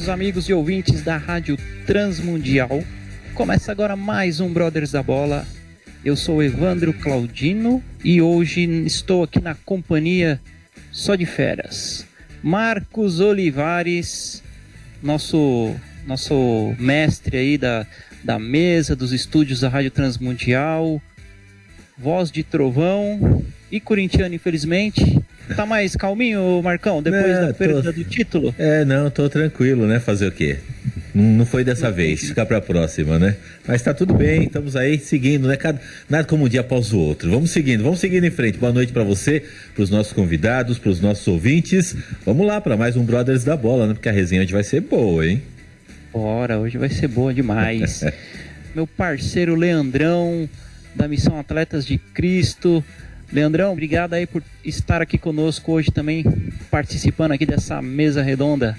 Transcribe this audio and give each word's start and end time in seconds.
Queridos 0.00 0.14
amigos 0.14 0.48
e 0.48 0.54
ouvintes 0.54 1.02
da 1.02 1.18
Rádio 1.18 1.58
Transmundial, 1.84 2.82
começa 3.34 3.70
agora 3.70 3.94
mais 3.94 4.40
um 4.40 4.50
Brothers 4.50 4.92
da 4.92 5.02
Bola. 5.02 5.46
Eu 6.02 6.16
sou 6.16 6.42
Evandro 6.42 6.94
Claudino 6.94 7.84
e 8.02 8.22
hoje 8.22 8.62
estou 8.86 9.22
aqui 9.22 9.42
na 9.42 9.54
companhia 9.54 10.40
só 10.90 11.14
de 11.14 11.26
feras. 11.26 12.06
Marcos 12.42 13.20
Olivares, 13.20 14.42
nosso 15.02 15.74
nosso 16.06 16.74
mestre 16.78 17.36
aí 17.36 17.58
da, 17.58 17.86
da 18.24 18.38
mesa, 18.38 18.96
dos 18.96 19.12
estúdios 19.12 19.60
da 19.60 19.68
Rádio 19.68 19.90
Transmundial, 19.90 21.00
voz 21.98 22.30
de 22.30 22.42
trovão 22.42 23.44
e 23.70 23.78
corintiano, 23.78 24.34
infelizmente. 24.34 25.22
Tá 25.56 25.66
mais 25.66 25.96
calminho, 25.96 26.60
Marcão, 26.62 27.02
depois 27.02 27.24
É, 27.24 27.46
da 27.48 27.54
perda 27.54 27.82
tô- 27.82 27.92
do 27.92 28.04
título? 28.04 28.54
É, 28.58 28.84
não, 28.84 29.10
tô 29.10 29.28
tranquilo, 29.28 29.86
né? 29.86 29.98
Fazer 30.00 30.26
o 30.28 30.32
quê? 30.32 30.58
Não 31.14 31.24
não 31.24 31.44
foi 31.46 31.64
dessa 31.64 31.90
vez, 31.90 32.20
ficar 32.20 32.46
pra 32.46 32.60
próxima, 32.60 33.18
né? 33.18 33.36
Mas 33.66 33.82
tá 33.82 33.92
tudo 33.92 34.14
bem, 34.14 34.44
estamos 34.44 34.76
aí 34.76 34.96
seguindo, 34.98 35.48
né? 35.48 35.58
Nada 36.08 36.24
como 36.24 36.44
um 36.44 36.48
dia 36.48 36.60
após 36.60 36.92
o 36.92 36.98
outro. 36.98 37.28
Vamos 37.30 37.50
seguindo, 37.50 37.82
vamos 37.82 37.98
seguindo 37.98 38.24
em 38.24 38.30
frente. 38.30 38.58
Boa 38.58 38.72
noite 38.72 38.92
pra 38.92 39.02
você, 39.02 39.42
pros 39.74 39.90
nossos 39.90 40.12
convidados, 40.12 40.78
pros 40.78 41.00
nossos 41.00 41.26
ouvintes. 41.26 41.96
Vamos 42.24 42.46
lá 42.46 42.60
pra 42.60 42.76
mais 42.76 42.96
um 42.96 43.02
Brothers 43.04 43.42
da 43.42 43.56
Bola, 43.56 43.88
né? 43.88 43.94
Porque 43.94 44.08
a 44.08 44.12
resenha 44.12 44.42
hoje 44.42 44.52
vai 44.52 44.62
ser 44.62 44.82
boa, 44.82 45.26
hein? 45.26 45.42
Bora, 46.12 46.58
hoje 46.58 46.78
vai 46.78 46.88
ser 46.88 47.08
boa 47.08 47.34
demais. 47.34 48.04
Meu 48.74 48.86
parceiro 48.86 49.56
Leandrão, 49.56 50.48
da 50.94 51.08
Missão 51.08 51.38
Atletas 51.40 51.84
de 51.84 51.98
Cristo. 51.98 52.84
Leandrão, 53.32 53.72
obrigado 53.72 54.14
aí 54.14 54.26
por 54.26 54.42
estar 54.64 55.00
aqui 55.00 55.16
conosco 55.16 55.72
hoje 55.72 55.90
também, 55.90 56.24
participando 56.70 57.32
aqui 57.32 57.46
dessa 57.46 57.80
mesa 57.80 58.22
redonda. 58.22 58.76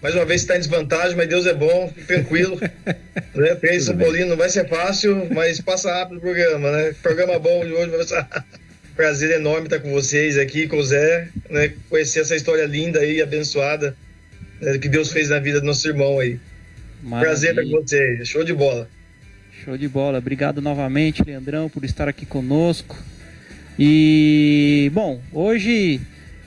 Mais 0.00 0.14
uma 0.14 0.24
vez 0.24 0.42
está 0.42 0.54
em 0.56 0.60
desvantagem, 0.60 1.16
mas 1.16 1.28
Deus 1.28 1.46
é 1.46 1.54
bom, 1.54 1.92
tranquilo. 2.06 2.60
né? 3.34 3.56
Fez 3.56 3.84
São 3.84 3.96
Paulino, 3.96 4.30
não 4.30 4.36
vai 4.36 4.48
ser 4.48 4.68
fácil, 4.68 5.28
mas 5.34 5.60
passa 5.60 5.92
rápido 5.92 6.18
o 6.18 6.20
programa, 6.20 6.70
né? 6.70 6.94
Programa 7.02 7.38
bom 7.40 7.64
de 7.64 7.72
hoje, 7.72 7.90
vai 7.90 8.26
prazer 8.94 9.30
enorme 9.32 9.66
estar 9.66 9.80
com 9.80 9.92
vocês 9.92 10.38
aqui, 10.38 10.66
com 10.66 10.78
o 10.78 10.82
Zé, 10.84 11.28
né? 11.50 11.72
Conhecer 11.90 12.20
essa 12.20 12.34
história 12.34 12.64
linda 12.64 13.00
aí, 13.00 13.20
abençoada, 13.20 13.96
né? 14.60 14.78
que 14.78 14.88
Deus 14.88 15.12
fez 15.12 15.28
na 15.28 15.38
vida 15.38 15.60
do 15.60 15.66
nosso 15.66 15.86
irmão 15.86 16.18
aí. 16.18 16.38
Prazer 17.08 17.50
estar 17.50 17.62
com 17.62 17.68
Maravilha. 17.68 18.16
vocês, 18.16 18.28
show 18.28 18.42
de 18.42 18.54
bola. 18.54 18.88
Show 19.64 19.76
de 19.76 19.86
bola. 19.86 20.18
Obrigado 20.18 20.62
novamente, 20.62 21.22
Leandrão, 21.24 21.68
por 21.68 21.84
estar 21.84 22.08
aqui 22.08 22.24
conosco. 22.24 22.96
E, 23.78 24.90
bom, 24.94 25.20
hoje 25.32 26.00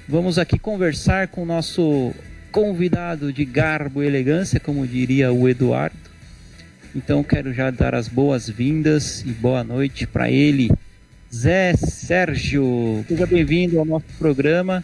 vamos 0.07 0.39
aqui 0.39 0.57
conversar 0.57 1.27
com 1.27 1.43
o 1.43 1.45
nosso 1.45 2.13
convidado 2.51 3.31
de 3.31 3.45
garbo 3.45 4.03
e 4.03 4.07
elegância, 4.07 4.59
como 4.59 4.87
diria 4.87 5.31
o 5.31 5.47
Eduardo. 5.47 5.95
Então, 6.95 7.21
quero 7.23 7.53
já 7.53 7.69
dar 7.69 7.93
as 7.93 8.07
boas-vindas 8.07 9.21
e 9.21 9.29
boa 9.29 9.63
noite 9.63 10.07
para 10.07 10.31
ele, 10.31 10.71
Zé 11.31 11.73
Sérgio. 11.77 13.05
Seja 13.07 13.27
bem-vindo 13.27 13.77
ao 13.77 13.85
nosso 13.85 14.07
programa. 14.17 14.83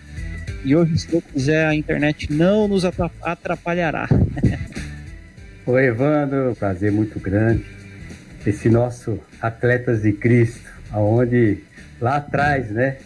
E 0.64 0.76
hoje, 0.76 1.00
se 1.00 1.08
Deus 1.08 1.24
quiser, 1.34 1.66
a 1.66 1.74
internet 1.76 2.32
não 2.32 2.68
nos 2.68 2.86
atra- 2.86 3.10
atrapalhará. 3.24 4.08
Oi, 5.66 5.86
Evandro, 5.86 6.56
prazer 6.60 6.92
muito 6.92 7.20
grande. 7.20 7.66
Esse 8.46 8.70
nosso 8.70 9.20
Atletas 9.42 10.04
de 10.04 10.14
Cristo, 10.14 10.70
aonde 10.92 11.58
lá 12.00 12.18
atrás, 12.18 12.70
né, 12.70 12.98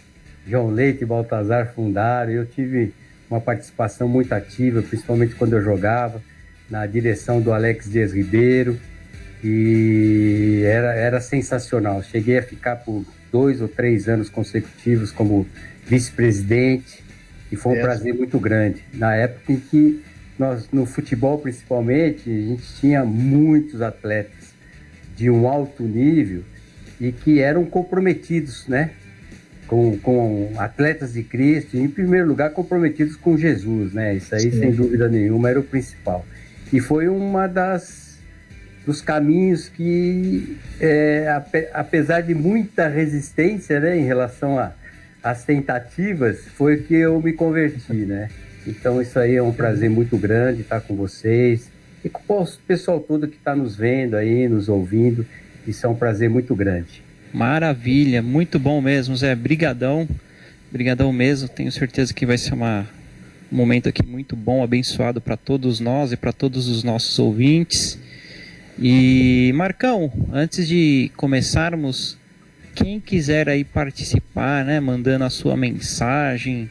João 0.46 0.68
Leite 0.68 1.02
e 1.02 1.06
Baltazar 1.06 1.72
fundaram, 1.74 2.32
eu 2.32 2.46
tive 2.46 2.92
uma 3.30 3.40
participação 3.40 4.08
muito 4.08 4.32
ativa, 4.32 4.82
principalmente 4.82 5.34
quando 5.34 5.52
eu 5.54 5.62
jogava, 5.62 6.20
na 6.68 6.86
direção 6.86 7.40
do 7.40 7.52
Alex 7.52 7.90
Dias 7.90 8.12
Ribeiro, 8.12 8.78
e 9.42 10.62
era, 10.64 10.94
era 10.94 11.20
sensacional. 11.20 12.02
Cheguei 12.02 12.38
a 12.38 12.42
ficar 12.42 12.76
por 12.76 13.04
dois 13.32 13.60
ou 13.60 13.68
três 13.68 14.08
anos 14.08 14.28
consecutivos 14.28 15.10
como 15.12 15.46
vice-presidente, 15.86 17.02
e 17.50 17.56
foi 17.56 17.72
um 17.72 17.76
É. 17.76 17.80
prazer 17.80 18.14
muito 18.14 18.38
grande. 18.38 18.84
Na 18.94 19.14
época 19.14 19.52
em 19.52 19.56
que 19.60 20.02
nós, 20.38 20.68
no 20.72 20.86
futebol 20.86 21.38
principalmente, 21.38 22.30
a 22.30 22.48
gente 22.48 22.62
tinha 22.80 23.04
muitos 23.04 23.82
atletas 23.82 24.54
de 25.16 25.28
um 25.30 25.46
alto 25.48 25.82
nível 25.82 26.42
e 27.00 27.10
que 27.12 27.40
eram 27.40 27.64
comprometidos, 27.64 28.66
né? 28.68 28.90
Com, 29.66 29.96
com 29.98 30.52
atletas 30.58 31.12
de 31.12 31.22
Cristo, 31.22 31.76
e 31.76 31.80
em 31.80 31.88
primeiro 31.88 32.26
lugar 32.26 32.50
comprometidos 32.50 33.14
com 33.16 33.36
Jesus, 33.38 33.92
né? 33.92 34.14
Isso 34.14 34.34
aí, 34.34 34.50
sem 34.50 34.72
dúvida 34.72 35.08
nenhuma, 35.08 35.48
era 35.48 35.60
o 35.60 35.62
principal. 35.62 36.26
E 36.72 36.80
foi 36.80 37.08
uma 37.08 37.46
das 37.46 38.10
dos 38.86 39.00
caminhos 39.02 39.68
que, 39.68 40.56
é, 40.80 41.28
ape- 41.28 41.68
apesar 41.72 42.22
de 42.22 42.34
muita 42.34 42.88
resistência, 42.88 43.78
né, 43.78 43.96
em 43.96 44.04
relação 44.04 44.58
a- 44.58 44.72
às 45.22 45.44
tentativas, 45.44 46.38
foi 46.56 46.78
que 46.78 46.94
eu 46.94 47.20
me 47.20 47.32
converti, 47.32 47.92
né? 47.92 48.28
Então 48.66 49.00
isso 49.00 49.18
aí 49.18 49.36
é 49.36 49.42
um 49.42 49.52
prazer 49.52 49.88
muito 49.90 50.16
grande 50.16 50.62
estar 50.62 50.80
com 50.80 50.96
vocês 50.96 51.70
e 52.04 52.08
com 52.08 52.42
o 52.42 52.46
pessoal 52.66 52.98
todo 53.00 53.28
que 53.28 53.36
está 53.36 53.54
nos 53.54 53.76
vendo 53.76 54.16
aí, 54.16 54.48
nos 54.48 54.68
ouvindo. 54.68 55.24
Isso 55.66 55.86
é 55.86 55.88
um 55.88 55.94
prazer 55.94 56.28
muito 56.28 56.54
grande. 56.54 57.02
Maravilha, 57.32 58.22
muito 58.22 58.58
bom 58.58 58.80
mesmo, 58.80 59.16
Zé. 59.16 59.34
Brigadão, 59.34 60.08
brigadão 60.70 61.12
mesmo. 61.12 61.48
Tenho 61.48 61.70
certeza 61.70 62.12
que 62.12 62.26
vai 62.26 62.36
ser 62.36 62.54
uma, 62.54 62.88
um 63.52 63.56
momento 63.56 63.88
aqui 63.88 64.04
muito 64.04 64.34
bom, 64.34 64.62
abençoado 64.62 65.20
para 65.20 65.36
todos 65.36 65.80
nós 65.80 66.12
e 66.12 66.16
para 66.16 66.32
todos 66.32 66.68
os 66.68 66.82
nossos 66.82 67.18
ouvintes. 67.18 67.98
E 68.78 69.52
Marcão, 69.54 70.10
antes 70.32 70.66
de 70.66 71.10
começarmos, 71.16 72.16
quem 72.74 72.98
quiser 72.98 73.48
aí 73.48 73.62
participar, 73.62 74.64
né, 74.64 74.80
mandando 74.80 75.24
a 75.24 75.30
sua 75.30 75.56
mensagem, 75.56 76.68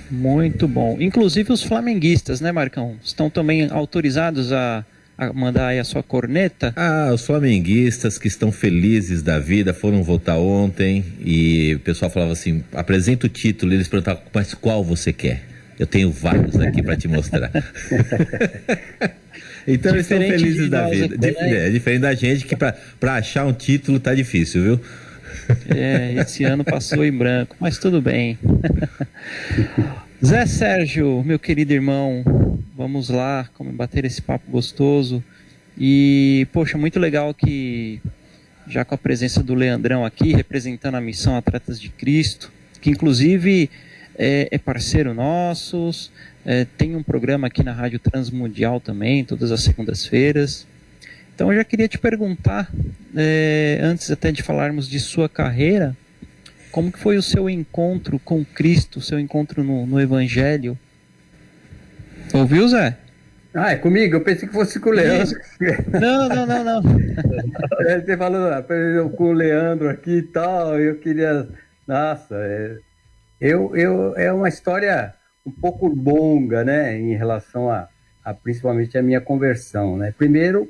Muito 0.09 0.67
bom. 0.67 0.97
Inclusive 1.00 1.51
os 1.51 1.63
flamenguistas, 1.63 2.41
né, 2.41 2.51
Marcão? 2.51 2.95
Estão 3.03 3.29
também 3.29 3.67
autorizados 3.69 4.51
a, 4.51 4.85
a 5.17 5.33
mandar 5.33 5.67
aí 5.67 5.79
a 5.79 5.83
sua 5.83 6.03
corneta. 6.03 6.73
Ah, 6.75 7.11
os 7.13 7.25
flamenguistas 7.25 8.17
que 8.17 8.27
estão 8.27 8.51
felizes 8.51 9.21
da 9.21 9.39
vida 9.39 9.73
foram 9.73 10.03
votar 10.03 10.38
ontem 10.38 11.03
e 11.23 11.75
o 11.75 11.79
pessoal 11.79 12.11
falava 12.11 12.33
assim: 12.33 12.63
apresenta 12.73 13.25
o 13.25 13.29
título. 13.29 13.71
E 13.71 13.75
eles 13.75 13.88
perguntavam, 13.88 14.21
mas 14.33 14.53
qual 14.53 14.83
você 14.83 15.11
quer? 15.11 15.44
Eu 15.79 15.88
tenho 15.88 16.11
vários 16.11 16.59
aqui 16.59 16.83
para 16.83 16.95
te 16.95 17.07
mostrar. 17.07 17.49
então 19.67 19.94
eles 19.94 20.06
estão 20.06 20.19
Diferente 20.19 20.39
felizes 20.39 20.69
da 20.69 20.88
vida. 20.88 21.15
aqui, 21.15 21.41
né? 21.41 21.67
É 21.67 21.69
diferente 21.69 22.01
da 22.01 22.13
gente 22.13 22.45
que 22.45 22.56
para 22.56 23.15
achar 23.15 23.45
um 23.45 23.53
título 23.53 23.99
tá 23.99 24.13
difícil, 24.13 24.63
viu? 24.63 24.81
É, 25.68 26.13
esse 26.22 26.44
ano 26.44 26.63
passou 26.63 27.04
em 27.04 27.12
branco, 27.12 27.56
mas 27.60 27.78
tudo 27.78 28.01
bem. 28.01 28.38
Zé 30.24 30.45
Sérgio, 30.45 31.24
meu 31.24 31.38
querido 31.38 31.74
irmão, 31.74 32.24
vamos 32.75 33.10
lá 33.10 33.50
como 33.54 33.72
bater 33.72 34.06
esse 34.06 34.22
papo 34.22 34.50
gostoso. 34.50 35.24
E, 35.78 36.48
poxa, 36.54 36.78
muito 36.78 37.00
legal 37.00 37.34
que, 37.34 38.00
já 38.68 38.86
com 38.86 38.95
a 38.95 38.98
presença 38.98 39.44
do 39.44 39.54
Leandrão 39.54 40.06
aqui, 40.06 40.34
representando 40.34 40.95
a 40.95 41.01
missão 41.01 41.36
Atletas 41.36 41.80
de 41.80 41.90
Cristo, 41.90 42.51
que 42.80 42.90
inclusive 42.90 43.69
é, 44.18 44.48
é 44.51 44.57
parceiro 44.57 45.13
nossos, 45.13 46.12
é, 46.45 46.66
tem 46.78 46.95
um 46.95 47.04
programa 47.04 47.48
aqui 47.48 47.63
na 47.63 47.72
Rádio 47.72 48.00
Transmundial 48.00 48.80
também, 48.80 49.24
todas 49.24 49.51
as 49.51 49.63
segundas-feiras. 49.63 50.68
Então 51.33 51.51
eu 51.51 51.57
já 51.57 51.63
queria 51.63 51.88
te 51.88 51.97
perguntar, 51.97 52.71
é, 53.15 53.80
antes 53.81 54.12
até 54.12 54.31
de 54.31 54.44
falarmos 54.44 54.88
de 54.88 55.00
sua 55.00 55.27
carreira, 55.27 55.95
como 56.71 56.91
que 56.91 57.00
foi 57.00 57.18
o 57.18 57.24
seu 57.24 57.50
encontro 57.50 58.19
com 58.19 58.44
Cristo, 58.45 59.00
o 59.00 59.01
seu 59.01 59.19
encontro 59.19 59.63
no, 59.63 59.85
no 59.85 60.00
Evangelho? 60.00 60.77
Ouviu, 62.33 62.68
Zé? 62.68 62.97
Ah, 63.53 63.71
é 63.71 63.75
comigo? 63.75 64.15
Eu 64.15 64.21
pensei 64.21 64.47
que 64.47 64.53
fosse 64.53 64.80
com 64.80 64.89
o 64.89 64.94
Leandro. 64.94 65.39
Não, 66.01 66.27
não, 66.27 66.47
não, 66.47 66.63
não. 66.63 66.81
Você 68.03 68.18
falou 68.18 68.51
ah, 68.51 68.65
com 69.15 69.25
o 69.25 69.33
Leandro 69.33 69.89
aqui 69.89 70.18
e 70.18 70.21
tal, 70.24 70.80
eu 70.80 70.95
queria. 70.95 71.47
Nossa, 71.88 72.35
é... 72.35 72.77
eu, 73.39 73.75
eu, 73.75 74.18
é 74.18 74.33
uma 74.33 74.50
história 74.50 75.13
um 75.45 75.51
pouco 75.51 75.88
longa, 75.88 76.63
né, 76.63 76.97
em 76.97 77.15
relação 77.15 77.69
a, 77.69 77.88
a 78.24 78.33
principalmente 78.33 78.97
a 78.97 79.03
minha 79.03 79.21
conversão, 79.21 79.97
né. 79.97 80.13
Primeiro, 80.18 80.68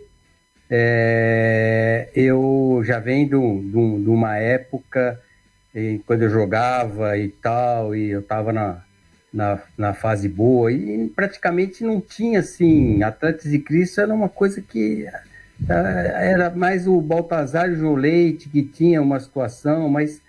é, 0.75 2.09
eu 2.15 2.81
já 2.83 2.99
venho 2.99 3.29
de, 3.29 3.69
de, 3.69 4.03
de 4.03 4.09
uma 4.09 4.37
época 4.37 5.21
em, 5.75 5.99
quando 5.99 6.23
eu 6.23 6.31
jogava 6.31 7.15
e 7.15 7.29
tal, 7.29 7.95
e 7.95 8.09
eu 8.09 8.21
estava 8.21 8.51
na, 8.51 8.81
na, 9.31 9.59
na, 9.77 9.93
fase 9.93 10.27
boa, 10.27 10.71
e 10.71 11.07
praticamente 11.15 11.83
não 11.83 12.01
tinha 12.01 12.39
assim, 12.39 13.03
Atletas 13.03 13.51
de 13.51 13.59
Cristo 13.59 14.01
era 14.01 14.11
uma 14.11 14.27
coisa 14.27 14.61
que 14.61 15.05
é, 15.69 16.31
era 16.31 16.49
mais 16.49 16.87
o 16.87 16.99
Baltazar 16.99 17.69
e 17.69 17.73
o 17.73 17.75
João 17.75 17.93
Leite 17.93 18.49
que 18.49 18.63
tinha 18.63 18.99
uma 18.99 19.19
situação, 19.19 19.87
mas 19.89 20.23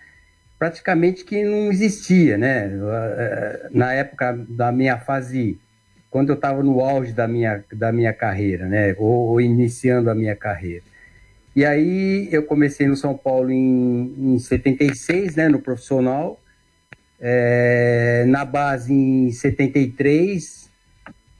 praticamente 0.59 1.25
que 1.25 1.43
não 1.43 1.73
existia, 1.73 2.37
né? 2.37 2.71
Eh, 2.71 3.69
na 3.71 3.95
época 3.95 4.39
da 4.47 4.71
minha 4.71 4.99
fase, 4.99 5.59
quando 6.15 6.29
eu 6.29 6.37
estava 6.37 6.63
no 6.63 6.81
auge 6.81 7.13
da 7.13 7.27
minha, 7.27 7.65
da 7.73 7.91
minha 7.91 8.13
carreira, 8.13 8.69
né? 8.69 8.95
Ou, 8.99 9.31
ou, 9.31 9.41
iniciando 9.41 10.09
a 10.09 10.15
minha 10.15 10.37
carreira. 10.37 10.85
E 11.57 11.65
aí 11.65 12.29
eu 12.31 12.45
comecei 12.45 12.87
no 12.87 12.95
São 12.97 13.17
Paulo 13.17 13.51
em, 13.51 14.15
em 14.17 14.39
76, 14.39 15.35
né? 15.35 15.49
No 15.49 15.59
profissional. 15.59 16.41
É, 17.19 18.25
na 18.29 18.45
base 18.45 18.93
em 18.95 19.33
73 19.33 20.71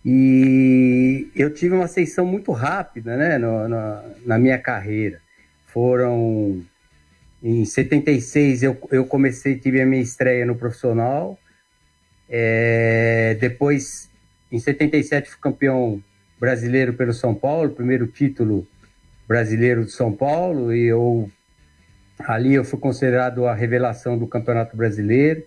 e 0.05 1.29
eu 1.37 1.55
tive 1.55 1.77
uma 1.77 1.85
ascensão 1.85 2.27
muito 2.27 2.51
rápida, 2.51 3.17
né? 3.17 3.39
No, 3.39 3.69
no, 3.69 4.03
na 4.27 4.41
minha 4.41 4.59
carreira. 4.59 5.21
Foram 5.69 6.65
em 7.41 7.65
76 7.65 8.65
eu, 8.65 8.77
eu 8.91 9.07
comecei, 9.07 9.57
tive 9.57 9.81
a 9.81 9.87
minha 9.87 10.03
estreia 10.03 10.45
no 10.45 10.57
profissional. 10.57 11.39
É, 12.29 13.37
depois, 13.39 14.11
em 14.55 14.61
77, 14.61 15.31
fui 15.31 15.39
campeão 15.41 16.01
brasileiro 16.39 16.95
pelo 16.95 17.13
São 17.13 17.35
Paulo, 17.35 17.71
primeiro 17.71 18.07
título 18.07 18.65
brasileiro 19.27 19.85
de 19.85 19.91
São 19.91 20.13
Paulo, 20.13 20.73
e 20.73 20.85
eu 20.85 21.29
ali 22.21 22.55
eu 22.55 22.65
fui 22.65 22.79
considerado 22.79 23.47
a 23.47 23.55
revelação 23.55 24.17
do 24.17 24.29
Campeonato 24.29 24.77
Brasileiro. 24.77 25.43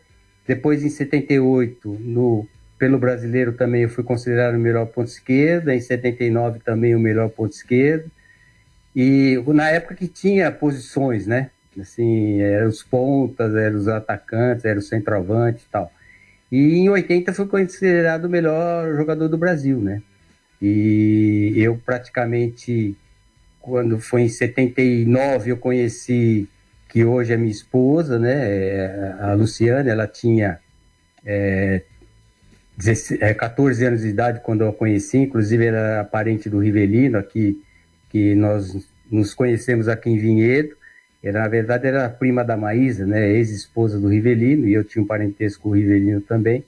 Depois, 0.46 0.84
em 0.84 0.90
78, 0.90 1.98
no, 2.02 2.46
pelo 2.78 2.98
brasileiro 2.98 3.54
também 3.54 3.84
eu 3.84 3.90
fui 3.90 4.04
considerado 4.04 4.56
o 4.56 4.60
melhor 4.60 4.88
ponto 4.88 5.08
esquerdo, 5.08 5.70
em 5.70 5.80
79 5.80 6.60
também 6.60 6.94
o 6.94 7.00
melhor 7.00 7.30
ponto 7.30 7.54
esquerdo. 7.54 8.12
E 8.94 9.42
na 9.48 9.70
época 9.70 9.96
que 9.96 10.08
tinha 10.10 10.52
posições, 10.52 11.26
né? 11.26 11.52
Assim, 11.80 12.42
eram 12.42 12.68
os 12.68 12.84
pontas, 12.84 13.56
eram 13.56 13.78
os 13.78 13.88
atacantes, 13.88 14.66
era 14.66 14.80
o 14.80 14.82
centroavante 14.82 15.64
e 15.64 15.72
tal. 15.72 15.92
E 16.52 16.76
em 16.76 16.90
80 16.90 17.34
foi 17.34 17.48
considerado 17.48 18.26
o 18.26 18.30
melhor 18.30 18.96
jogador 18.96 19.28
do 19.28 19.38
Brasil, 19.38 19.80
né? 19.80 20.02
E 20.62 21.54
eu 21.56 21.78
praticamente, 21.78 22.96
quando 23.60 24.00
foi 24.00 24.22
em 24.24 24.30
79, 24.30 25.52
eu 25.52 25.58
conheci 25.58 26.48
que 26.90 27.04
hoje 27.04 27.34
é 27.34 27.38
minha 27.38 27.52
esposa, 27.52 28.18
né? 28.18 29.16
A 29.20 29.34
Luciana, 29.34 29.90
ela 29.90 30.08
tinha 30.08 30.60
é, 31.26 31.84
14 33.38 33.84
é, 33.84 33.88
anos 33.88 34.02
de 34.02 34.08
idade 34.08 34.42
quando 34.42 34.62
eu 34.62 34.70
a 34.70 34.74
conheci, 34.74 35.18
inclusive 35.18 35.66
era 35.66 36.04
parente 36.06 36.50
do 36.50 36.60
Rivelino, 36.60 37.18
aqui, 37.18 37.62
que 38.10 38.34
nós 38.36 38.88
nos 39.12 39.34
conhecemos 39.34 39.88
aqui 39.88 40.10
em 40.10 40.18
Vinhedo. 40.18 40.76
Era, 41.24 41.42
na 41.42 41.48
verdade, 41.48 41.88
era 41.88 42.10
prima 42.10 42.44
da 42.44 42.56
Maísa, 42.56 43.06
né, 43.06 43.30
ex-esposa 43.30 44.00
do 44.00 44.08
Rivelino, 44.08 44.68
e 44.68 44.74
eu 44.74 44.84
tinha 44.84 45.04
um 45.04 45.08
parentesco 45.08 45.64
com 45.64 45.70
o 45.70 45.74
Rivelino 45.74 46.22
também. 46.22 46.64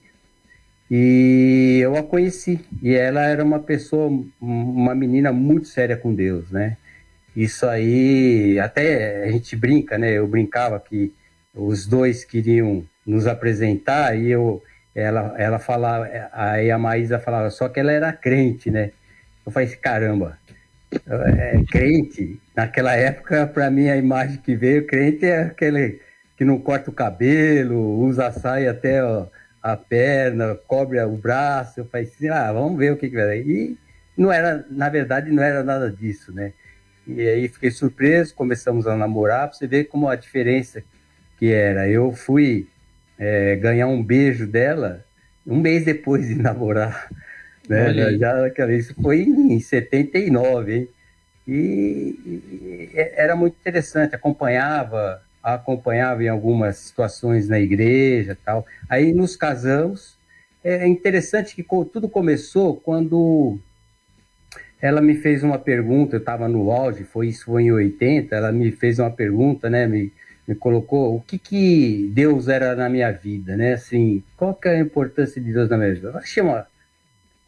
E 0.90 1.78
eu 1.82 1.96
a 1.96 2.02
conheci, 2.02 2.60
e 2.82 2.94
ela 2.94 3.22
era 3.22 3.44
uma 3.44 3.60
pessoa, 3.60 4.10
uma 4.40 4.94
menina 4.94 5.32
muito 5.32 5.68
séria 5.68 5.96
com 5.96 6.12
Deus, 6.12 6.50
né? 6.50 6.76
Isso 7.36 7.64
aí, 7.64 8.58
até 8.58 9.22
a 9.24 9.30
gente 9.30 9.54
brinca, 9.54 9.96
né? 9.96 10.12
Eu 10.12 10.26
brincava 10.26 10.80
que 10.80 11.14
os 11.54 11.86
dois 11.86 12.24
queriam 12.24 12.84
nos 13.06 13.28
apresentar 13.28 14.18
e 14.18 14.30
eu, 14.30 14.60
ela, 14.92 15.34
ela 15.38 15.58
falava, 15.60 16.08
aí 16.32 16.72
a 16.72 16.78
Maísa 16.78 17.20
falava, 17.20 17.50
só 17.50 17.68
que 17.68 17.78
ela 17.78 17.92
era 17.92 18.12
crente, 18.12 18.68
né? 18.68 18.90
Eu 19.46 19.52
falei, 19.52 19.68
caramba, 19.68 20.38
é, 21.06 21.62
crente, 21.70 22.40
naquela 22.54 22.94
época, 22.94 23.46
para 23.46 23.70
mim, 23.70 23.88
a 23.88 23.96
imagem 23.96 24.38
que 24.38 24.54
veio, 24.54 24.86
crente 24.86 25.24
é 25.24 25.42
aquele 25.42 26.00
que 26.36 26.44
não 26.44 26.58
corta 26.58 26.90
o 26.90 26.94
cabelo, 26.94 27.98
usa 28.00 28.32
saia 28.32 28.70
até 28.70 29.04
ó, 29.04 29.26
a 29.62 29.76
perna, 29.76 30.54
cobre 30.66 31.00
o 31.02 31.16
braço. 31.16 31.84
Falei 31.84 32.06
assim, 32.06 32.28
ah, 32.28 32.52
vamos 32.52 32.78
ver 32.78 32.92
o 32.92 32.96
que, 32.96 33.10
que 33.10 33.16
vai 33.16 33.26
dar. 33.26 33.36
E 33.36 33.76
não 34.16 34.32
era, 34.32 34.64
na 34.70 34.88
verdade, 34.88 35.30
não 35.30 35.42
era 35.42 35.62
nada 35.62 35.90
disso, 35.90 36.32
né? 36.32 36.52
E 37.06 37.20
aí 37.20 37.48
fiquei 37.48 37.70
surpreso, 37.70 38.34
começamos 38.34 38.86
a 38.86 38.96
namorar, 38.96 39.48
pra 39.48 39.56
você 39.56 39.66
ver 39.66 39.84
como 39.84 40.08
a 40.08 40.16
diferença 40.16 40.82
que 41.38 41.52
era. 41.52 41.88
Eu 41.88 42.12
fui 42.12 42.68
é, 43.18 43.56
ganhar 43.56 43.86
um 43.86 44.02
beijo 44.02 44.46
dela 44.46 45.04
um 45.46 45.58
mês 45.58 45.84
depois 45.84 46.28
de 46.28 46.36
namorar. 46.40 47.08
Né? 47.70 48.18
Já, 48.18 48.48
já, 48.48 48.72
isso 48.72 48.94
foi 49.00 49.20
em 49.22 49.60
79, 49.60 50.74
hein? 50.74 50.88
E, 51.46 52.18
e, 52.26 52.90
era 52.94 53.36
muito 53.36 53.56
interessante, 53.60 54.12
acompanhava, 54.12 55.22
acompanhava 55.40 56.24
em 56.24 56.28
algumas 56.28 56.76
situações 56.78 57.48
na 57.48 57.60
igreja 57.60 58.36
tal. 58.44 58.66
Aí 58.88 59.12
nos 59.12 59.36
casamos. 59.36 60.18
É 60.62 60.86
interessante 60.86 61.54
que 61.54 61.62
tudo 61.62 62.06
começou 62.08 62.76
quando 62.76 63.58
ela 64.82 65.00
me 65.00 65.14
fez 65.14 65.42
uma 65.42 65.58
pergunta, 65.58 66.16
eu 66.16 66.20
estava 66.20 66.48
no 66.48 66.70
auge, 66.70 67.04
foi 67.04 67.28
isso 67.28 67.46
foi 67.46 67.62
em 67.62 67.72
80, 67.72 68.34
ela 68.34 68.52
me 68.52 68.70
fez 68.72 68.98
uma 68.98 69.10
pergunta, 69.10 69.70
né? 69.70 69.86
Me, 69.86 70.12
me 70.46 70.54
colocou 70.54 71.16
o 71.16 71.20
que 71.20 71.38
que 71.38 72.10
Deus 72.12 72.48
era 72.48 72.74
na 72.74 72.90
minha 72.90 73.10
vida, 73.10 73.56
né? 73.56 73.74
Assim, 73.74 74.22
qual 74.36 74.54
que 74.54 74.68
é 74.68 74.72
a 74.72 74.80
importância 74.80 75.40
de 75.40 75.52
Deus 75.52 75.70
na 75.70 75.78
minha 75.78 75.94
vida? 75.94 76.08
Eu 76.08 76.18
achei 76.18 76.42
uma, 76.42 76.66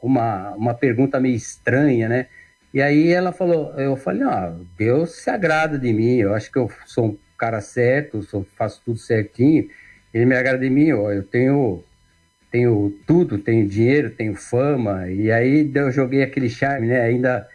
uma, 0.03 0.51
uma 0.51 0.75
pergunta 0.75 1.21
meio 1.21 1.37
estranha, 1.37 2.09
né? 2.09 2.27
E 2.75 2.83
aí 2.83 3.13
ela 3.13 3.33
falou, 3.33 3.73
eu 3.79 3.97
falei, 3.97 4.23
ah, 4.25 4.55
Deus 4.77 5.23
se 5.23 5.31
agrada 5.31 5.79
de 5.79 5.93
mim, 5.93 6.17
eu 6.17 6.35
acho 6.35 6.51
que 6.51 6.59
eu 6.59 6.71
sou 6.87 7.07
um 7.07 7.19
cara 7.39 7.61
certo, 7.61 8.23
sou, 8.23 8.45
faço 8.57 8.83
tudo 8.85 8.99
certinho, 8.99 9.69
ele 10.13 10.27
me 10.27 10.35
agrada 10.35 10.59
de 10.59 10.71
mim, 10.71 10.91
ó, 10.93 11.13
eu 11.13 11.23
tenho, 11.23 11.85
tenho 12.51 12.99
tudo, 13.07 13.39
tenho 13.39 13.69
dinheiro, 13.69 14.11
tenho 14.11 14.35
fama, 14.35 15.09
e 15.09 15.31
aí 15.31 15.71
eu 15.75 15.91
joguei 15.93 16.23
aquele 16.23 16.49
charme, 16.49 16.89
né? 16.89 17.03
Ainda 17.03 17.47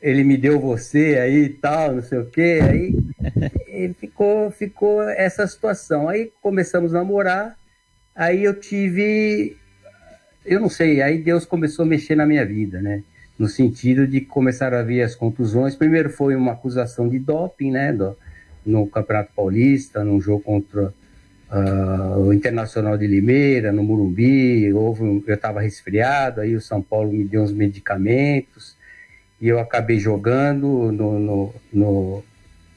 ele 0.00 0.24
me 0.24 0.36
deu 0.36 0.60
você 0.60 1.18
aí 1.18 1.44
e 1.44 1.48
tal, 1.48 1.94
não 1.94 2.02
sei 2.02 2.18
o 2.18 2.26
quê, 2.26 2.60
aí 2.62 3.94
ficou, 3.94 4.50
ficou 4.50 5.02
essa 5.02 5.46
situação. 5.46 6.08
Aí 6.08 6.30
começamos 6.42 6.94
a 6.94 6.98
namorar, 6.98 7.56
aí 8.14 8.44
eu 8.44 8.58
tive 8.58 9.56
eu 10.44 10.60
não 10.60 10.68
sei, 10.68 11.00
aí 11.00 11.18
Deus 11.18 11.44
começou 11.44 11.84
a 11.84 11.88
mexer 11.88 12.16
na 12.16 12.26
minha 12.26 12.44
vida, 12.44 12.80
né? 12.80 13.02
No 13.38 13.48
sentido 13.48 14.06
de 14.06 14.20
começar 14.20 14.74
a 14.74 14.82
ver 14.82 15.02
as 15.02 15.14
contusões. 15.14 15.76
Primeiro 15.76 16.10
foi 16.10 16.34
uma 16.34 16.52
acusação 16.52 17.08
de 17.08 17.18
doping, 17.18 17.70
né? 17.70 17.92
Do, 17.92 18.16
no 18.64 18.86
Campeonato 18.86 19.30
Paulista, 19.34 20.04
num 20.04 20.20
jogo 20.20 20.42
contra 20.42 20.92
uh, 21.50 22.18
o 22.18 22.32
Internacional 22.32 22.98
de 22.98 23.06
Limeira, 23.06 23.72
no 23.72 23.84
Murumbi. 23.84 24.72
Houve 24.72 25.02
um, 25.02 25.22
eu 25.26 25.34
estava 25.34 25.60
resfriado, 25.60 26.40
aí 26.40 26.56
o 26.56 26.60
São 26.60 26.82
Paulo 26.82 27.12
me 27.12 27.24
deu 27.24 27.42
uns 27.42 27.52
medicamentos 27.52 28.76
e 29.40 29.48
eu 29.48 29.58
acabei 29.58 29.98
jogando 29.98 30.92
no, 30.92 31.18
no, 31.18 31.54
no 31.72 32.24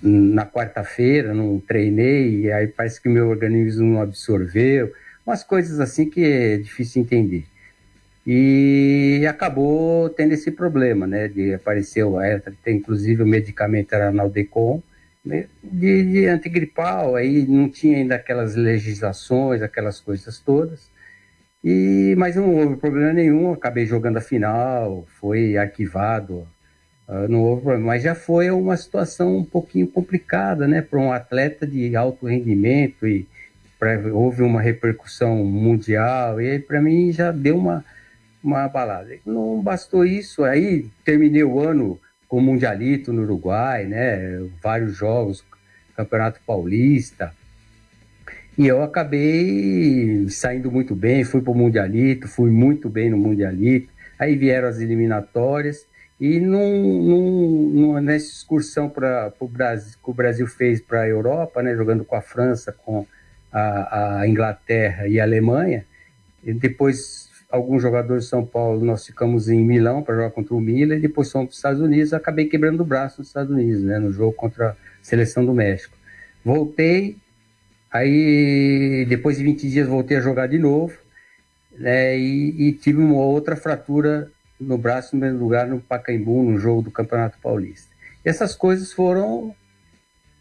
na 0.02 0.46
quarta-feira, 0.46 1.34
não 1.34 1.60
treinei, 1.60 2.42
e 2.42 2.52
aí 2.52 2.68
parece 2.68 3.02
que 3.02 3.10
meu 3.10 3.28
organismo 3.30 3.94
não 3.94 4.02
absorveu. 4.02 4.92
Umas 5.26 5.44
coisas 5.44 5.80
assim 5.80 6.08
que 6.08 6.24
é 6.24 6.58
difícil 6.58 7.02
entender 7.02 7.46
e 8.26 9.26
acabou 9.30 10.10
tendo 10.10 10.34
esse 10.34 10.52
problema, 10.52 11.06
né? 11.06 11.28
De 11.28 11.54
apareceu, 11.54 12.20
é, 12.20 12.42
inclusive 12.68 13.22
o 13.22 13.28
medicamento 13.28 13.94
era 13.94 14.12
Naldecon, 14.12 14.82
de, 15.64 16.04
de 16.04 16.28
antigripal, 16.28 17.16
aí 17.16 17.46
não 17.48 17.70
tinha 17.70 17.98
ainda 17.98 18.16
aquelas 18.16 18.56
legislações, 18.56 19.62
aquelas 19.62 20.00
coisas 20.00 20.40
todas. 20.40 20.90
E, 21.64 22.14
mas 22.18 22.36
não 22.36 22.56
houve 22.56 22.76
problema 22.76 23.12
nenhum, 23.12 23.52
acabei 23.52 23.88
jogando 23.88 24.18
a 24.18 24.22
final, 24.22 25.04
foi 25.20 25.58
arquivado, 25.58 26.48
uh, 27.08 27.28
não 27.28 27.42
houve 27.42 27.64
problema. 27.64 27.88
Mas 27.88 28.04
já 28.04 28.14
foi 28.14 28.52
uma 28.52 28.78
situação 28.78 29.38
um 29.38 29.44
pouquinho 29.44 29.88
complicada, 29.88 30.68
né, 30.68 30.82
para 30.82 31.00
um 31.00 31.12
atleta 31.12 31.66
de 31.66 31.96
alto 31.96 32.28
rendimento 32.28 33.08
e 33.08 33.28
pra, 33.80 33.98
houve 34.14 34.44
uma 34.44 34.62
repercussão 34.62 35.44
mundial 35.44 36.40
e 36.40 36.60
para 36.60 36.80
mim 36.80 37.12
já 37.12 37.32
deu 37.32 37.58
uma, 37.58 37.84
uma 38.46 38.68
balada. 38.68 39.16
Não 39.26 39.62
bastou 39.62 40.06
isso, 40.06 40.44
aí 40.44 40.90
terminei 41.04 41.44
o 41.44 41.60
ano 41.60 42.00
com 42.28 42.38
o 42.38 42.42
Mundialito 42.42 43.14
no 43.14 43.24
Uruguai, 43.24 43.86
né, 43.86 44.40
vários 44.62 44.96
jogos, 44.96 45.44
Campeonato 45.96 46.40
Paulista, 46.46 47.34
e 48.58 48.68
eu 48.68 48.82
acabei 48.82 50.30
saindo 50.30 50.72
muito 50.72 50.96
bem, 50.96 51.26
fui 51.26 51.42
para 51.42 51.52
o 51.52 51.56
Mundialito, 51.56 52.26
fui 52.26 52.50
muito 52.50 52.88
bem 52.88 53.10
no 53.10 53.18
Mundialito. 53.18 53.92
Aí 54.18 54.38
vieram 54.38 54.70
as 54.70 54.80
eliminatórias 54.80 55.86
e 56.18 56.40
num, 56.40 57.04
num, 57.04 57.70
numa, 57.74 58.02
nessa 58.02 58.28
excursão 58.28 58.90
para 58.90 59.34
o 59.42 59.48
Brasil, 59.48 59.98
que 60.02 60.10
o 60.10 60.14
Brasil 60.14 60.48
fez 60.48 60.80
para 60.80 61.02
a 61.02 61.08
Europa, 61.08 61.62
né, 61.62 61.76
jogando 61.76 62.06
com 62.06 62.16
a 62.16 62.22
França, 62.22 62.72
com 62.72 63.06
a, 63.52 64.20
a 64.22 64.28
Inglaterra 64.28 65.06
e 65.06 65.20
a 65.20 65.24
Alemanha, 65.24 65.86
e 66.42 66.54
depois 66.54 67.30
alguns 67.50 67.82
jogadores 67.82 68.26
de 68.26 68.30
São 68.30 68.46
Paulo, 68.46 68.84
nós 68.84 69.06
ficamos 69.06 69.50
em 69.50 69.64
Milão 69.64 70.04
para 70.04 70.16
jogar 70.16 70.32
contra 70.32 70.54
o 70.54 70.60
Milan, 70.60 70.96
e 70.98 71.02
depois 71.02 71.32
fomos 71.32 71.48
para 71.48 71.52
os 71.52 71.58
Estados 71.58 71.82
Unidos, 71.82 72.14
acabei 72.14 72.46
quebrando 72.46 72.82
o 72.82 72.86
braço 72.86 73.22
nos 73.22 73.28
Estados 73.28 73.52
Unidos, 73.52 73.84
né, 73.84 74.00
no 74.00 74.12
jogo 74.12 74.34
contra 74.34 74.72
a 74.72 74.76
seleção 75.02 75.46
do 75.46 75.54
México. 75.54 75.96
Voltei, 76.44 77.18
Aí, 77.96 79.06
depois 79.08 79.38
de 79.38 79.44
20 79.46 79.70
dias, 79.70 79.88
voltei 79.88 80.18
a 80.18 80.20
jogar 80.20 80.48
de 80.48 80.60
novo, 80.60 80.98
né, 81.72 82.20
e, 82.20 82.68
e, 82.68 82.74
tive 82.74 83.02
uma 83.02 83.22
outra 83.22 83.56
fratura 83.56 84.30
no 84.60 84.78
braço, 84.78 85.16
no 85.16 85.22
mesmo 85.22 85.40
lugar, 85.40 85.66
no 85.66 85.80
Pacaembu, 85.80 86.44
no 86.44 86.60
jogo 86.60 86.82
do 86.82 86.92
Campeonato 86.92 87.38
Paulista. 87.42 87.90
E 88.26 88.28
essas 88.28 88.54
coisas 88.54 88.92
foram, 88.92 89.56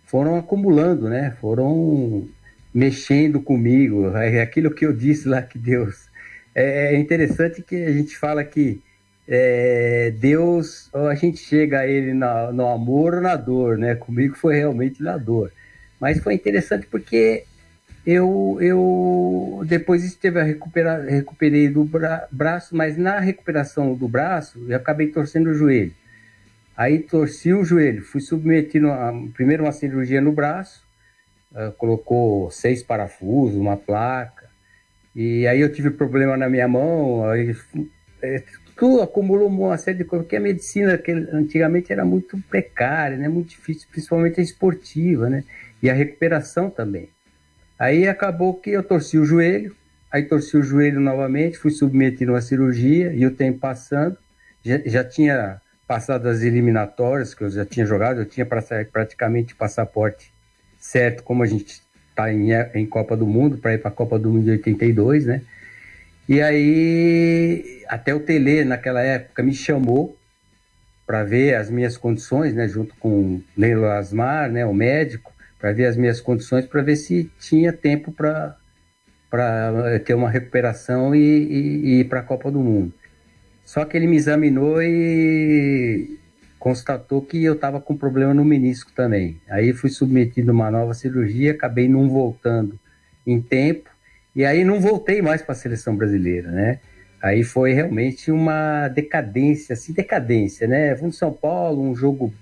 foram 0.04 0.36
acumulando, 0.36 1.08
né, 1.08 1.36
foram 1.40 2.26
mexendo 2.74 3.40
comigo. 3.40 4.08
É 4.16 4.42
aquilo 4.42 4.74
que 4.74 4.84
eu 4.84 4.92
disse 4.92 5.28
lá 5.28 5.40
que 5.40 5.56
Deus. 5.56 6.08
É, 6.54 6.94
é 6.94 6.98
interessante 6.98 7.62
que 7.62 7.76
a 7.76 7.92
gente 7.92 8.16
fala 8.16 8.44
que 8.44 8.80
é, 9.26 10.12
Deus, 10.18 10.90
a 10.92 11.14
gente 11.14 11.38
chega 11.38 11.80
a 11.80 11.86
Ele 11.86 12.12
na, 12.12 12.52
no 12.52 12.68
amor 12.68 13.14
ou 13.14 13.20
na 13.20 13.36
dor, 13.36 13.78
né? 13.78 13.94
Comigo 13.94 14.36
foi 14.36 14.56
realmente 14.56 15.02
na 15.02 15.16
dor. 15.16 15.50
Mas 15.98 16.18
foi 16.20 16.34
interessante 16.34 16.86
porque 16.86 17.44
eu, 18.06 18.58
eu 18.60 19.62
depois 19.66 20.04
esteve 20.04 20.38
a 20.38 20.42
recuperar, 20.42 21.02
recuperei 21.06 21.68
do 21.68 21.84
bra, 21.84 22.28
braço, 22.30 22.76
mas 22.76 22.98
na 22.98 23.18
recuperação 23.18 23.94
do 23.94 24.06
braço 24.06 24.62
eu 24.68 24.76
acabei 24.76 25.08
torcendo 25.08 25.48
o 25.48 25.54
joelho. 25.54 25.92
Aí 26.76 26.98
torci 26.98 27.52
o 27.52 27.64
joelho, 27.64 28.02
fui 28.02 28.20
submetido 28.20 28.90
a, 28.90 29.12
primeiro 29.32 29.64
uma 29.64 29.72
cirurgia 29.72 30.20
no 30.20 30.32
braço, 30.32 30.84
uh, 31.52 31.72
colocou 31.72 32.50
seis 32.50 32.82
parafusos, 32.82 33.56
uma 33.56 33.76
placa, 33.76 34.43
e 35.14 35.46
aí 35.46 35.60
eu 35.60 35.72
tive 35.72 35.90
problema 35.90 36.36
na 36.36 36.48
minha 36.48 36.66
mão, 36.66 37.28
aí, 37.28 37.54
é, 38.22 38.42
tudo 38.76 39.00
acumulou 39.02 39.48
uma 39.48 39.78
série 39.78 39.98
de 39.98 40.04
coisas, 40.04 40.24
porque 40.24 40.36
a 40.36 40.40
medicina 40.40 40.98
que 40.98 41.12
antigamente 41.12 41.92
era 41.92 42.04
muito 42.04 42.38
precária, 42.48 43.16
né, 43.16 43.28
muito 43.28 43.50
difícil, 43.50 43.88
principalmente 43.90 44.40
a 44.40 44.42
esportiva, 44.42 45.30
né? 45.30 45.44
e 45.84 45.90
a 45.90 45.92
recuperação 45.92 46.70
também. 46.70 47.10
Aí 47.78 48.08
acabou 48.08 48.54
que 48.54 48.70
eu 48.70 48.82
torci 48.82 49.18
o 49.18 49.24
joelho, 49.26 49.76
aí 50.10 50.22
torci 50.22 50.56
o 50.56 50.62
joelho 50.62 50.98
novamente, 50.98 51.58
fui 51.58 51.70
submetido 51.70 52.30
a 52.30 52.36
uma 52.36 52.40
cirurgia 52.40 53.12
e 53.12 53.26
o 53.26 53.30
tempo 53.30 53.58
passando, 53.58 54.16
já, 54.64 54.80
já 54.86 55.04
tinha 55.04 55.60
passado 55.86 56.26
as 56.26 56.40
eliminatórias 56.40 57.34
que 57.34 57.44
eu 57.44 57.50
já 57.50 57.66
tinha 57.66 57.84
jogado, 57.84 58.20
eu 58.20 58.24
tinha 58.24 58.46
praticamente 58.46 59.54
passaporte 59.54 60.32
certo, 60.78 61.22
como 61.22 61.42
a 61.42 61.46
gente 61.46 61.82
está 62.14 62.32
em, 62.32 62.50
em 62.74 62.86
Copa 62.86 63.16
do 63.16 63.26
Mundo, 63.26 63.58
para 63.58 63.74
ir 63.74 63.78
para 63.78 63.90
a 63.90 63.94
Copa 63.94 64.18
do 64.18 64.30
Mundo 64.30 64.44
de 64.44 64.50
82, 64.52 65.26
né? 65.26 65.42
E 66.28 66.40
aí, 66.40 67.82
até 67.88 68.14
o 68.14 68.20
Tele, 68.20 68.64
naquela 68.64 69.02
época, 69.02 69.42
me 69.42 69.52
chamou 69.52 70.16
para 71.06 71.22
ver 71.24 71.54
as 71.56 71.68
minhas 71.68 71.96
condições, 71.96 72.54
né? 72.54 72.66
Junto 72.68 72.94
com 72.96 73.08
o 73.08 73.44
Neilo 73.56 73.86
Asmar, 73.86 74.50
né? 74.50 74.64
O 74.64 74.72
médico 74.72 75.34
para 75.58 75.72
ver 75.72 75.86
as 75.86 75.96
minhas 75.96 76.20
condições, 76.20 76.66
para 76.66 76.82
ver 76.82 76.96
se 76.96 77.30
tinha 77.40 77.72
tempo 77.72 78.12
para 78.12 78.56
para 79.30 79.98
ter 80.04 80.14
uma 80.14 80.30
recuperação 80.30 81.12
e, 81.12 81.18
e, 81.18 81.86
e 81.86 82.00
ir 82.00 82.04
para 82.04 82.20
a 82.20 82.22
Copa 82.22 82.52
do 82.52 82.60
Mundo. 82.60 82.94
Só 83.64 83.84
que 83.84 83.96
ele 83.96 84.06
me 84.06 84.16
examinou 84.16 84.80
e 84.80 86.20
constatou 86.64 87.20
que 87.20 87.44
eu 87.44 87.52
estava 87.52 87.78
com 87.78 87.94
problema 87.94 88.32
no 88.32 88.42
menisco 88.42 88.90
também. 88.96 89.38
Aí 89.50 89.74
fui 89.74 89.90
submetido 89.90 90.50
a 90.50 90.54
uma 90.54 90.70
nova 90.70 90.94
cirurgia, 90.94 91.52
acabei 91.52 91.86
não 91.90 92.08
voltando 92.08 92.80
em 93.26 93.38
tempo 93.38 93.90
e 94.34 94.46
aí 94.46 94.64
não 94.64 94.80
voltei 94.80 95.20
mais 95.20 95.42
para 95.42 95.52
a 95.52 95.56
seleção 95.56 95.94
brasileira, 95.94 96.50
né? 96.50 96.80
Aí 97.22 97.44
foi 97.44 97.74
realmente 97.74 98.30
uma 98.30 98.88
decadência, 98.88 99.74
assim, 99.74 99.92
decadência, 99.92 100.66
né? 100.66 100.96
Fui 100.96 101.08
no 101.08 101.12
São 101.12 101.34
Paulo, 101.34 101.82
um 101.82 101.94
jogo 101.94 102.32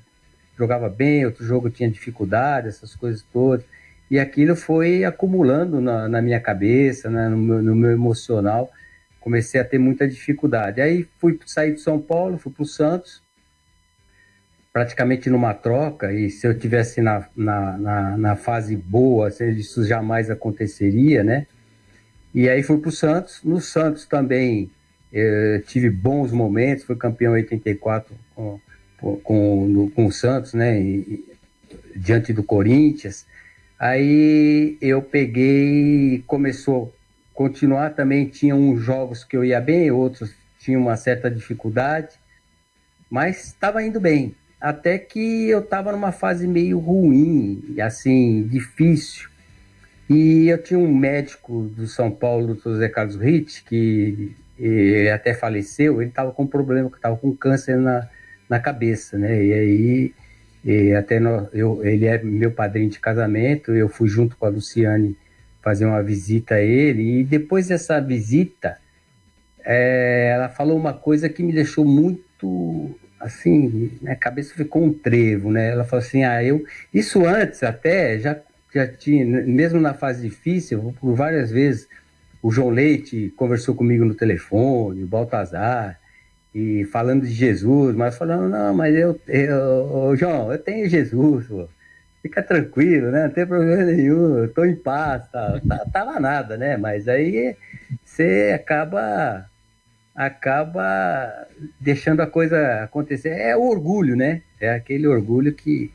jogava 0.57 0.89
bem, 0.89 1.27
outro 1.27 1.45
jogo 1.45 1.69
tinha 1.69 1.91
dificuldade, 1.91 2.69
essas 2.69 2.95
coisas 2.95 3.25
todas. 3.33 3.67
E 4.09 4.21
aquilo 4.21 4.55
foi 4.55 5.05
acumulando 5.05 5.81
na, 5.81 6.09
na 6.09 6.23
minha 6.23 6.39
cabeça, 6.39 7.11
né, 7.11 7.29
no, 7.29 7.37
meu, 7.37 7.61
no, 7.61 7.75
meu, 7.75 7.91
emocional. 7.91 8.71
Comecei 9.19 9.61
a 9.61 9.65
ter 9.65 9.79
muita 9.79 10.07
dificuldade. 10.07 10.81
Aí 10.81 11.09
fui 11.19 11.37
sair 11.45 11.75
de 11.75 11.81
São 11.81 12.01
Paulo, 12.01 12.39
fui 12.39 12.53
para 12.53 12.63
o 12.63 12.67
Santos, 12.67 13.21
praticamente 14.73 15.29
numa 15.29 15.55
troca. 15.55 16.13
E 16.13 16.31
se 16.31 16.47
eu 16.47 16.59
tivesse 16.59 17.01
na, 17.01 17.27
na, 17.37 17.79
na, 17.79 18.17
na 18.17 18.37
fase 18.37 18.77
boa, 18.77 19.29
isso 19.29 19.85
jamais 19.85 20.31
aconteceria, 20.31 21.23
né? 21.23 21.47
E 22.35 22.49
aí 22.49 22.63
fui 22.63 22.79
para 22.79 22.89
o 22.89 22.93
Santos. 22.93 23.41
No 23.45 23.61
Santos 23.61 24.07
também 24.07 24.71
eh, 25.13 25.63
tive 25.67 25.91
bons 25.91 26.33
momentos, 26.33 26.85
fui 26.85 26.97
campeão 26.97 27.37
em 27.37 27.43
84 27.43 28.15
com 28.35 28.59
com, 29.03 29.91
com 29.95 30.07
o 30.07 30.13
Santos, 30.13 30.55
né? 30.55 30.81
E, 30.81 31.25
diante 31.97 32.33
do 32.33 32.43
Corinthians. 32.43 33.27
Aí 33.79 34.79
eu 34.81 35.03
peguei, 35.03 36.23
começou 36.27 36.95
continuar 37.35 37.91
também. 37.91 38.27
Tinha 38.27 38.55
uns 38.55 38.81
jogos 38.81 39.25
que 39.25 39.37
eu 39.37 39.45
ia 39.45 39.61
bem, 39.61 39.91
outros 39.91 40.33
tinham 40.61 40.81
uma 40.81 40.97
certa 40.97 41.29
dificuldade, 41.31 42.15
mas 43.11 43.47
estava 43.47 43.83
indo 43.83 44.01
bem. 44.01 44.35
Até 44.63 44.97
que 44.97 45.49
eu 45.49 45.59
estava 45.59 45.91
numa 45.91 46.13
fase 46.13 46.47
meio 46.47 46.79
ruim, 46.79 47.75
assim, 47.81 48.45
difícil. 48.45 49.29
E 50.09 50.49
eu 50.49 50.63
tinha 50.63 50.79
um 50.79 50.95
médico 50.95 51.65
do 51.65 51.89
São 51.89 52.13
Paulo, 52.13 52.53
o 52.53 52.71
José 52.71 52.89
Carlos 52.89 53.17
Ritt, 53.17 53.65
que 53.65 54.37
até 55.13 55.35
faleceu, 55.35 56.01
ele 56.01 56.11
estava 56.11 56.31
com 56.31 56.45
um 56.45 56.47
problema, 56.47 56.89
que 56.89 56.95
estava 56.95 57.17
com 57.17 57.35
câncer 57.35 57.77
na, 57.77 58.09
na 58.49 58.61
cabeça, 58.61 59.19
né? 59.19 59.45
E 59.45 59.53
aí, 59.53 60.15
e 60.65 60.93
até 60.93 61.19
no, 61.19 61.49
eu, 61.53 61.85
ele 61.85 62.07
é 62.07 62.23
meu 62.23 62.53
padrinho 62.53 62.89
de 62.89 63.01
casamento, 63.01 63.73
eu 63.73 63.89
fui 63.89 64.09
junto 64.09 64.37
com 64.37 64.47
a 64.47 64.49
Luciane 64.49 65.17
fazer 65.61 65.87
uma 65.87 66.03
visita 66.05 66.55
a 66.55 66.61
ele, 66.61 67.21
e 67.21 67.25
depois 67.25 67.67
dessa 67.67 68.01
visita, 68.01 68.79
é, 69.65 70.31
ela 70.35 70.49
falou 70.49 70.77
uma 70.77 70.93
coisa 70.93 71.29
que 71.29 71.43
me 71.43 71.53
deixou 71.53 71.85
muito, 71.85 72.95
assim, 73.23 73.93
minha 74.03 74.17
cabeça 74.17 74.55
ficou 74.55 74.85
um 74.85 74.93
trevo, 74.93 75.51
né? 75.51 75.71
Ela 75.71 75.85
falou 75.85 76.05
assim, 76.05 76.25
ah, 76.25 76.43
eu, 76.43 76.65
isso 76.93 77.25
antes 77.25 77.63
até, 77.63 78.19
já, 78.19 78.37
já 78.75 78.87
tinha, 78.87 79.25
mesmo 79.25 79.81
na 79.81 79.95
fase 79.95 80.29
difícil, 80.29 80.95
por 81.01 81.15
várias 81.15 81.51
vezes, 81.51 81.89
o 82.43 82.51
João 82.51 82.71
Leite 82.71 83.33
conversou 83.37 83.75
comigo 83.75 84.05
no 84.05 84.15
telefone, 84.15 85.05
o 85.05 85.07
Baltazar, 85.07 86.01
e 86.55 86.85
falando 86.87 87.23
de 87.23 87.33
Jesus, 87.33 87.95
mas 87.95 88.19
falando, 88.19 88.49
não, 88.49 88.75
mas 88.75 88.95
eu, 88.95 89.19
eu 89.29 90.17
João, 90.17 90.53
eu 90.53 90.59
tenho 90.59 90.89
Jesus, 90.89 91.47
pô. 91.47 91.69
fica 92.21 92.43
tranquilo, 92.43 93.11
né? 93.11 93.25
Não 93.25 93.31
tem 93.31 93.47
problema 93.47 93.85
nenhum, 93.85 94.39
eu 94.39 94.49
tô 94.53 94.65
em 94.65 94.75
paz, 94.75 95.27
tá, 95.29 95.61
tá, 95.67 95.87
tava 95.93 96.19
nada, 96.21 96.57
né? 96.57 96.77
Mas 96.77 97.09
aí 97.09 97.57
você 98.05 98.53
acaba 98.55 99.49
acaba 100.15 101.47
deixando 101.81 102.21
a 102.21 102.27
coisa 102.27 102.85
acontecer. 102.85 103.31
É 103.31 103.57
o 103.57 103.63
orgulho, 103.63 104.17
né? 104.17 104.43
É 104.61 104.71
aquele 104.71 105.07
orgulho 105.07 105.55
que, 105.55 105.91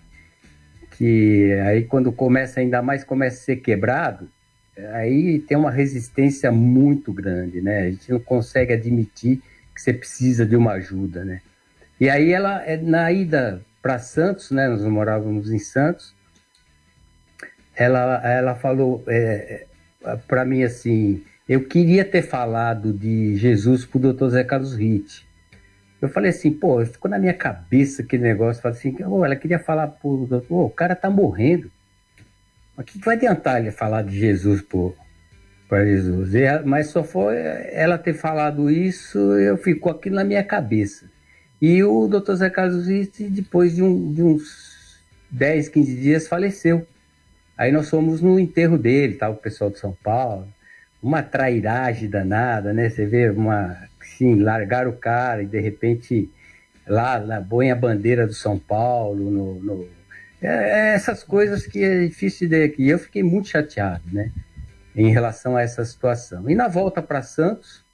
que 0.92 1.54
aí 1.66 1.84
quando 1.84 2.12
começa, 2.12 2.60
ainda 2.60 2.82
mais 2.82 3.04
começa 3.04 3.38
a 3.38 3.46
ser 3.46 3.58
quebrado, 3.58 4.30
aí 4.94 5.40
tem 5.40 5.58
uma 5.58 5.72
resistência 5.72 6.52
muito 6.52 7.14
grande, 7.14 7.62
né? 7.62 7.82
A 7.82 7.92
gente 7.92 8.12
não 8.12 8.20
consegue 8.20 8.74
admitir 8.74 9.42
que 9.74 9.82
você 9.82 9.94
precisa 9.94 10.46
de 10.46 10.56
uma 10.56 10.74
ajuda, 10.74 11.24
né? 11.24 11.42
E 12.00 12.10
aí 12.10 12.32
ela, 12.32 12.64
é, 12.64 12.78
na 12.78 13.12
ida 13.12 13.62
para 13.82 14.00
Santos, 14.00 14.52
né? 14.52 14.68
Nós 14.68 14.84
morávamos 14.84 15.52
em 15.52 15.60
Santos. 15.60 16.16
ela, 17.76 18.22
ela 18.28 18.56
falou 18.56 19.04
é, 19.08 19.66
para 20.28 20.46
mim 20.46 20.64
assim, 20.64 21.24
eu 21.48 21.64
queria 21.64 22.04
ter 22.04 22.22
falado 22.22 22.92
de 22.92 23.36
Jesus 23.38 23.86
pro 23.86 24.00
Dr. 24.00 24.28
Zé 24.30 24.44
Carlos 24.44 24.76
Ritt. 24.76 25.26
Eu 26.02 26.10
falei 26.10 26.30
assim, 26.30 26.52
pô, 26.52 26.86
ficou 26.86 27.10
na 27.10 27.18
minha 27.18 27.34
cabeça 27.34 28.02
aquele 28.02 28.24
negócio, 28.24 28.62
falei 28.62 28.78
assim, 28.78 28.96
oh, 29.04 29.24
ela 29.24 29.36
queria 29.36 29.58
falar 29.58 29.88
pro 29.88 30.28
doutor, 30.30 30.46
oh, 30.50 30.66
o 30.66 30.70
cara 30.70 30.96
tá 30.96 31.10
morrendo. 31.10 31.72
Mas 32.76 32.84
o 32.84 32.88
que, 32.88 33.00
que 33.00 33.06
vai 33.06 33.16
adiantar 33.16 33.60
ele 33.60 33.72
falar 33.72 34.04
de 34.04 34.20
Jesus 34.20 34.64
para 35.68 35.86
Jesus? 35.86 36.36
E, 36.36 36.60
mas 36.66 36.88
só 36.88 37.04
foi 37.04 37.38
ela 37.72 37.98
ter 37.98 38.14
falado 38.14 38.70
isso, 38.70 39.18
eu 39.18 39.58
ficou 39.58 39.92
aquilo 39.92 40.16
na 40.18 40.24
minha 40.24 40.44
cabeça. 40.44 41.10
E 41.60 41.82
o 41.84 42.08
doutor 42.08 42.36
Zé 42.36 42.50
Carlos 42.50 42.88
Ritt, 42.88 43.24
depois 43.30 43.74
de, 43.74 43.82
um, 43.82 44.14
de 44.14 44.22
uns 44.22 45.00
10, 45.32 45.70
15 45.70 45.96
dias, 45.96 46.28
faleceu. 46.28 46.86
Aí 47.58 47.72
nós 47.72 47.90
fomos 47.90 48.22
no 48.22 48.40
enterro 48.40 48.78
dele, 48.78 49.16
tava 49.16 49.34
o 49.34 49.38
pessoal 49.38 49.72
de 49.72 49.80
São 49.80 49.98
Paulo, 50.04 50.48
uma 51.08 51.24
trairagem 51.24 52.10
danada, 52.10 52.74
né? 52.74 52.90
Você 52.90 53.06
vê 53.06 53.30
uma, 53.30 53.78
sim, 54.02 54.42
largar 54.42 54.88
o 54.88 54.94
cara 54.94 55.42
e 55.42 55.46
de 55.46 55.58
repente 55.58 56.30
lá, 56.86 57.18
lá 57.18 57.42
põe 57.42 57.72
a 57.72 57.76
bandeira 57.76 58.28
do 58.28 58.34
São 58.34 58.60
Paulo 58.60 59.32
no, 59.32 59.56
no... 59.56 59.88
É, 60.42 60.48
é 60.48 60.94
essas 60.96 61.24
coisas 61.24 61.66
que 61.66 61.82
é 61.82 62.06
difícil 62.06 62.50
de 62.50 62.62
aqui. 62.62 62.90
Eu 62.90 63.00
fiquei 63.00 63.24
muito 63.24 63.48
chateado, 63.48 64.04
né? 64.12 64.32
Em 64.94 65.10
relação 65.10 65.56
a 65.56 65.62
essa 65.62 65.86
situação. 65.86 66.50
E 66.50 66.56
na 66.56 66.68
volta 66.68 67.02
para 67.02 67.22
Santos, 67.22 67.86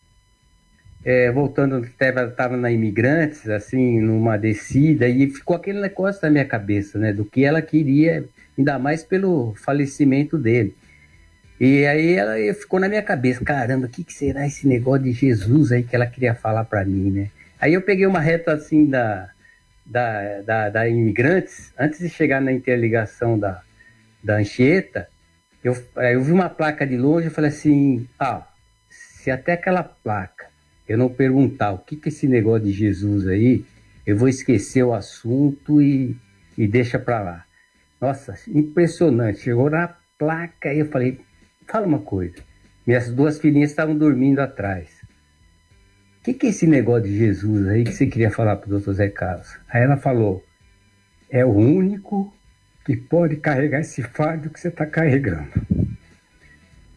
é, 1.05 1.32
voltando, 1.32 1.86
estava 1.86 2.58
na 2.58 2.72
Imigrantes, 2.72 3.48
assim, 3.48 4.00
numa 4.01 4.38
descida, 4.38 5.08
e 5.08 5.29
ficou 5.29 5.55
aquele 5.55 5.79
negócio 5.79 6.20
na 6.24 6.32
minha 6.32 6.46
cabeça, 6.46 6.98
né? 6.98 7.13
Do 7.13 7.25
que 7.25 7.46
ela 7.46 7.62
queria 7.62 8.25
ainda 8.58 8.79
mais 8.79 9.03
pelo 9.03 9.53
falecimento 9.53 10.36
dele. 10.36 10.75
E 11.65 11.86
aí 11.86 12.15
ela 12.15 12.36
ficou 12.53 12.77
na 12.77 12.89
minha 12.89 13.01
cabeça, 13.01 13.41
caramba, 13.41 13.86
o 13.86 13.89
que, 13.89 14.03
que, 14.03 14.12
será 14.12 14.46
esse 14.46 14.67
negócio 14.67 15.03
de 15.03 15.13
Jesus 15.13 15.72
aí 15.72 15.82
que 15.82 15.96
ela 15.96 16.05
queria 16.05 16.36
falar 16.36 16.65
para 16.65 16.84
mim, 16.84 17.10
né? 17.10 17.29
Aí 17.58 17.74
eu 17.74 17.82
peguei 17.82 18.05
uma 18.05 18.20
reta 18.20 18.51
assim 18.51 18.86
da, 18.86 19.29
da, 19.86 20.41
da, 20.41 20.70
da 20.70 20.89
Imigrantes, 20.89 21.72
antes 21.79 22.00
de 22.00 22.10
chegar 22.10 22.41
na 22.41 22.51
interligação 22.51 23.39
da, 23.39 23.62
da 24.22 24.39
Anchieta, 24.39 25.08
eu, 25.63 25.74
eu 25.96 26.22
vi 26.22 26.34
uma 26.34 26.50
placa 26.50 26.86
de 26.86 26.98
longe 26.98 27.27
e 27.27 27.32
falei 27.32 27.50
assim, 27.50 28.10
ah, 28.20 28.46
se 28.89 29.32
até 29.32 29.53
aquela 29.53 29.84
placa 29.84 30.48
eu 30.86 30.98
não 30.98 31.08
perguntar 31.08 31.72
o 31.72 31.77
que, 31.77 31.96
que 31.96 32.10
esse 32.10 32.27
negócio 32.27 32.65
de 32.65 32.74
Jesus 32.74 33.25
aí, 33.25 33.63
eu 34.05 34.17
vou 34.17 34.27
esquecer 34.27 34.84
o 34.84 34.93
assunto 34.93 35.82
e, 35.82 36.13
e 36.58 36.67
deixa 36.67 37.00
para 37.00 37.22
lá. 37.22 37.46
Nossa, 38.01 38.36
impressionante. 38.50 39.39
Chegou 39.39 39.70
na 39.70 39.96
placa 40.17 40.74
e 40.74 40.79
eu 40.79 40.88
falei, 40.88 41.22
fala 41.67 41.88
uma 41.88 42.00
coisa. 42.00 42.36
Minhas 42.86 43.10
duas 43.10 43.39
filhinhas 43.39 43.70
estavam 43.70 43.98
dormindo 43.98 44.39
atrás. 44.39 44.89
O 46.20 46.24
que, 46.24 46.34
que 46.34 46.48
é 46.48 46.50
esse 46.50 46.67
negócio 46.67 47.03
de 47.03 47.17
Jesus 47.17 47.67
aí 47.67 47.84
que 47.84 47.91
você 47.91 48.08
queria 48.08 48.32
falar 48.32 48.55
para 48.58 48.67
o 48.67 48.70
doutor 48.72 48.93
Zé 48.93 49.10
Carlos? 49.10 49.58
Aí 49.70 49.84
ela 49.84 49.98
falou, 49.98 50.43
é 51.29 51.43
o 51.43 51.51
único 51.51 52.34
que 52.86 52.96
pode 52.96 53.38
carregar 53.38 53.82
esse 53.82 54.01
fardo 54.01 54.50
que 54.50 54.60
você 54.60 54.67
está 54.67 54.86
carregando. 54.86 55.51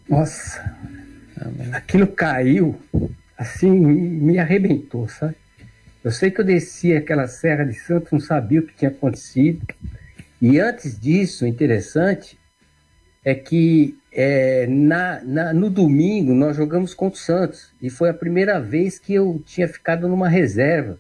Nossa, 0.09 0.77
aquilo 1.73 2.07
caiu, 2.07 2.81
assim, 3.37 3.71
me 3.71 4.39
arrebentou, 4.39 5.09
sabe? 5.09 5.37
Eu 6.05 6.13
sei 6.13 6.31
que 6.31 6.41
eu 6.41 6.45
desci 6.45 6.95
aquela 6.95 7.27
Serra 7.27 7.65
de 7.65 7.75
Santos, 7.75 8.13
não 8.13 8.21
sabia 8.21 8.61
o 8.61 8.63
que 8.63 8.77
tinha 8.77 8.91
acontecido. 8.91 9.67
E 10.41 10.61
antes 10.61 10.99
disso, 11.01 11.45
interessante 11.45 12.39
é 13.27 13.35
que 13.35 13.99
é, 14.13 14.69
na, 14.69 15.21
na, 15.25 15.53
no 15.53 15.69
domingo 15.69 16.33
nós 16.33 16.57
jogamos 16.57 16.95
contra 16.95 17.19
o 17.19 17.21
Santos 17.21 17.75
e 17.83 17.91
foi 17.91 18.09
a 18.09 18.15
primeira 18.15 18.61
vez 18.61 19.01
que 19.01 19.13
eu 19.13 19.43
tinha 19.45 19.67
ficado 19.67 20.07
numa 20.07 20.29
reserva. 20.29 20.97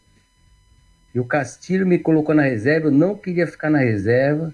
E 1.14 1.20
o 1.20 1.24
Castilho 1.24 1.86
me 1.86 2.00
colocou 2.00 2.34
na 2.34 2.42
reserva, 2.42 2.88
eu 2.88 2.90
não 2.90 3.14
queria 3.14 3.46
ficar 3.46 3.70
na 3.70 3.78
reserva. 3.78 4.52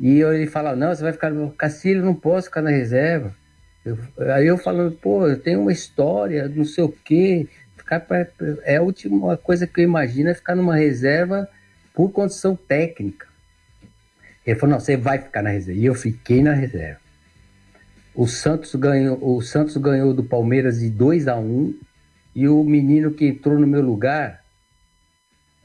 E 0.00 0.18
eu, 0.20 0.32
ele 0.32 0.46
fala, 0.46 0.74
não, 0.74 0.88
você 0.88 1.02
vai 1.02 1.12
ficar 1.12 1.30
Castilho, 1.50 2.02
não 2.02 2.14
posso 2.14 2.46
ficar 2.46 2.62
na 2.62 2.70
reserva. 2.70 3.36
Eu, 3.84 3.98
aí 4.34 4.46
eu 4.46 4.56
falando, 4.56 4.92
pô, 4.92 5.28
eu 5.28 5.38
tenho 5.38 5.60
uma 5.60 5.72
história, 5.72 6.48
não 6.48 6.64
sei 6.64 6.82
o 6.82 6.88
quê. 7.04 7.46
Ficar 7.76 8.00
pra, 8.00 8.26
é 8.62 8.76
a 8.76 8.82
última 8.82 9.36
coisa 9.36 9.66
que 9.66 9.82
eu 9.82 9.84
imagino 9.84 10.30
é 10.30 10.34
ficar 10.34 10.54
numa 10.56 10.76
reserva 10.76 11.46
por 11.92 12.10
condição 12.10 12.56
técnica. 12.56 13.29
Ele 14.46 14.58
falou, 14.58 14.74
não, 14.74 14.80
você 14.80 14.96
vai 14.96 15.18
ficar 15.18 15.42
na 15.42 15.50
reserva. 15.50 15.80
E 15.80 15.84
eu 15.84 15.94
fiquei 15.94 16.42
na 16.42 16.52
reserva. 16.52 17.00
O 18.14 18.26
Santos 18.26 18.74
ganhou, 18.74 19.18
o 19.22 19.40
Santos 19.40 19.76
ganhou 19.76 20.12
do 20.12 20.24
Palmeiras 20.24 20.80
de 20.80 20.90
2 20.90 21.28
a 21.28 21.36
1 21.36 21.74
e 22.34 22.48
o 22.48 22.62
menino 22.64 23.12
que 23.12 23.26
entrou 23.26 23.58
no 23.58 23.66
meu 23.66 23.80
lugar, 23.80 24.40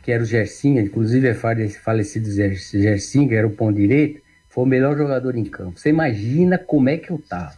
que 0.04 0.12
era 0.12 0.22
o 0.22 0.26
Gersinha, 0.26 0.82
inclusive 0.82 1.28
é 1.28 1.34
falecido 1.34 2.32
Gersinha, 2.32 3.28
que 3.28 3.36
era 3.36 3.48
o 3.48 3.52
pão 3.52 3.74
direito, 3.74 4.22
foi 4.50 4.64
o 4.64 4.68
melhor 4.68 4.96
jogador 4.96 5.36
em 5.36 5.46
campo. 5.46 5.80
Você 5.80 5.90
imagina 5.90 6.58
como 6.58 6.90
é 6.90 6.98
que 6.98 7.12
eu 7.12 7.18
tava. 7.18 7.58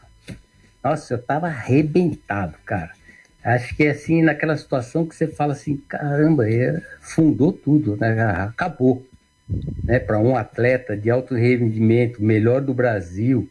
Nossa, 0.84 1.15
eu 1.15 1.21
tava 1.21 1.47
arrebentado, 1.47 2.58
cara. 2.65 2.91
Acho 3.43 3.75
que 3.75 3.84
é 3.84 3.91
assim, 3.91 4.21
naquela 4.21 4.58
situação 4.58 5.06
que 5.06 5.15
você 5.15 5.27
fala 5.27 5.53
assim, 5.53 5.77
caramba, 5.77 6.49
é, 6.49 6.82
fundou 7.01 7.51
tudo, 7.51 7.95
né? 7.97 8.19
acabou 8.21 9.06
né, 9.83 9.99
para 9.99 10.19
um 10.19 10.36
atleta 10.36 10.95
de 10.95 11.10
alto 11.10 11.36
rendimento, 11.36 12.21
melhor 12.21 12.62
do 12.62 12.73
Brasil, 12.73 13.49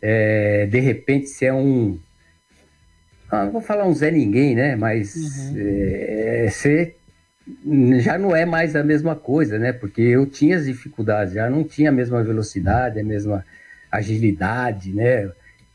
é, 0.00 0.66
de 0.66 0.80
repente 0.80 1.28
se 1.28 1.46
é 1.46 1.52
um. 1.52 1.98
Ah, 3.30 3.44
não 3.44 3.52
vou 3.52 3.62
falar 3.62 3.86
um 3.86 3.94
Zé 3.94 4.10
Ninguém, 4.10 4.54
né? 4.54 4.76
Mas 4.76 5.14
uhum. 5.16 5.54
é, 5.56 6.48
você 6.50 6.94
já 7.98 8.18
não 8.18 8.34
é 8.36 8.44
mais 8.44 8.76
a 8.76 8.84
mesma 8.84 9.16
coisa, 9.16 9.58
né? 9.58 9.72
Porque 9.72 10.02
eu 10.02 10.26
tinha 10.26 10.56
as 10.56 10.66
dificuldades, 10.66 11.34
já 11.34 11.48
não 11.48 11.64
tinha 11.64 11.90
a 11.90 11.92
mesma 11.92 12.22
velocidade, 12.22 13.00
a 13.00 13.04
mesma 13.04 13.44
agilidade, 13.90 14.92
né? 14.92 15.30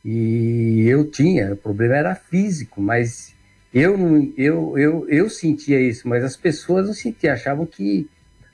E 0.06 0.86
eu 0.88 1.10
tinha, 1.10 1.54
o 1.54 1.58
problema 1.58 1.96
era 1.96 2.16
físico, 2.16 2.82
mas 2.82 3.34
eu 3.74 4.32
eu, 4.38 4.78
eu, 4.78 5.10
eu 5.10 5.30
sentia 5.30 5.80
isso, 5.80 6.08
mas 6.08 6.24
as 6.24 6.38
pessoas 6.38 6.88
não 6.88 6.94
sentiam, 6.94 7.34
achavam 7.34 7.66
que 7.66 8.08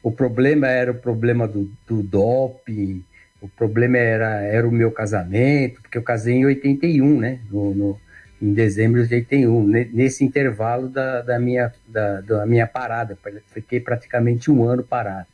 o 0.03 0.11
problema 0.11 0.67
era 0.67 0.91
o 0.91 0.95
problema 0.95 1.47
do, 1.47 1.71
do 1.87 2.03
doping, 2.03 3.03
o 3.41 3.47
problema 3.47 3.97
era, 3.97 4.41
era 4.41 4.67
o 4.67 4.71
meu 4.71 4.91
casamento, 4.91 5.81
porque 5.81 5.97
eu 5.97 6.03
casei 6.03 6.35
em 6.35 6.45
81, 6.45 7.19
né? 7.19 7.39
No, 7.49 7.73
no, 7.73 7.99
em 8.41 8.53
dezembro 8.53 9.05
de 9.07 9.15
81, 9.15 9.65
nesse 9.93 10.25
intervalo 10.25 10.89
da, 10.89 11.21
da, 11.21 11.39
minha, 11.39 11.71
da, 11.87 12.19
da 12.19 12.45
minha 12.45 12.67
parada. 12.67 13.17
Fiquei 13.47 13.79
praticamente 13.79 14.51
um 14.51 14.65
ano 14.65 14.83
parado. 14.83 15.27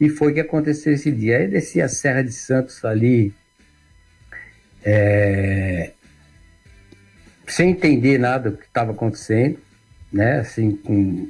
E 0.00 0.08
foi 0.08 0.32
que 0.32 0.40
aconteceu 0.40 0.92
esse 0.92 1.10
dia. 1.10 1.38
Aí 1.38 1.48
desci 1.48 1.80
a 1.80 1.88
Serra 1.88 2.22
de 2.22 2.32
Santos 2.32 2.84
ali, 2.84 3.34
é, 4.84 5.90
sem 7.46 7.70
entender 7.70 8.18
nada 8.18 8.50
do 8.50 8.56
que 8.56 8.66
estava 8.66 8.92
acontecendo, 8.92 9.58
né? 10.12 10.40
Assim, 10.40 10.76
com 10.76 11.28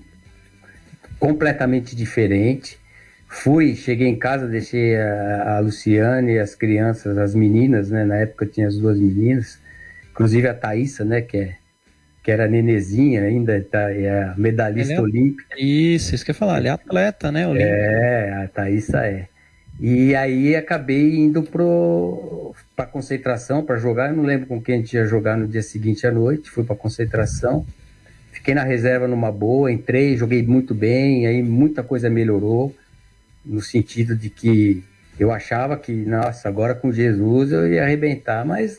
completamente 1.25 1.97
diferente. 1.97 2.79
Fui, 3.27 3.75
cheguei 3.75 4.07
em 4.07 4.19
casa, 4.19 4.47
deixei 4.47 4.95
a, 4.95 5.57
a 5.57 5.59
Luciane, 5.59 6.39
as 6.39 6.55
crianças, 6.55 7.17
as 7.17 7.35
meninas, 7.35 7.91
né? 7.91 8.05
Na 8.05 8.17
época 8.17 8.45
tinha 8.45 8.69
as 8.69 8.77
duas 8.77 8.99
meninas, 8.99 9.59
inclusive 10.11 10.47
a 10.47 10.53
Thaísa, 10.53 11.03
né? 11.03 11.23
Que, 11.23 11.39
é, 11.39 11.55
que 12.23 12.31
era 12.31 12.47
nenezinha 12.47 13.23
ainda, 13.23 13.59
tá, 13.71 13.91
é 13.91 14.25
a 14.25 14.35
medalhista 14.37 14.93
é... 14.93 15.01
olímpica. 15.01 15.57
Isso, 15.59 16.15
isso 16.15 16.23
que 16.27 16.31
eu 16.31 16.35
ia 16.35 16.39
falar, 16.39 16.59
ela 16.59 16.69
é 16.69 16.71
atleta, 16.73 17.33
né? 17.33 17.49
Olímpica. 17.49 17.71
É, 17.71 18.45
a 18.45 18.49
Thaísa 18.49 19.07
é. 19.07 19.27
E 19.81 20.15
aí 20.15 20.55
acabei 20.55 21.17
indo 21.17 21.43
para 22.77 22.87
concentração 22.87 23.65
para 23.65 23.77
jogar. 23.79 24.11
Eu 24.11 24.17
não 24.17 24.25
lembro 24.25 24.47
com 24.47 24.61
quem 24.61 24.75
a 24.75 24.79
gente 24.79 24.93
ia 24.93 25.07
jogar 25.07 25.39
no 25.39 25.49
dia 25.49 25.63
seguinte 25.63 26.07
à 26.07 26.13
noite. 26.13 26.51
Fui 26.51 26.63
para 26.65 26.77
concentração. 26.77 27.67
Fiquei 28.45 28.55
na 28.55 28.63
reserva 28.63 29.09
numa 29.09 29.33
boa, 29.33 29.73
entrei, 29.73 30.19
joguei 30.19 30.43
muito 30.43 30.75
bem, 30.75 31.27
aí 31.27 31.43
muita 31.43 31.83
coisa 31.83 32.11
melhorou, 32.11 32.77
no 33.43 33.63
sentido 33.63 34.15
de 34.15 34.29
que 34.29 34.85
eu 35.19 35.33
achava 35.33 35.79
que, 35.79 35.91
nossa, 35.91 36.47
agora 36.47 36.75
com 36.75 36.93
Jesus 36.93 37.53
eu 37.53 37.67
ia 37.67 37.85
arrebentar, 37.85 38.45
mas 38.45 38.79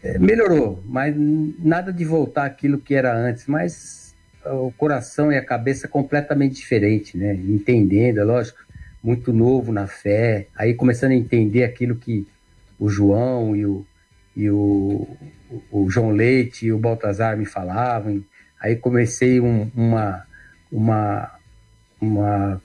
é, 0.00 0.16
melhorou, 0.20 0.80
mas 0.86 1.12
nada 1.58 1.92
de 1.92 2.04
voltar 2.04 2.44
aquilo 2.44 2.78
que 2.78 2.94
era 2.94 3.12
antes, 3.12 3.48
mas 3.48 4.14
o 4.44 4.70
coração 4.78 5.32
e 5.32 5.36
a 5.36 5.44
cabeça 5.44 5.88
completamente 5.88 6.54
diferente, 6.54 7.18
né? 7.18 7.34
Entendendo, 7.34 8.18
é 8.18 8.22
lógico, 8.22 8.60
muito 9.02 9.32
novo 9.32 9.72
na 9.72 9.88
fé, 9.88 10.46
aí 10.54 10.72
começando 10.72 11.10
a 11.10 11.16
entender 11.16 11.64
aquilo 11.64 11.96
que 11.96 12.24
o 12.78 12.88
João 12.88 13.56
e 13.56 13.66
o, 13.66 13.84
e 14.36 14.48
o, 14.48 15.04
o 15.68 15.90
João 15.90 16.10
Leite 16.10 16.66
e 16.66 16.72
o 16.72 16.78
Baltazar 16.78 17.36
me 17.36 17.44
falavam, 17.44 18.22
Aí 18.60 18.76
comecei 18.76 19.40
um, 19.40 19.70
uma, 19.74 20.26
uma, 20.70 21.30
uma, 22.00 22.62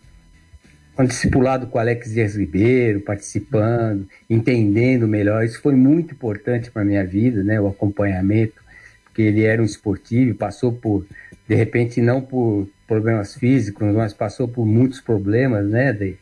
um 0.97 1.05
discipulado 1.05 1.67
com 1.67 1.77
Alex 1.77 2.11
Dias 2.11 2.35
Ribeiro, 2.35 3.01
participando, 3.01 4.07
entendendo 4.29 5.07
melhor. 5.07 5.43
Isso 5.43 5.61
foi 5.61 5.75
muito 5.75 6.13
importante 6.13 6.71
para 6.71 6.85
minha 6.85 7.05
vida, 7.05 7.43
né? 7.43 7.59
O 7.59 7.67
acompanhamento, 7.67 8.61
porque 9.03 9.21
ele 9.21 9.43
era 9.43 9.61
um 9.61 9.65
esportivo, 9.65 10.35
passou 10.35 10.71
por, 10.71 11.05
de 11.47 11.55
repente, 11.55 12.01
não 12.01 12.21
por 12.21 12.67
problemas 12.87 13.35
físicos, 13.35 13.93
mas 13.93 14.13
passou 14.13 14.47
por 14.47 14.65
muitos 14.65 15.01
problemas, 15.01 15.67
né? 15.67 15.91
De, 15.91 16.17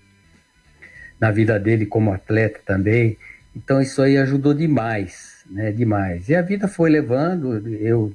na 1.19 1.31
vida 1.31 1.59
dele 1.59 1.85
como 1.85 2.11
atleta 2.11 2.59
também. 2.65 3.17
Então 3.55 3.81
isso 3.81 4.01
aí 4.01 4.17
ajudou 4.17 4.53
demais, 4.53 5.43
né? 5.49 5.71
Demais. 5.71 6.29
E 6.29 6.35
a 6.35 6.41
vida 6.41 6.67
foi 6.67 6.89
levando, 6.89 7.67
eu 7.77 8.13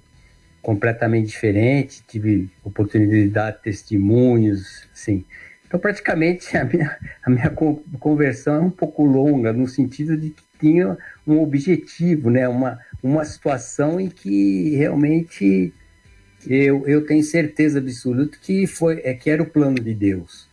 completamente 0.64 1.26
diferente, 1.26 2.02
tive 2.08 2.50
oportunidade 2.64 3.24
de 3.24 3.28
dar 3.28 3.52
testemunhos, 3.52 4.88
assim. 4.92 5.24
Então 5.66 5.78
praticamente 5.78 6.56
a 6.56 6.64
minha, 6.64 6.98
a 7.22 7.30
minha 7.30 7.50
conversão 8.00 8.56
é 8.56 8.60
um 8.60 8.70
pouco 8.70 9.04
longa, 9.04 9.52
no 9.52 9.68
sentido 9.68 10.16
de 10.16 10.30
que 10.30 10.42
tinha 10.58 10.96
um 11.26 11.40
objetivo, 11.42 12.30
né? 12.30 12.48
Uma, 12.48 12.80
uma 13.02 13.24
situação 13.26 14.00
em 14.00 14.08
que 14.08 14.74
realmente 14.74 15.72
eu, 16.46 16.86
eu 16.86 17.06
tenho 17.06 17.22
certeza 17.22 17.78
absoluta 17.78 18.38
que 18.40 18.66
foi 18.66 19.02
é 19.04 19.12
que 19.12 19.28
era 19.28 19.42
o 19.42 19.46
plano 19.46 19.76
de 19.76 19.94
Deus. 19.94 20.48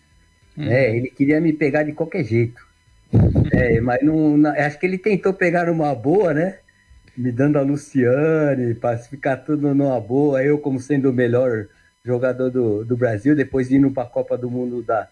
Hum. 0.58 0.70
É, 0.70 0.96
ele 0.96 1.10
queria 1.10 1.40
me 1.40 1.54
pegar 1.54 1.84
de 1.84 1.94
qualquer 1.94 2.26
jeito. 2.26 2.70
É, 3.54 3.80
mas 3.80 4.04
não, 4.04 4.38
não, 4.38 4.52
acho 4.52 4.78
que 4.78 4.86
ele 4.86 4.98
tentou 4.98 5.34
pegar 5.34 5.70
uma 5.70 5.96
boa, 5.96 6.34
né? 6.34 6.58
Me 7.18 7.32
dando 7.32 7.58
a 7.58 7.62
Luciane, 7.62 8.74
para 8.76 8.98
ficar 8.98 9.38
tudo 9.38 9.74
numa 9.74 10.00
boa. 10.00 10.44
Eu, 10.44 10.58
como 10.58 10.80
sendo 10.80 11.10
o 11.10 11.14
melhor 11.14 11.68
jogador 12.04 12.50
do, 12.50 12.84
do 12.84 12.98
Brasil, 12.98 13.36
depois 13.36 13.72
indo 13.72 13.92
para 13.92 14.04
a 14.04 14.10
Copa 14.10 14.38
do 14.38 14.50
Mundo 14.50 14.82
da, 14.82 15.08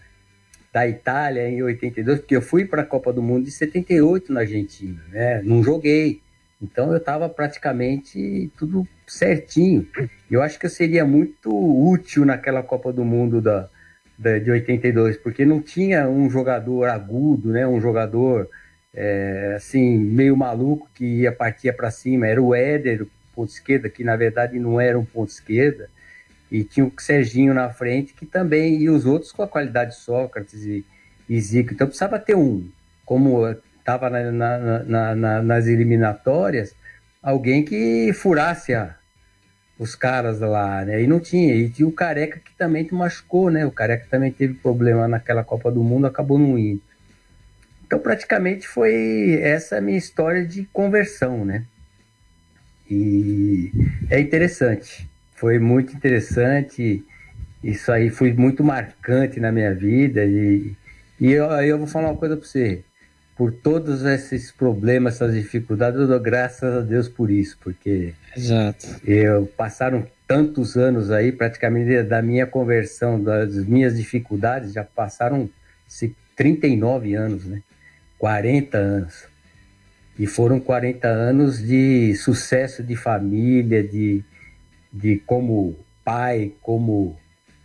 da 0.73 0.87
Itália 0.87 1.47
em 1.49 1.61
82, 1.61 2.19
porque 2.19 2.35
eu 2.35 2.41
fui 2.41 2.65
para 2.65 2.81
a 2.81 2.85
Copa 2.85 3.11
do 3.11 3.21
Mundo 3.21 3.45
de 3.45 3.51
78 3.51 4.31
na 4.31 4.41
Argentina, 4.41 5.01
né? 5.09 5.41
Não 5.43 5.63
joguei. 5.63 6.21
Então 6.61 6.91
eu 6.91 6.97
estava 6.97 7.29
praticamente 7.29 8.51
tudo 8.57 8.87
certinho. 9.07 9.87
Eu 10.29 10.41
acho 10.41 10.59
que 10.59 10.65
eu 10.65 10.69
seria 10.69 11.05
muito 11.05 11.49
útil 11.51 12.25
naquela 12.25 12.61
Copa 12.61 12.91
do 12.91 13.05
Mundo 13.05 13.41
da, 13.41 13.69
de 14.39 14.51
82, 14.51 15.17
porque 15.17 15.45
não 15.45 15.61
tinha 15.61 16.09
um 16.09 16.29
jogador 16.29 16.89
agudo, 16.89 17.51
né? 17.51 17.65
Um 17.65 17.79
jogador 17.79 18.49
é, 18.93 19.53
assim 19.55 19.97
meio 19.97 20.35
maluco 20.35 20.89
que 20.93 21.21
ia 21.21 21.31
partir 21.31 21.71
para 21.73 21.91
cima. 21.91 22.27
Era 22.27 22.41
o 22.41 22.53
Éder, 22.53 23.05
ponto 23.35 23.51
esquerda, 23.51 23.89
que 23.89 24.03
na 24.03 24.15
verdade 24.15 24.59
não 24.59 24.79
era 24.79 24.97
um 24.99 25.05
ponto 25.05 25.29
esquerda, 25.29 25.89
e 26.51 26.63
tinha 26.63 26.85
o 26.85 26.93
Serginho 26.97 27.53
na 27.53 27.69
frente 27.69 28.13
que 28.13 28.25
também 28.25 28.81
e 28.81 28.89
os 28.89 29.05
outros 29.05 29.31
com 29.31 29.43
a 29.43 29.47
qualidade 29.47 29.91
de 29.91 29.97
Sócrates 29.97 30.63
e, 30.63 30.85
e 31.29 31.39
Zico. 31.39 31.73
Então 31.73 31.87
precisava 31.87 32.19
ter 32.19 32.35
um, 32.35 32.67
como 33.05 33.47
estava 33.79 34.09
na, 34.09 34.31
na, 34.31 35.15
na, 35.15 35.41
nas 35.41 35.67
eliminatórias, 35.67 36.75
alguém 37.21 37.63
que 37.63 38.11
furasse 38.13 38.73
a 38.73 38.95
os 39.79 39.95
caras 39.95 40.41
lá, 40.41 40.83
né? 40.83 41.01
E 41.01 41.07
não 41.07 41.21
tinha. 41.21 41.55
E 41.55 41.69
tinha 41.69 41.87
o 41.87 41.91
Careca 41.91 42.37
que 42.37 42.51
também 42.57 42.83
te 42.83 42.93
machucou, 42.93 43.49
né? 43.49 43.65
O 43.65 43.71
Careca 43.71 44.05
também 44.11 44.29
teve 44.29 44.55
problema 44.55 45.07
naquela 45.07 45.41
Copa 45.41 45.71
do 45.71 45.81
Mundo, 45.81 46.05
acabou 46.05 46.37
não 46.37 46.59
indo. 46.59 46.81
Então, 47.89 47.97
praticamente 47.97 48.67
foi 48.67 49.39
essa 49.41 49.77
a 49.77 49.81
minha 49.81 49.97
história 49.97 50.45
de 50.45 50.63
conversão, 50.71 51.43
né? 51.43 51.65
E 52.87 53.71
é 54.11 54.19
interessante. 54.19 55.09
Foi 55.33 55.57
muito 55.57 55.95
interessante. 55.95 57.03
Isso 57.63 57.91
aí 57.91 58.11
foi 58.11 58.31
muito 58.31 58.63
marcante 58.63 59.39
na 59.39 59.51
minha 59.51 59.73
vida. 59.73 60.23
E, 60.23 60.77
e 61.19 61.31
eu, 61.31 61.45
eu 61.45 61.79
vou 61.79 61.87
falar 61.87 62.09
uma 62.09 62.17
coisa 62.17 62.37
para 62.37 62.45
você 62.45 62.83
por 63.35 63.51
todos 63.51 64.05
esses 64.05 64.51
problemas, 64.51 65.15
essas 65.15 65.33
dificuldades, 65.33 65.99
eu 65.99 66.07
dou 66.07 66.19
graças 66.19 66.77
a 66.77 66.81
Deus 66.81 67.09
por 67.09 67.31
isso, 67.31 67.57
porque 67.59 68.13
Exato. 68.37 68.85
eu 69.03 69.47
passaram 69.57 70.05
tantos 70.27 70.75
anos 70.75 71.09
aí, 71.09 71.31
praticamente 71.31 72.03
da 72.03 72.21
minha 72.21 72.45
conversão, 72.45 73.19
das 73.19 73.55
minhas 73.65 73.97
dificuldades, 73.97 74.73
já 74.73 74.83
passaram 74.83 75.49
39 76.35 77.15
anos, 77.15 77.45
né? 77.45 77.63
40 78.19 78.77
anos. 78.77 79.27
E 80.17 80.27
foram 80.27 80.59
40 80.59 81.07
anos 81.07 81.59
de 81.59 82.13
sucesso 82.15 82.83
de 82.83 82.95
família, 82.95 83.81
de, 83.81 84.23
de 84.93 85.15
como 85.25 85.75
pai, 86.03 86.51
como 86.61 87.17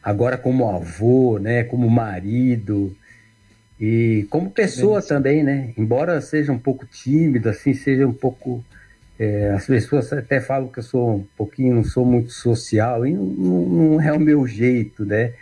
agora 0.03 0.39
como 0.39 0.71
avô, 0.71 1.39
né? 1.39 1.65
Como 1.65 1.91
marido, 1.91 2.97
e 3.79 4.27
como 4.31 4.51
pessoa 4.51 5.03
também, 5.03 5.43
né? 5.43 5.73
Embora 5.77 6.21
seja 6.21 6.53
um 6.53 6.59
pouco 6.59 6.87
tímido, 6.87 7.49
assim, 7.49 7.75
seja 7.75 8.07
um 8.07 8.13
pouco. 8.13 8.65
É, 9.19 9.51
as 9.51 9.67
pessoas 9.67 10.13
até 10.13 10.41
falam 10.41 10.69
que 10.69 10.81
eu 10.81 10.83
sou 10.83 11.17
um 11.17 11.27
pouquinho, 11.37 11.77
não 11.77 11.85
sou 11.85 12.05
muito 12.05 12.33
social, 12.33 13.07
e 13.07 13.13
não, 13.13 13.25
não 13.25 14.01
é 14.01 14.13
o 14.13 14.19
meu 14.19 14.47
jeito, 14.47 15.05
né? 15.05 15.33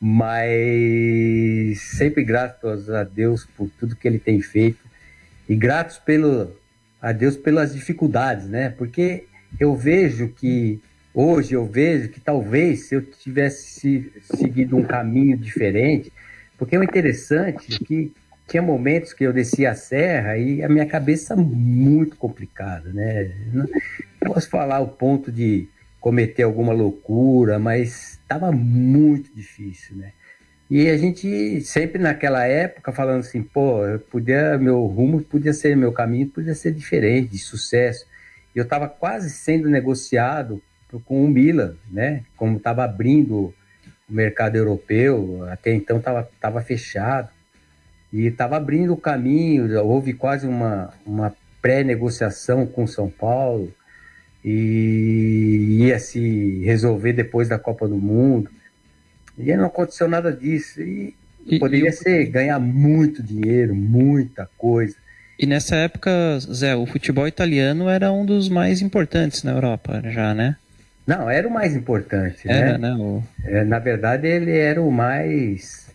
Mas 0.00 1.80
sempre 1.80 2.24
gratos 2.24 2.88
a 2.88 3.04
Deus 3.04 3.46
por 3.56 3.68
tudo 3.78 3.94
que 3.94 4.08
Ele 4.08 4.18
tem 4.18 4.40
feito 4.40 4.78
e 5.46 5.54
gratos 5.54 5.98
pelo, 5.98 6.56
a 7.02 7.12
Deus 7.12 7.36
pelas 7.36 7.74
dificuldades, 7.74 8.46
né? 8.46 8.70
Porque 8.70 9.26
eu 9.58 9.76
vejo 9.76 10.28
que 10.28 10.80
hoje 11.12 11.54
eu 11.54 11.66
vejo 11.66 12.08
que 12.08 12.20
talvez 12.20 12.86
se 12.86 12.94
eu 12.94 13.02
tivesse 13.02 14.10
seguido 14.22 14.76
um 14.76 14.84
caminho 14.84 15.36
diferente, 15.36 16.12
porque 16.56 16.78
o 16.78 16.82
interessante 16.82 17.74
é 17.74 17.84
que 17.84 18.12
tinha 18.46 18.62
momentos 18.62 19.12
que 19.12 19.24
eu 19.24 19.32
descia 19.32 19.70
a 19.70 19.74
serra 19.74 20.36
e 20.36 20.62
a 20.62 20.68
minha 20.68 20.86
cabeça 20.86 21.36
muito 21.36 22.16
complicada, 22.16 22.92
né? 22.92 23.30
Não 23.52 23.66
posso 24.24 24.48
falar 24.48 24.80
o 24.80 24.88
ponto 24.88 25.30
de 25.30 25.68
cometer 26.00 26.42
alguma 26.42 26.72
loucura, 26.72 27.58
mas 27.58 28.12
estava 28.12 28.50
muito 28.50 29.34
difícil, 29.34 29.96
né? 29.96 30.12
E 30.70 30.88
a 30.88 30.96
gente 30.96 31.60
sempre 31.62 32.00
naquela 32.00 32.44
época 32.46 32.92
falando 32.92 33.20
assim, 33.20 33.42
pô, 33.42 33.84
eu 33.84 33.98
podia, 33.98 34.56
meu 34.56 34.86
rumo 34.86 35.20
podia 35.20 35.52
ser, 35.52 35.76
meu 35.76 35.92
caminho 35.92 36.28
podia 36.28 36.54
ser 36.54 36.72
diferente, 36.72 37.32
de 37.32 37.38
sucesso. 37.38 38.06
E 38.54 38.58
eu 38.58 38.62
estava 38.62 38.88
quase 38.88 39.30
sendo 39.30 39.68
negociado 39.68 40.62
com 41.04 41.24
o 41.24 41.28
Milan, 41.28 41.76
né? 41.90 42.22
Como 42.36 42.56
estava 42.56 42.84
abrindo 42.84 43.52
o 44.08 44.12
mercado 44.12 44.56
europeu, 44.56 45.44
até 45.50 45.72
então 45.74 45.98
estava 45.98 46.28
tava 46.40 46.60
fechado, 46.62 47.28
e 48.12 48.26
estava 48.26 48.56
abrindo 48.56 48.92
o 48.92 48.96
caminho, 48.96 49.80
houve 49.84 50.12
quase 50.12 50.46
uma, 50.46 50.92
uma 51.06 51.34
pré-negociação 51.62 52.66
com 52.66 52.86
São 52.86 53.08
Paulo, 53.08 53.72
e 54.44 55.78
ia 55.80 55.98
se 55.98 56.62
resolver 56.64 57.12
depois 57.12 57.48
da 57.48 57.58
Copa 57.58 57.86
do 57.86 57.96
Mundo. 57.96 58.50
E 59.38 59.54
não 59.56 59.66
aconteceu 59.66 60.08
nada 60.08 60.32
disso. 60.32 60.80
E, 60.80 61.14
e 61.46 61.58
poderia 61.58 61.90
e 61.90 61.92
ser 61.92 62.26
ganhar 62.26 62.58
muito 62.58 63.22
dinheiro, 63.22 63.74
muita 63.74 64.48
coisa. 64.58 64.96
E 65.38 65.46
nessa 65.46 65.76
época, 65.76 66.10
Zé, 66.40 66.76
o 66.76 66.84
futebol 66.84 67.26
italiano 67.26 67.88
era 67.88 68.12
um 68.12 68.26
dos 68.26 68.48
mais 68.48 68.82
importantes 68.82 69.42
na 69.42 69.52
Europa, 69.52 70.02
já, 70.06 70.34
né? 70.34 70.56
Não, 71.06 71.30
era 71.30 71.48
o 71.48 71.50
mais 71.50 71.74
importante, 71.74 72.46
era, 72.46 72.76
né? 72.76 72.90
né 72.90 72.94
o... 72.94 73.22
é, 73.44 73.64
na 73.64 73.78
verdade, 73.78 74.28
ele 74.28 74.56
era 74.56 74.80
o 74.80 74.92
mais 74.92 75.90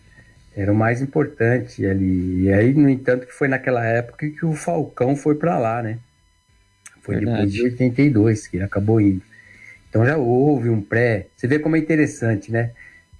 era 0.56 0.72
o 0.72 0.74
mais 0.74 1.02
importante 1.02 1.84
ali. 1.84 2.44
E 2.44 2.52
aí, 2.52 2.72
no 2.72 2.88
entanto, 2.88 3.26
que 3.26 3.32
foi 3.32 3.46
naquela 3.46 3.84
época 3.84 4.28
que 4.28 4.44
o 4.44 4.54
Falcão 4.54 5.14
foi 5.14 5.34
para 5.34 5.58
lá, 5.58 5.82
né? 5.82 5.98
Foi 7.06 7.14
verdade. 7.14 7.36
depois 7.36 7.52
de 7.52 7.62
82 7.62 8.46
que 8.48 8.56
ele 8.56 8.64
acabou 8.64 9.00
indo. 9.00 9.22
Então 9.88 10.04
já 10.04 10.16
houve 10.16 10.68
um 10.68 10.82
pré. 10.82 11.28
Você 11.36 11.46
vê 11.46 11.60
como 11.60 11.76
é 11.76 11.78
interessante, 11.78 12.50
né? 12.50 12.72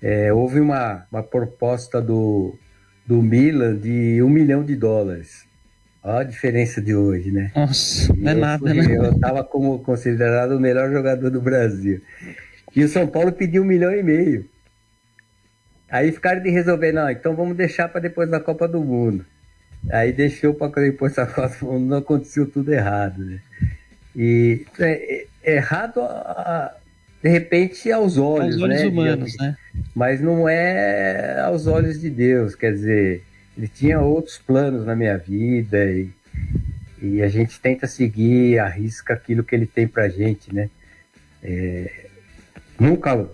É, 0.02 0.32
houve 0.32 0.60
uma, 0.60 1.06
uma 1.10 1.22
proposta 1.22 2.02
do, 2.02 2.58
do 3.06 3.22
Milan 3.22 3.76
de 3.76 4.20
um 4.22 4.28
milhão 4.28 4.64
de 4.64 4.74
dólares. 4.74 5.46
Olha 6.02 6.20
a 6.20 6.24
diferença 6.24 6.82
de 6.82 6.94
hoje, 6.94 7.30
né? 7.30 7.50
Nossa, 7.54 8.12
não 8.14 8.30
é 8.30 8.34
nada, 8.34 8.74
né? 8.74 8.96
Eu 8.96 9.12
estava 9.12 9.42
como 9.42 9.78
considerado 9.78 10.52
o 10.52 10.60
melhor 10.60 10.90
jogador 10.90 11.30
do 11.30 11.40
Brasil. 11.40 12.00
E 12.74 12.84
o 12.84 12.88
São 12.88 13.06
Paulo 13.06 13.32
pediu 13.32 13.62
um 13.62 13.66
milhão 13.66 13.92
e 13.92 14.02
meio. 14.02 14.48
Aí 15.88 16.10
ficaram 16.12 16.42
de 16.42 16.50
resolver, 16.50 16.92
não, 16.92 17.08
então 17.08 17.34
vamos 17.34 17.56
deixar 17.56 17.88
para 17.88 18.00
depois 18.00 18.28
da 18.28 18.40
Copa 18.40 18.66
do 18.66 18.82
Mundo. 18.82 19.24
Aí 19.90 20.12
deixou 20.12 20.52
para 20.52 20.82
depois 20.82 21.14
da 21.14 21.26
Copa 21.26 21.56
do 21.60 21.66
Mundo, 21.66 21.86
não 21.86 21.98
aconteceu 21.98 22.50
tudo 22.50 22.72
errado, 22.72 23.24
né? 23.24 23.40
E 24.16 24.64
é, 24.78 25.26
é, 25.44 25.56
errado, 25.56 26.00
de 27.22 27.28
repente, 27.28 27.92
aos 27.92 28.16
olhos, 28.16 28.54
aos 28.54 28.62
olhos 28.62 28.80
né? 28.80 28.86
humanos, 28.86 29.36
né? 29.38 29.56
Mas 29.94 30.20
não 30.20 30.48
é 30.48 31.40
aos 31.40 31.66
olhos 31.66 32.00
de 32.00 32.08
Deus, 32.08 32.54
quer 32.54 32.72
dizer 32.72 33.22
ele 33.56 33.68
tinha 33.68 34.00
outros 34.00 34.38
planos 34.38 34.84
na 34.84 34.94
minha 34.94 35.16
vida 35.16 35.82
e, 35.86 36.10
e 37.00 37.22
a 37.22 37.28
gente 37.28 37.58
tenta 37.58 37.86
seguir, 37.86 38.58
arrisca 38.58 39.14
aquilo 39.14 39.42
que 39.42 39.54
ele 39.54 39.66
tem 39.66 39.88
pra 39.88 40.08
gente, 40.08 40.54
né? 40.54 40.68
É, 41.42 42.06
nunca 42.78 43.28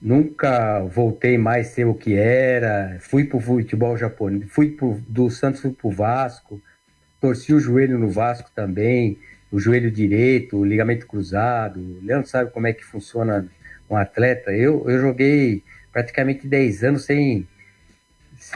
nunca 0.00 0.80
voltei 0.84 1.36
mais 1.36 1.66
a 1.66 1.70
ser 1.70 1.86
o 1.86 1.94
que 1.94 2.14
era. 2.14 2.96
Fui 3.00 3.24
pro 3.24 3.40
futebol 3.40 3.96
japonês, 3.96 4.50
fui 4.50 4.70
pro, 4.70 5.00
do 5.08 5.28
Santos 5.30 5.60
fui 5.60 5.72
pro 5.72 5.90
Vasco, 5.90 6.62
torci 7.20 7.52
o 7.52 7.60
joelho 7.60 7.98
no 7.98 8.08
Vasco 8.08 8.50
também, 8.54 9.18
o 9.50 9.58
joelho 9.58 9.90
direito, 9.90 10.56
o 10.56 10.64
ligamento 10.64 11.06
cruzado. 11.06 11.80
O 11.80 12.04
Leandro 12.04 12.28
sabe 12.28 12.50
como 12.50 12.66
é 12.66 12.72
que 12.72 12.84
funciona 12.84 13.46
um 13.88 13.96
atleta. 13.96 14.52
Eu, 14.52 14.88
eu 14.88 15.00
joguei 15.00 15.62
praticamente 15.92 16.46
10 16.46 16.84
anos 16.84 17.04
sem. 17.04 17.46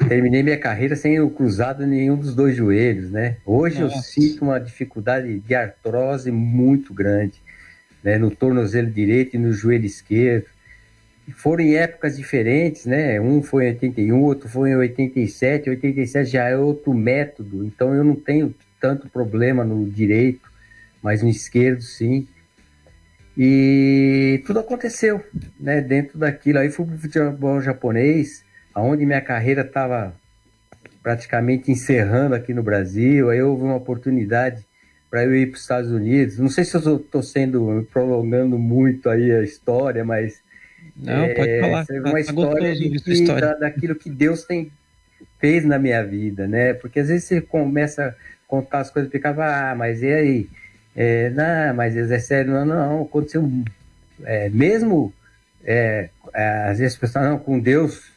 Terminei 0.09 0.43
minha 0.43 0.57
carreira 0.57 0.97
sem 0.97 1.21
o 1.21 1.29
cruzado 1.29 1.87
nenhum 1.87 2.17
dos 2.17 2.35
dois 2.35 2.57
joelhos, 2.57 3.11
né? 3.11 3.37
Hoje 3.45 3.83
Nossa. 3.83 3.97
eu 3.97 4.03
sinto 4.03 4.43
uma 4.43 4.59
dificuldade 4.59 5.41
de 5.41 5.55
artrose 5.55 6.31
muito 6.31 6.95
grande, 6.95 7.43
né? 8.03 8.17
No 8.17 8.31
tornozelo 8.31 8.91
direito 8.91 9.37
e 9.37 9.39
no 9.39 9.53
joelho 9.53 9.85
esquerdo 9.85 10.47
foram 11.33 11.65
em 11.65 11.77
épocas 11.77 12.17
diferentes, 12.17 12.85
né? 12.85 13.21
Um 13.21 13.43
foi 13.43 13.65
em 13.65 13.69
81, 13.69 14.23
outro 14.23 14.49
foi 14.49 14.71
em 14.71 14.77
87. 14.77 15.71
87 15.71 16.31
já 16.31 16.49
é 16.49 16.57
outro 16.57 16.93
método, 16.93 17.65
então 17.65 17.95
eu 17.95 18.05
não 18.05 18.15
tenho 18.15 18.55
tanto 18.81 19.09
problema 19.09 19.65
no 19.65 19.89
direito, 19.89 20.51
mas 21.05 21.23
no 21.23 21.29
esquerdo 21.29 21.83
sim. 21.83 22.27
E 23.37 24.43
tudo 24.47 24.61
aconteceu, 24.61 25.23
né? 25.61 25.83
Dentro 25.83 26.19
daquilo. 26.19 26.61
Aí 26.61 26.71
fui 26.71 26.87
pro 26.87 26.97
futebol 26.97 27.61
japonês, 27.61 28.43
aonde 28.73 29.05
minha 29.05 29.21
carreira 29.21 29.61
estava 29.61 30.17
praticamente 31.03 31.71
encerrando 31.71 32.35
aqui 32.35 32.55
no 32.55 32.62
Brasil. 32.62 33.29
Aí 33.29 33.43
houve 33.43 33.64
uma 33.64 33.75
oportunidade 33.75 34.64
para 35.11 35.25
eu 35.25 35.37
ir 35.37 35.49
para 35.49 35.57
os 35.57 35.61
Estados 35.61 35.90
Unidos. 35.90 36.38
Não 36.38 36.49
sei 36.49 36.64
se 36.64 36.75
eu 36.75 36.97
estou 36.97 37.23
sendo 37.23 37.87
prolongando 37.93 38.59
muito 38.59 39.11
aí 39.11 39.31
a 39.31 39.43
história, 39.43 40.07
mas 40.07 40.40
não, 40.97 41.25
é, 41.25 41.35
pode 41.35 41.61
falar. 41.61 41.87
Uma 41.90 42.12
tá 42.12 42.21
história, 42.21 42.75
de 42.75 42.90
que, 42.99 43.12
história. 43.12 43.49
Da, 43.49 43.55
daquilo 43.55 43.95
que 43.95 44.09
Deus 44.09 44.45
tem 44.45 44.73
fez 45.38 45.67
na 45.67 45.79
minha 45.79 46.03
vida, 46.03 46.49
né? 46.49 46.73
Porque 46.73 47.01
às 47.01 47.09
vezes 47.09 47.25
você 47.25 47.43
começa 47.43 48.07
a 48.07 48.14
contar 48.49 48.81
as 48.81 48.90
coisas 48.90 49.11
e 49.11 49.12
fica, 49.12 49.31
ah, 49.31 49.75
mas 49.75 50.03
e 50.03 50.11
aí? 50.11 50.49
É, 50.97 51.31
não, 51.31 51.75
mas 51.75 51.97
é 51.97 52.19
sério, 52.19 52.53
não, 52.53 52.65
não, 52.65 53.03
aconteceu 53.03 53.51
é, 54.23 54.49
mesmo 54.49 55.13
é, 55.65 56.09
às 56.33 56.79
vezes 56.79 56.95
as 56.95 56.99
pessoas 56.99 57.25
não, 57.25 57.39
com 57.39 57.59
Deus 57.59 58.13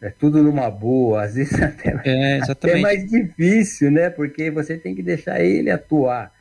é 0.00 0.10
tudo 0.10 0.42
numa 0.42 0.70
boa, 0.70 1.24
às 1.24 1.34
vezes 1.34 1.54
até, 1.62 1.94
é, 2.04 2.40
até 2.48 2.76
mais 2.80 3.08
difícil, 3.10 3.90
né? 3.90 4.10
Porque 4.10 4.50
você 4.50 4.76
tem 4.76 4.94
que 4.94 5.02
deixar 5.02 5.40
ele 5.40 5.70
atuar. 5.70 6.32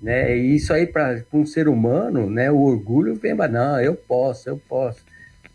Né? 0.00 0.36
E 0.36 0.54
isso 0.54 0.72
aí 0.72 0.86
para 0.86 1.22
um 1.32 1.44
ser 1.44 1.68
humano, 1.68 2.30
né? 2.30 2.50
O 2.50 2.60
orgulho 2.60 3.14
vem, 3.16 3.34
não, 3.34 3.80
eu 3.80 3.94
posso, 3.94 4.48
eu 4.48 4.56
posso 4.56 5.04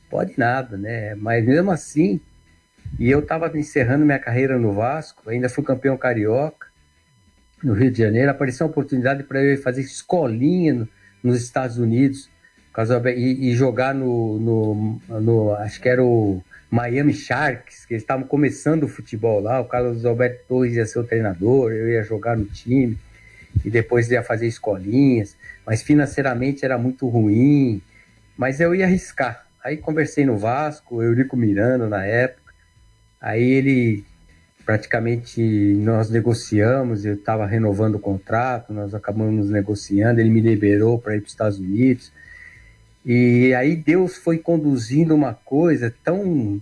pode 0.09 0.33
nada, 0.37 0.77
né? 0.77 1.15
Mas 1.15 1.43
mesmo 1.43 1.71
assim, 1.71 2.21
e 2.99 3.09
eu 3.09 3.19
estava 3.19 3.51
encerrando 3.57 4.05
minha 4.05 4.19
carreira 4.19 4.59
no 4.59 4.71
Vasco, 4.71 5.27
ainda 5.27 5.49
fui 5.49 5.63
campeão 5.63 5.97
carioca 5.97 6.67
no 7.63 7.73
Rio 7.73 7.91
de 7.91 7.99
Janeiro, 7.99 8.29
apareceu 8.29 8.65
uma 8.65 8.71
oportunidade 8.71 9.23
para 9.23 9.41
eu 9.41 9.57
fazer 9.61 9.81
escolinha 9.81 10.73
no, 10.73 10.89
nos 11.23 11.41
Estados 11.41 11.77
Unidos 11.77 12.29
e, 13.15 13.49
e 13.49 13.55
jogar 13.55 13.93
no, 13.93 14.39
no, 14.39 15.21
no, 15.21 15.53
acho 15.55 15.79
que 15.79 15.87
era 15.87 16.03
o 16.03 16.43
Miami 16.69 17.13
Sharks, 17.13 17.85
que 17.85 17.93
eles 17.93 18.03
estavam 18.03 18.25
começando 18.25 18.83
o 18.83 18.87
futebol 18.87 19.39
lá, 19.39 19.61
o 19.61 19.65
Carlos 19.65 20.05
Alberto 20.05 20.43
Torres 20.47 20.75
ia 20.75 20.85
ser 20.85 20.99
o 20.99 21.03
treinador, 21.03 21.71
eu 21.71 21.87
ia 21.87 22.03
jogar 22.03 22.35
no 22.35 22.45
time 22.45 22.97
e 23.63 23.69
depois 23.69 24.09
ia 24.09 24.23
fazer 24.23 24.47
escolinhas, 24.47 25.37
mas 25.65 25.83
financeiramente 25.83 26.65
era 26.65 26.77
muito 26.77 27.07
ruim, 27.07 27.81
mas 28.35 28.59
eu 28.59 28.73
ia 28.73 28.85
arriscar. 28.85 29.45
Aí 29.63 29.77
conversei 29.77 30.25
no 30.25 30.37
Vasco, 30.37 31.01
Eurico 31.01 31.37
Miranda 31.37 31.87
na 31.87 32.03
época. 32.03 32.51
Aí 33.21 33.43
ele 33.43 34.03
praticamente 34.65 35.41
nós 35.79 36.09
negociamos, 36.09 37.05
eu 37.05 37.15
estava 37.15 37.45
renovando 37.45 37.95
o 37.95 37.99
contrato, 37.99 38.73
nós 38.73 38.93
acabamos 38.93 39.49
negociando, 39.49 40.19
ele 40.19 40.29
me 40.29 40.41
liberou 40.41 40.97
para 40.97 41.15
ir 41.15 41.19
para 41.19 41.25
os 41.25 41.31
Estados 41.31 41.59
Unidos. 41.59 42.11
E 43.05 43.53
aí 43.53 43.75
Deus 43.75 44.15
foi 44.15 44.37
conduzindo 44.37 45.13
uma 45.13 45.33
coisa 45.33 45.93
tão 46.03 46.61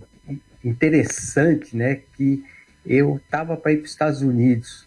interessante, 0.64 1.76
né, 1.76 2.00
que 2.16 2.42
eu 2.84 3.20
estava 3.24 3.56
para 3.56 3.72
ir 3.72 3.76
para 3.76 3.84
os 3.84 3.90
Estados 3.90 4.22
Unidos 4.22 4.86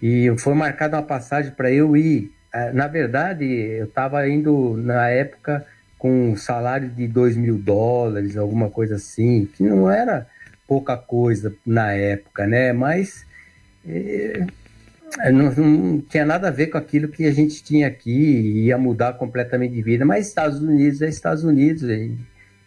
e 0.00 0.32
foi 0.38 0.54
marcada 0.54 0.96
uma 0.96 1.02
passagem 1.02 1.52
para 1.52 1.70
eu 1.70 1.96
ir. 1.96 2.32
Ah, 2.52 2.72
na 2.72 2.86
verdade, 2.86 3.44
eu 3.44 3.86
estava 3.86 4.26
indo 4.28 4.76
na 4.76 5.08
época 5.08 5.66
com 5.98 6.30
um 6.30 6.36
salário 6.36 6.88
de 6.88 7.08
2 7.08 7.36
mil 7.36 7.58
dólares, 7.58 8.36
alguma 8.36 8.70
coisa 8.70 8.94
assim, 8.94 9.48
que 9.52 9.64
não 9.64 9.90
era 9.90 10.28
pouca 10.68 10.96
coisa 10.96 11.56
na 11.66 11.92
época, 11.92 12.46
né? 12.46 12.72
Mas 12.72 13.26
é, 13.86 14.46
não, 15.32 15.50
não, 15.50 16.00
tinha 16.02 16.26
nada 16.26 16.48
a 16.48 16.50
ver 16.50 16.66
com 16.68 16.76
aquilo 16.76 17.08
que 17.08 17.24
a 17.24 17.32
gente 17.32 17.64
tinha 17.64 17.88
aqui, 17.88 18.66
ia 18.66 18.76
mudar 18.76 19.14
completamente 19.14 19.74
de 19.74 19.82
vida. 19.82 20.04
Mas 20.04 20.28
Estados 20.28 20.60
Unidos 20.60 21.00
é 21.00 21.08
Estados 21.08 21.42
Unidos, 21.42 21.84
aí, 21.84 22.14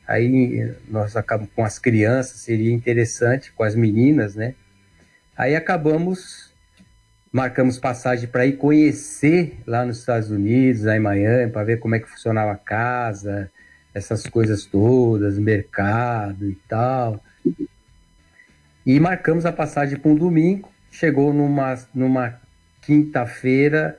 aí 0.08 0.74
nós 0.90 1.16
acabamos 1.16 1.54
com 1.56 1.64
as 1.64 1.78
crianças, 1.78 2.42
seria 2.42 2.74
interessante, 2.74 3.54
com 3.54 3.64
as 3.64 3.76
meninas, 3.76 4.36
né? 4.36 4.56
Aí 5.38 5.56
acabamos 5.56 6.52
marcamos 7.32 7.80
passagem 7.80 8.28
para 8.28 8.46
ir 8.46 8.58
conhecer 8.58 9.58
lá 9.66 9.86
nos 9.86 10.00
Estados 10.00 10.30
Unidos, 10.30 10.84
lá 10.84 10.98
em 10.98 11.00
Miami, 11.00 11.52
para 11.52 11.64
ver 11.64 11.78
como 11.78 11.96
é 11.96 12.00
que 12.00 12.10
funcionava 12.10 12.52
a 12.52 12.58
casa, 12.58 13.50
essas 13.94 14.28
coisas 14.28 14.66
todas, 14.66 15.38
mercado 15.38 16.50
e 16.50 16.56
tal. 16.68 17.24
E 18.92 19.00
marcamos 19.00 19.46
a 19.46 19.54
passagem 19.54 19.98
para 19.98 20.12
um 20.12 20.16
domingo. 20.16 20.70
Chegou 20.92 21.32
numa, 21.34 21.80
numa 21.96 22.38
quinta-feira, 22.82 23.98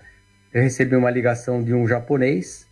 eu 0.53 0.61
recebi 0.61 0.95
uma 0.95 1.11
ligação 1.11 1.65
de 1.65 1.73
um 1.73 1.89
japonês 1.89 2.67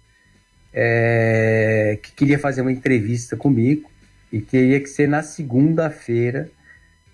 é, 0.70 1.98
que 2.02 2.12
queria 2.12 2.38
fazer 2.38 2.60
uma 2.60 2.70
entrevista 2.70 3.38
comigo 3.38 3.90
e 4.30 4.38
queria 4.38 4.78
que 4.80 4.88
ser 4.88 5.08
na 5.08 5.22
segunda-feira 5.22 6.50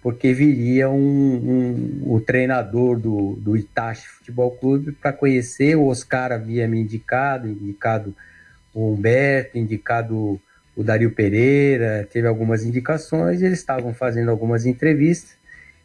porque 0.02 0.32
viria 0.32 0.90
um, 0.90 0.98
um, 0.98 2.12
o 2.12 2.20
treinador 2.20 2.98
do, 2.98 3.36
do 3.36 3.56
Itachi 3.56 4.08
Futebol 4.08 4.56
Clube 4.56 4.90
para 4.90 5.12
conhecer. 5.12 5.76
O 5.76 5.86
Oscar 5.86 6.32
havia 6.32 6.66
me 6.66 6.80
indicado, 6.80 7.46
indicado 7.46 8.12
o 8.74 8.92
Humberto, 8.92 9.56
indicado 9.56 10.40
o 10.76 10.84
Dario 10.84 11.10
Pereira, 11.10 12.06
teve 12.12 12.28
algumas 12.28 12.64
indicações, 12.64 13.42
eles 13.42 13.58
estavam 13.58 13.94
fazendo 13.94 14.30
algumas 14.30 14.66
entrevistas. 14.66 15.36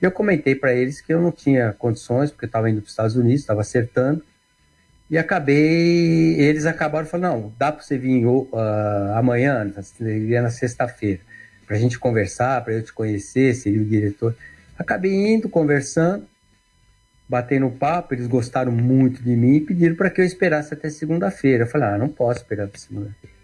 E 0.01 0.05
eu 0.05 0.11
comentei 0.11 0.53
para 0.53 0.73
eles 0.73 0.99
que 0.99 1.13
eu 1.13 1.21
não 1.21 1.31
tinha 1.31 1.73
condições, 1.73 2.29
porque 2.29 2.45
eu 2.45 2.47
estava 2.47 2.69
indo 2.69 2.81
para 2.81 2.87
os 2.87 2.91
Estados 2.91 3.15
Unidos, 3.15 3.41
estava 3.41 3.61
acertando. 3.61 4.23
E 5.09 5.17
acabei, 5.17 6.39
eles 6.39 6.65
acabaram 6.65 7.05
falando, 7.05 7.31
não, 7.31 7.53
dá 7.57 7.71
para 7.71 7.83
você 7.83 7.97
vir 7.97 8.25
uh, 8.25 8.49
amanhã, 9.15 9.71
na 10.41 10.49
sexta-feira 10.49 11.19
para 11.71 11.77
a 11.77 11.79
gente 11.79 11.97
conversar, 11.97 12.61
para 12.65 12.73
eu 12.73 12.83
te 12.83 12.91
conhecer, 12.91 13.55
seria 13.55 13.81
o 13.81 13.85
diretor. 13.85 14.35
Acabei 14.77 15.33
indo, 15.33 15.47
conversando, 15.47 16.27
batendo 17.29 17.69
papo, 17.69 18.13
eles 18.13 18.27
gostaram 18.27 18.73
muito 18.73 19.23
de 19.23 19.33
mim 19.37 19.55
e 19.55 19.61
pediram 19.61 19.95
para 19.95 20.09
que 20.09 20.19
eu 20.19 20.25
esperasse 20.25 20.73
até 20.73 20.89
segunda-feira. 20.89 21.63
Eu 21.63 21.67
falei, 21.67 21.87
ah, 21.87 21.97
não 21.97 22.09
posso 22.09 22.41
esperar 22.41 22.65
até 22.65 22.77
segunda-feira. 22.77 23.40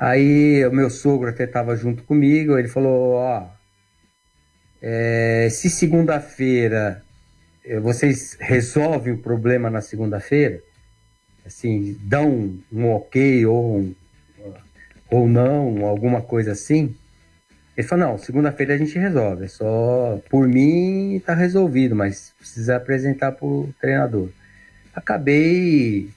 Aí 0.00 0.64
o 0.66 0.72
meu 0.72 0.88
sogro 0.88 1.28
até 1.28 1.44
estava 1.44 1.76
junto 1.76 2.02
comigo, 2.04 2.58
ele 2.58 2.68
falou, 2.68 3.16
ó, 3.16 3.46
é, 4.80 5.46
se 5.50 5.68
segunda-feira 5.68 7.02
eh, 7.62 7.78
vocês 7.78 8.34
resolvem 8.40 9.12
o 9.12 9.18
problema 9.18 9.68
na 9.68 9.82
segunda-feira, 9.82 10.62
assim, 11.44 11.98
dão 12.00 12.58
um 12.72 12.90
ok 12.90 13.44
ou 13.44 13.78
um, 13.78 13.94
ou 15.10 15.28
não, 15.28 15.84
alguma 15.84 16.22
coisa 16.22 16.52
assim. 16.52 16.96
Ele 17.76 17.86
falou, 17.86 18.08
não, 18.08 18.18
segunda-feira 18.18 18.74
a 18.74 18.78
gente 18.78 18.98
resolve, 18.98 19.44
é 19.44 19.48
só 19.48 20.18
por 20.30 20.48
mim 20.48 21.20
tá 21.26 21.34
resolvido, 21.34 21.94
mas 21.94 22.32
precisa 22.38 22.76
apresentar 22.76 23.32
pro 23.32 23.68
treinador. 23.78 24.30
Acabei 24.94 26.10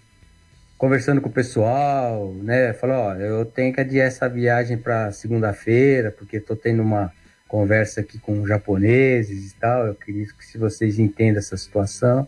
conversando 0.78 1.22
com 1.22 1.30
o 1.30 1.34
pessoal, 1.34 2.34
né? 2.36 2.74
Falou, 2.74 2.96
ó, 2.98 3.14
eu 3.16 3.46
tenho 3.46 3.74
que 3.74 3.82
adiar 3.82 4.08
essa 4.08 4.28
viagem 4.28 4.78
para 4.78 5.12
segunda-feira, 5.12 6.12
porque 6.12 6.40
tô 6.40 6.56
tendo 6.56 6.82
uma 6.82 7.12
conversa 7.48 8.02
aqui 8.02 8.18
com 8.18 8.46
japoneses 8.46 9.52
e 9.52 9.56
tal. 9.56 9.88
Eu 9.88 9.96
queria 9.96 10.26
que 10.26 10.46
se 10.46 10.58
vocês 10.58 11.00
entendam 11.00 11.40
essa 11.40 11.56
situação. 11.56 12.28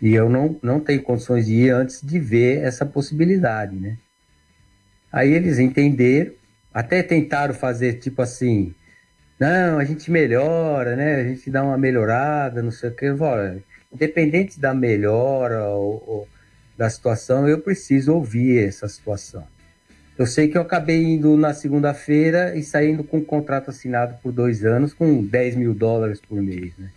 E 0.00 0.14
eu 0.14 0.28
não, 0.28 0.58
não 0.62 0.80
tenho 0.80 1.02
condições 1.02 1.46
de 1.46 1.54
ir 1.54 1.70
antes 1.70 2.00
de 2.02 2.18
ver 2.18 2.62
essa 2.62 2.86
possibilidade, 2.86 3.74
né? 3.76 3.98
Aí 5.10 5.32
eles 5.32 5.58
entenderam, 5.58 6.32
até 6.72 7.02
tentaram 7.02 7.52
fazer 7.54 7.94
tipo 7.94 8.22
assim, 8.22 8.74
não, 9.38 9.78
a 9.78 9.84
gente 9.84 10.10
melhora, 10.10 10.96
né? 10.96 11.16
A 11.16 11.24
gente 11.24 11.50
dá 11.50 11.62
uma 11.62 11.78
melhorada, 11.78 12.62
não 12.62 12.70
sei 12.70 12.90
o 12.90 12.94
que. 12.94 13.10
Olha, 13.10 13.62
independente 13.92 14.60
da 14.60 14.74
melhora 14.74 15.66
ou, 15.68 16.02
ou 16.06 16.28
da 16.78 16.88
situação, 16.88 17.48
eu 17.48 17.58
preciso 17.58 18.14
ouvir 18.14 18.64
essa 18.64 18.86
situação. 18.86 19.44
Eu 20.16 20.26
sei 20.26 20.46
que 20.46 20.56
eu 20.56 20.62
acabei 20.62 21.02
indo 21.02 21.36
na 21.36 21.52
segunda-feira 21.52 22.56
e 22.56 22.62
saindo 22.62 23.02
com 23.02 23.18
um 23.18 23.24
contrato 23.24 23.70
assinado 23.70 24.14
por 24.22 24.30
dois 24.32 24.64
anos 24.64 24.94
com 24.94 25.24
10 25.24 25.56
mil 25.56 25.74
dólares 25.74 26.20
por 26.20 26.40
mês, 26.40 26.72
né? 26.78 26.90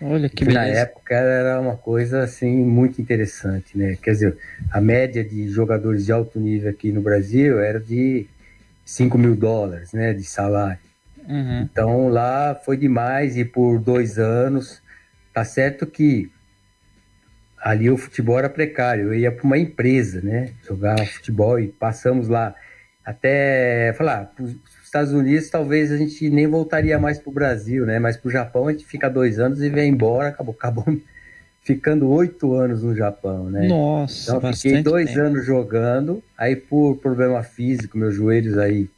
Olha 0.00 0.28
que, 0.28 0.36
que 0.36 0.44
beleza. 0.44 0.60
na 0.60 0.66
época 0.66 1.14
era 1.14 1.60
uma 1.60 1.76
coisa 1.76 2.22
assim 2.22 2.64
muito 2.64 3.00
interessante, 3.00 3.78
né? 3.78 3.96
Quer 4.00 4.12
dizer, 4.12 4.38
a 4.70 4.80
média 4.80 5.24
de 5.24 5.48
jogadores 5.48 6.06
de 6.06 6.12
alto 6.12 6.38
nível 6.38 6.70
aqui 6.70 6.92
no 6.92 7.00
Brasil 7.00 7.60
era 7.60 7.80
de 7.80 8.26
5 8.84 9.18
mil 9.18 9.36
dólares, 9.36 9.92
né? 9.92 10.12
De 10.12 10.24
salário. 10.24 10.78
Uhum. 11.28 11.62
Então 11.62 12.08
lá 12.08 12.54
foi 12.64 12.76
demais 12.76 13.36
e 13.36 13.44
por 13.44 13.78
dois 13.78 14.18
anos, 14.18 14.80
tá 15.32 15.44
certo 15.44 15.84
que 15.86 16.30
ali 17.62 17.90
o 17.90 17.96
futebol 17.96 18.38
era 18.38 18.48
precário. 18.48 19.06
Eu 19.06 19.14
ia 19.14 19.32
para 19.32 19.44
uma 19.44 19.58
empresa, 19.58 20.20
né? 20.20 20.50
Jogar 20.66 20.98
futebol 21.06 21.58
e 21.58 21.68
passamos 21.68 22.28
lá 22.28 22.54
até 23.04 23.94
falar, 23.96 24.26
para 24.36 24.44
os 24.44 24.54
Estados 24.84 25.12
Unidos 25.12 25.48
talvez 25.48 25.90
a 25.90 25.96
gente 25.96 26.28
nem 26.28 26.46
voltaria 26.46 26.98
mais 26.98 27.18
para 27.18 27.30
o 27.30 27.32
Brasil, 27.32 27.86
né? 27.86 27.98
Mas 27.98 28.16
para 28.16 28.28
o 28.28 28.30
Japão 28.30 28.68
a 28.68 28.72
gente 28.72 28.84
fica 28.84 29.08
dois 29.08 29.38
anos 29.38 29.62
e 29.62 29.68
vem 29.70 29.90
embora, 29.90 30.28
acabou, 30.28 30.54
acabou 30.54 30.84
ficando 31.62 32.08
oito 32.08 32.52
anos 32.54 32.82
no 32.82 32.94
Japão, 32.94 33.50
né? 33.50 33.66
Nossa, 33.68 34.36
Então 34.36 34.52
fiquei 34.52 34.82
dois 34.82 35.08
tempo. 35.08 35.20
anos 35.20 35.44
jogando, 35.46 36.22
aí 36.36 36.54
por 36.54 36.96
problema 36.96 37.42
físico, 37.42 37.96
meus 37.96 38.14
joelhos 38.14 38.58
aí 38.58 38.88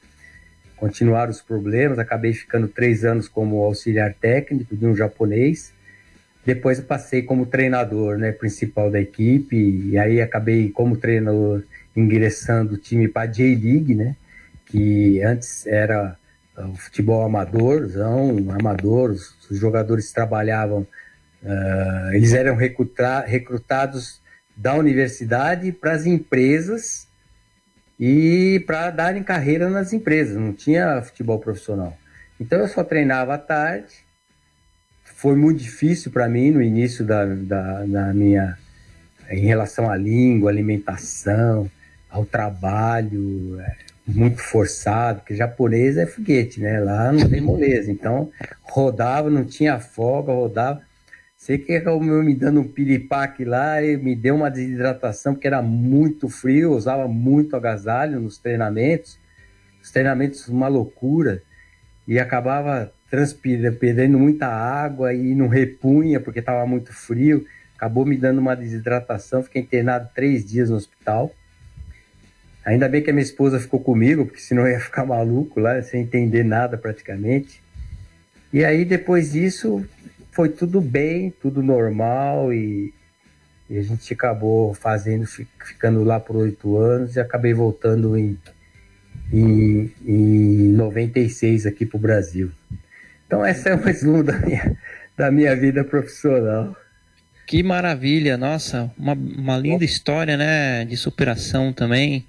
continuaram 0.77 1.31
os 1.31 1.42
problemas, 1.42 1.99
acabei 1.99 2.33
ficando 2.33 2.66
três 2.66 3.05
anos 3.05 3.29
como 3.29 3.62
auxiliar 3.62 4.14
técnico 4.14 4.75
de 4.77 4.87
um 4.87 4.96
japonês. 4.96 5.73
Depois 6.44 6.79
eu 6.79 6.85
passei 6.85 7.22
como 7.22 7.46
treinador, 7.46 8.16
né, 8.16 8.33
principal 8.33 8.90
da 8.90 9.00
equipe, 9.00 9.57
e 9.57 9.98
aí 9.98 10.20
acabei 10.20 10.70
como 10.70 10.96
treinador 10.96 11.62
ingressando 11.94 12.74
o 12.74 12.79
time 12.79 13.09
para 13.09 13.22
a 13.22 13.26
J-League, 13.26 13.94
né, 13.94 14.16
que 14.66 15.22
antes 15.22 15.66
era 15.66 16.16
o 16.57 16.74
futebol 16.74 17.24
amadorzão, 17.24 18.37
amador, 18.59 19.11
os, 19.11 19.37
jogadores 19.50 20.12
trabalhavam, 20.12 20.87
ah, 21.44 22.11
eles 22.12 22.33
eram 22.33 22.55
recruta- 22.55 23.24
recrutados 23.26 24.20
da 24.57 24.74
universidade 24.74 25.72
para 25.72 25.92
as 25.92 26.07
empresas 26.07 27.09
e 27.98 28.62
para 28.66 28.90
darem 28.90 29.22
carreira 29.22 29.68
nas 29.68 29.92
empresas, 29.92 30.37
não 30.37 30.53
tinha 30.53 31.03
futebol 31.03 31.38
profissional. 31.38 31.96
Então 32.38 32.61
eu 32.61 32.68
só 32.68 32.83
treinava 32.83 33.35
à 33.35 33.38
tarde, 33.38 34.05
foi 35.14 35.37
muito 35.37 35.59
difícil 35.59 36.11
para 36.11 36.29
mim 36.29 36.51
no 36.51 36.62
início 36.62 37.05
da, 37.05 37.25
da, 37.25 37.85
da 37.85 38.14
minha 38.14 38.57
em 39.31 39.46
relação 39.46 39.88
à 39.88 39.96
língua, 39.96 40.51
alimentação, 40.51 41.70
ao 42.11 42.27
trabalho, 42.27 43.61
é, 43.61 43.77
muito 44.07 44.40
forçado, 44.40 45.20
porque 45.20 45.37
japonês 45.37 45.96
é 45.96 46.05
foguete, 46.05 46.61
né? 46.61 46.81
Lá 46.81 47.12
não 47.12 47.29
tem 47.29 47.40
moleza. 47.40 47.90
Então, 47.90 48.31
rodava, 48.62 49.31
não 49.31 49.44
tinha 49.44 49.79
folga, 49.79 50.33
rodava. 50.33 50.83
Sei 51.37 51.57
que 51.57 51.75
acabou 51.75 52.03
me 52.03 52.35
dando 52.35 52.61
um 52.61 52.68
piripaque 52.68 53.44
lá 53.44 53.83
e 53.83 53.96
me 53.96 54.14
deu 54.14 54.35
uma 54.35 54.51
desidratação, 54.51 55.33
porque 55.33 55.46
era 55.46 55.62
muito 55.62 56.29
frio, 56.29 56.73
usava 56.73 57.09
muito 57.09 57.57
agasalho 57.57 58.20
nos 58.20 58.37
treinamentos. 58.37 59.18
Os 59.81 59.90
treinamentos, 59.90 60.49
uma 60.49 60.68
loucura. 60.68 61.42
E 62.07 62.18
acabava 62.18 62.92
transpirando, 63.11 63.77
perdendo 63.77 64.18
muita 64.18 64.46
água 64.46 65.12
e 65.12 65.35
não 65.35 65.49
repunha, 65.49 66.20
porque 66.20 66.38
estava 66.38 66.64
muito 66.66 66.92
frio. 66.92 67.44
Acabou 67.77 68.07
me 68.07 68.16
dando 68.16 68.38
uma 68.38 68.55
desidratação, 68.55 69.42
fiquei 69.42 69.62
internado 69.62 70.09
três 70.14 70.44
dias 70.44 70.70
no 70.70 70.77
hospital. 70.77 71.35
Ainda 72.64 72.88
bem 72.88 73.03
que 73.03 73.11
a 73.11 73.12
minha 73.12 73.23
esposa 73.23 73.59
ficou 73.59 73.81
comigo, 73.81 74.27
porque 74.27 74.40
senão 74.40 74.66
eu 74.66 74.73
ia 74.73 74.81
ficar 74.81 75.05
maluco 75.05 75.59
lá, 75.59 75.83
sem 75.83 76.03
entender 76.03 76.44
nada 76.44 76.77
praticamente. 76.79 77.61
E 78.53 78.64
aí 78.64 78.85
depois 78.85 79.33
disso 79.33 79.85
foi 80.31 80.51
tudo 80.51 80.81
bem, 80.81 81.31
tudo 81.31 81.62
normal 81.62 82.53
e, 82.53 82.92
e 83.68 83.79
a 83.79 83.83
gente 83.83 84.12
acabou 84.12 84.75
fazendo, 84.75 85.27
fi- 85.27 85.49
ficando 85.64 86.05
lá 86.05 86.20
por 86.20 86.37
oito 86.37 86.77
anos 86.77 87.16
e 87.16 87.20
acabei 87.20 87.55
voltando 87.55 88.16
em, 88.16 88.38
em, 89.33 89.90
em 90.05 90.73
96 90.73 91.66
aqui 91.66 91.87
para 91.87 91.96
o 91.96 92.01
Brasil. 92.01 92.51
Então 93.31 93.47
essa 93.47 93.69
é 93.69 93.75
um 93.77 93.81
resumo 93.81 94.25
da 94.25 94.37
minha, 94.40 94.77
da 95.16 95.31
minha 95.31 95.55
vida 95.55 95.85
profissional. 95.85 96.75
Que 97.47 97.62
maravilha, 97.62 98.37
nossa, 98.37 98.90
uma, 98.97 99.12
uma 99.12 99.57
linda 99.57 99.85
história, 99.85 100.37
né, 100.37 100.85
de 100.85 100.97
superação 100.97 101.73
também. 101.73 102.25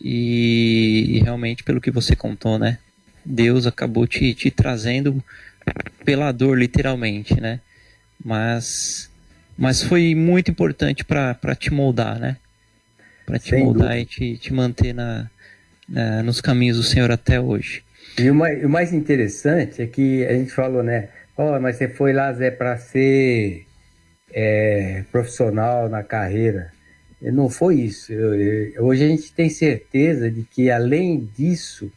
E, 0.00 1.16
e 1.16 1.20
realmente, 1.20 1.64
pelo 1.64 1.80
que 1.80 1.90
você 1.90 2.16
contou, 2.16 2.58
né, 2.58 2.78
Deus 3.24 3.66
acabou 3.66 4.06
te, 4.06 4.34
te 4.34 4.50
trazendo 4.50 5.22
pela 6.04 6.32
dor, 6.32 6.58
literalmente, 6.58 7.40
né? 7.40 7.60
Mas, 8.24 9.10
mas 9.56 9.82
foi 9.82 10.14
muito 10.14 10.50
importante 10.50 11.04
para 11.04 11.54
te 11.58 11.72
moldar, 11.72 12.18
né? 12.18 12.36
Para 13.26 13.38
te 13.38 13.50
Sem 13.50 13.60
moldar 13.60 13.98
dúvida. 13.98 13.98
e 13.98 14.06
te, 14.06 14.36
te 14.38 14.52
manter 14.52 14.94
na, 14.94 15.30
na- 15.88 16.22
nos 16.22 16.40
caminhos 16.40 16.76
do 16.78 16.82
Senhor 16.82 17.10
até 17.10 17.40
hoje. 17.40 17.82
E 18.18 18.30
o 18.30 18.34
mais, 18.34 18.64
o 18.64 18.68
mais 18.68 18.92
interessante 18.92 19.80
é 19.82 19.86
que 19.86 20.24
a 20.26 20.32
gente 20.32 20.50
falou, 20.50 20.82
né? 20.82 21.08
Ó, 21.36 21.58
mas 21.60 21.76
você 21.76 21.88
foi 21.88 22.12
lá, 22.12 22.32
Zé, 22.32 22.50
para 22.50 22.76
ser 22.76 23.64
é, 24.32 25.04
profissional 25.12 25.88
na 25.88 26.02
carreira. 26.02 26.72
Não 27.20 27.48
foi 27.48 27.76
isso. 27.80 28.12
Eu- 28.12 28.34
eu- 28.34 28.84
hoje 28.84 29.04
a 29.04 29.08
gente 29.08 29.32
tem 29.32 29.48
certeza 29.50 30.30
de 30.30 30.42
que, 30.44 30.70
além 30.70 31.24
disso, 31.24 31.90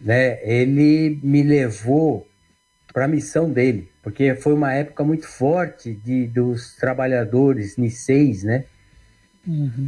né, 0.00 0.38
ele 0.42 1.18
me 1.22 1.42
levou 1.42 2.26
para 2.92 3.04
a 3.06 3.08
missão 3.08 3.50
dele, 3.50 3.90
porque 4.02 4.34
foi 4.34 4.54
uma 4.54 4.72
época 4.74 5.04
muito 5.04 5.26
forte 5.28 5.94
de, 5.94 6.26
dos 6.26 6.76
trabalhadores 6.76 7.76
niceis, 7.76 8.42
né? 8.44 8.64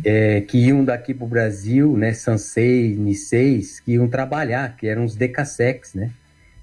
É, 0.04 0.40
que 0.40 0.58
iam 0.58 0.84
daqui 0.84 1.12
para 1.12 1.24
o 1.24 1.28
Brasil, 1.28 1.96
né, 1.96 2.12
Sansei, 2.12 2.96
Niseis, 2.96 3.80
que 3.80 3.92
iam 3.92 4.08
trabalhar, 4.08 4.76
que 4.76 4.86
eram 4.86 5.04
os 5.04 5.14
Decassex, 5.14 5.94
né? 5.94 6.10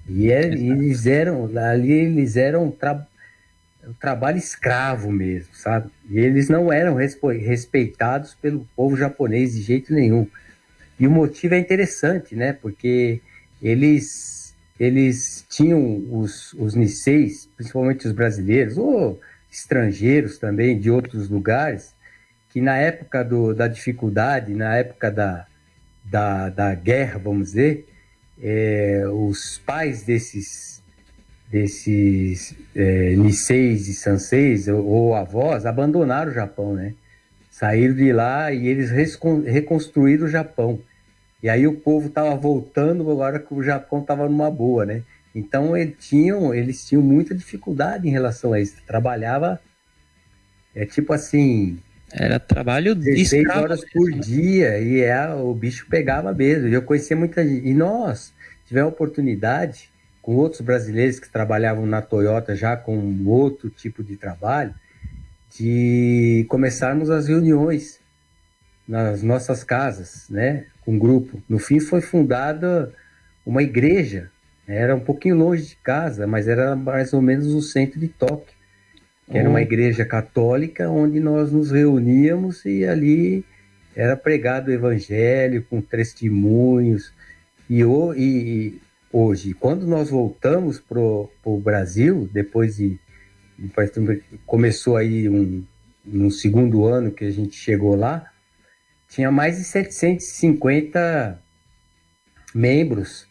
E, 0.08 0.30
é- 0.30 0.46
eles 0.46 1.06
eram, 1.06 1.50
ali 1.58 1.92
eles 1.92 2.36
eram 2.36 2.70
tra 2.70 3.06
um 3.86 3.92
trabalho 3.94 4.36
escravo 4.36 5.10
mesmo, 5.10 5.48
sabe? 5.54 5.90
E 6.10 6.18
eles 6.18 6.48
não 6.48 6.72
eram 6.72 6.96
respeitados 6.96 8.34
pelo 8.34 8.68
povo 8.76 8.96
japonês 8.96 9.54
de 9.54 9.62
jeito 9.62 9.94
nenhum. 9.94 10.26
E 10.98 11.06
o 11.06 11.10
motivo 11.10 11.54
é 11.54 11.58
interessante, 11.58 12.34
né? 12.34 12.52
Porque 12.52 13.20
eles, 13.62 14.54
eles 14.78 15.44
tinham 15.48 16.04
os, 16.10 16.52
os 16.54 16.74
Niseis, 16.74 17.48
principalmente 17.56 18.06
os 18.06 18.12
brasileiros, 18.12 18.76
ou 18.76 19.20
estrangeiros 19.50 20.38
também 20.38 20.78
de 20.78 20.90
outros 20.90 21.30
lugares, 21.30 21.94
que 22.58 22.60
na 22.60 22.76
época 22.76 23.22
do, 23.22 23.54
da 23.54 23.68
dificuldade, 23.68 24.52
na 24.52 24.76
época 24.76 25.12
da, 25.12 25.46
da, 26.04 26.48
da 26.48 26.74
guerra, 26.74 27.16
vamos 27.16 27.50
dizer, 27.50 27.86
é, 28.42 29.04
os 29.06 29.58
pais 29.64 30.02
desses, 30.02 30.82
desses 31.48 32.56
é, 32.74 33.14
Niseis 33.14 33.86
e 33.86 33.94
Sanseis, 33.94 34.66
ou, 34.66 34.84
ou 34.84 35.14
avós, 35.14 35.66
abandonaram 35.66 36.32
o 36.32 36.34
Japão, 36.34 36.74
né? 36.74 36.94
Saíram 37.48 37.94
de 37.94 38.12
lá 38.12 38.50
e 38.52 38.66
eles 38.66 38.90
reconstruíram 38.90 40.26
o 40.26 40.28
Japão. 40.28 40.80
E 41.40 41.48
aí 41.48 41.64
o 41.64 41.74
povo 41.74 42.08
estava 42.08 42.34
voltando 42.34 43.08
agora 43.08 43.38
que 43.38 43.54
o 43.54 43.62
Japão 43.62 44.00
estava 44.00 44.28
numa 44.28 44.50
boa, 44.50 44.84
né? 44.84 45.04
Então 45.32 45.76
eles 45.76 45.94
tinham, 46.00 46.52
eles 46.52 46.84
tinham 46.84 47.02
muita 47.02 47.36
dificuldade 47.36 48.08
em 48.08 48.10
relação 48.10 48.52
a 48.52 48.60
isso. 48.60 48.82
Trabalhava, 48.84 49.60
é 50.74 50.84
tipo 50.84 51.12
assim, 51.12 51.78
Era 52.12 52.40
trabalho 52.40 52.94
16 52.94 53.32
escravo 53.32 53.62
horas 53.62 53.80
mesmo, 53.80 53.92
por 53.92 54.10
né? 54.10 54.18
dia 54.18 54.80
e 54.80 55.00
é, 55.00 55.28
o 55.34 55.52
bicho 55.54 55.86
pegava 55.88 56.32
mesmo. 56.32 56.68
Eu 56.68 56.82
conhecia 56.82 57.16
muita 57.16 57.46
gente. 57.46 57.66
E 57.66 57.74
nós 57.74 58.32
tivemos 58.66 58.90
a 58.90 58.94
oportunidade 58.94 59.90
com 60.22 60.36
outros 60.36 60.60
brasileiros 60.60 61.18
que 61.18 61.30
trabalhavam 61.30 61.86
na 61.86 62.02
Toyota 62.02 62.54
já 62.54 62.76
com 62.76 63.24
outro 63.26 63.70
tipo 63.70 64.02
de 64.02 64.16
trabalho, 64.16 64.74
de 65.56 66.44
começarmos 66.48 67.10
as 67.10 67.28
reuniões 67.28 67.98
nas 68.86 69.22
nossas 69.22 69.62
casas, 69.62 70.26
né, 70.30 70.66
com 70.80 70.98
grupo. 70.98 71.42
No 71.48 71.58
fim 71.58 71.78
foi 71.78 72.00
fundada 72.00 72.92
uma 73.44 73.62
igreja. 73.62 74.30
Era 74.66 74.94
um 74.94 75.00
pouquinho 75.00 75.36
longe 75.36 75.66
de 75.66 75.76
casa, 75.76 76.26
mas 76.26 76.46
era 76.46 76.76
mais 76.76 77.12
ou 77.12 77.22
menos 77.22 77.46
no 77.46 77.62
centro 77.62 77.98
de 77.98 78.08
Tóquio 78.08 78.57
que 79.30 79.36
era 79.38 79.48
uma 79.48 79.58
Oh. 79.58 79.62
igreja 79.62 80.04
católica 80.04 80.88
onde 80.88 81.20
nós 81.20 81.52
nos 81.52 81.70
reuníamos 81.70 82.64
e 82.64 82.84
ali 82.84 83.44
era 83.94 84.16
pregado 84.16 84.70
o 84.70 84.74
evangelho 84.74 85.62
com 85.68 85.80
testemunhos. 85.80 87.12
E, 87.68 87.84
o- 87.84 88.14
e 88.14 88.80
hoje, 89.12 89.52
quando 89.54 89.86
nós 89.86 90.08
voltamos 90.10 90.78
para 90.80 90.98
o 91.00 91.60
Brasil, 91.62 92.28
depois 92.32 92.76
de, 92.76 92.98
de- 93.58 94.22
começou 94.46 94.96
aí 94.96 95.28
um, 95.28 95.64
no 96.04 96.30
segundo 96.30 96.84
ano 96.86 97.10
que 97.10 97.24
a 97.24 97.30
gente 97.30 97.56
chegou 97.56 97.94
lá, 97.96 98.24
tinha 99.08 99.30
mais 99.30 99.58
de 99.58 99.64
750 99.64 101.38
membros 102.54 103.26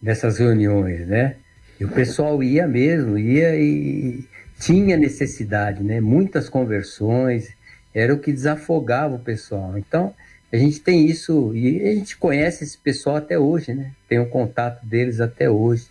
nessas 0.00 0.38
reuniões, 0.38 1.06
né? 1.06 1.36
E 1.80 1.84
o 1.84 1.88
pessoal 1.88 2.42
ia 2.42 2.66
mesmo, 2.66 3.18
ia 3.18 3.54
e 3.56 4.24
tinha 4.62 4.96
necessidade, 4.96 5.82
né? 5.82 6.00
Muitas 6.00 6.48
conversões, 6.48 7.52
era 7.92 8.14
o 8.14 8.18
que 8.18 8.32
desafogava 8.32 9.16
o 9.16 9.18
pessoal. 9.18 9.76
Então, 9.76 10.14
a 10.52 10.56
gente 10.56 10.78
tem 10.80 11.04
isso 11.06 11.54
e 11.54 11.80
a 11.80 11.94
gente 11.94 12.16
conhece 12.16 12.62
esse 12.62 12.78
pessoal 12.78 13.16
até 13.16 13.36
hoje, 13.36 13.74
né? 13.74 13.90
Tem 14.08 14.20
o 14.20 14.22
um 14.22 14.28
contato 14.28 14.86
deles 14.86 15.20
até 15.20 15.50
hoje. 15.50 15.88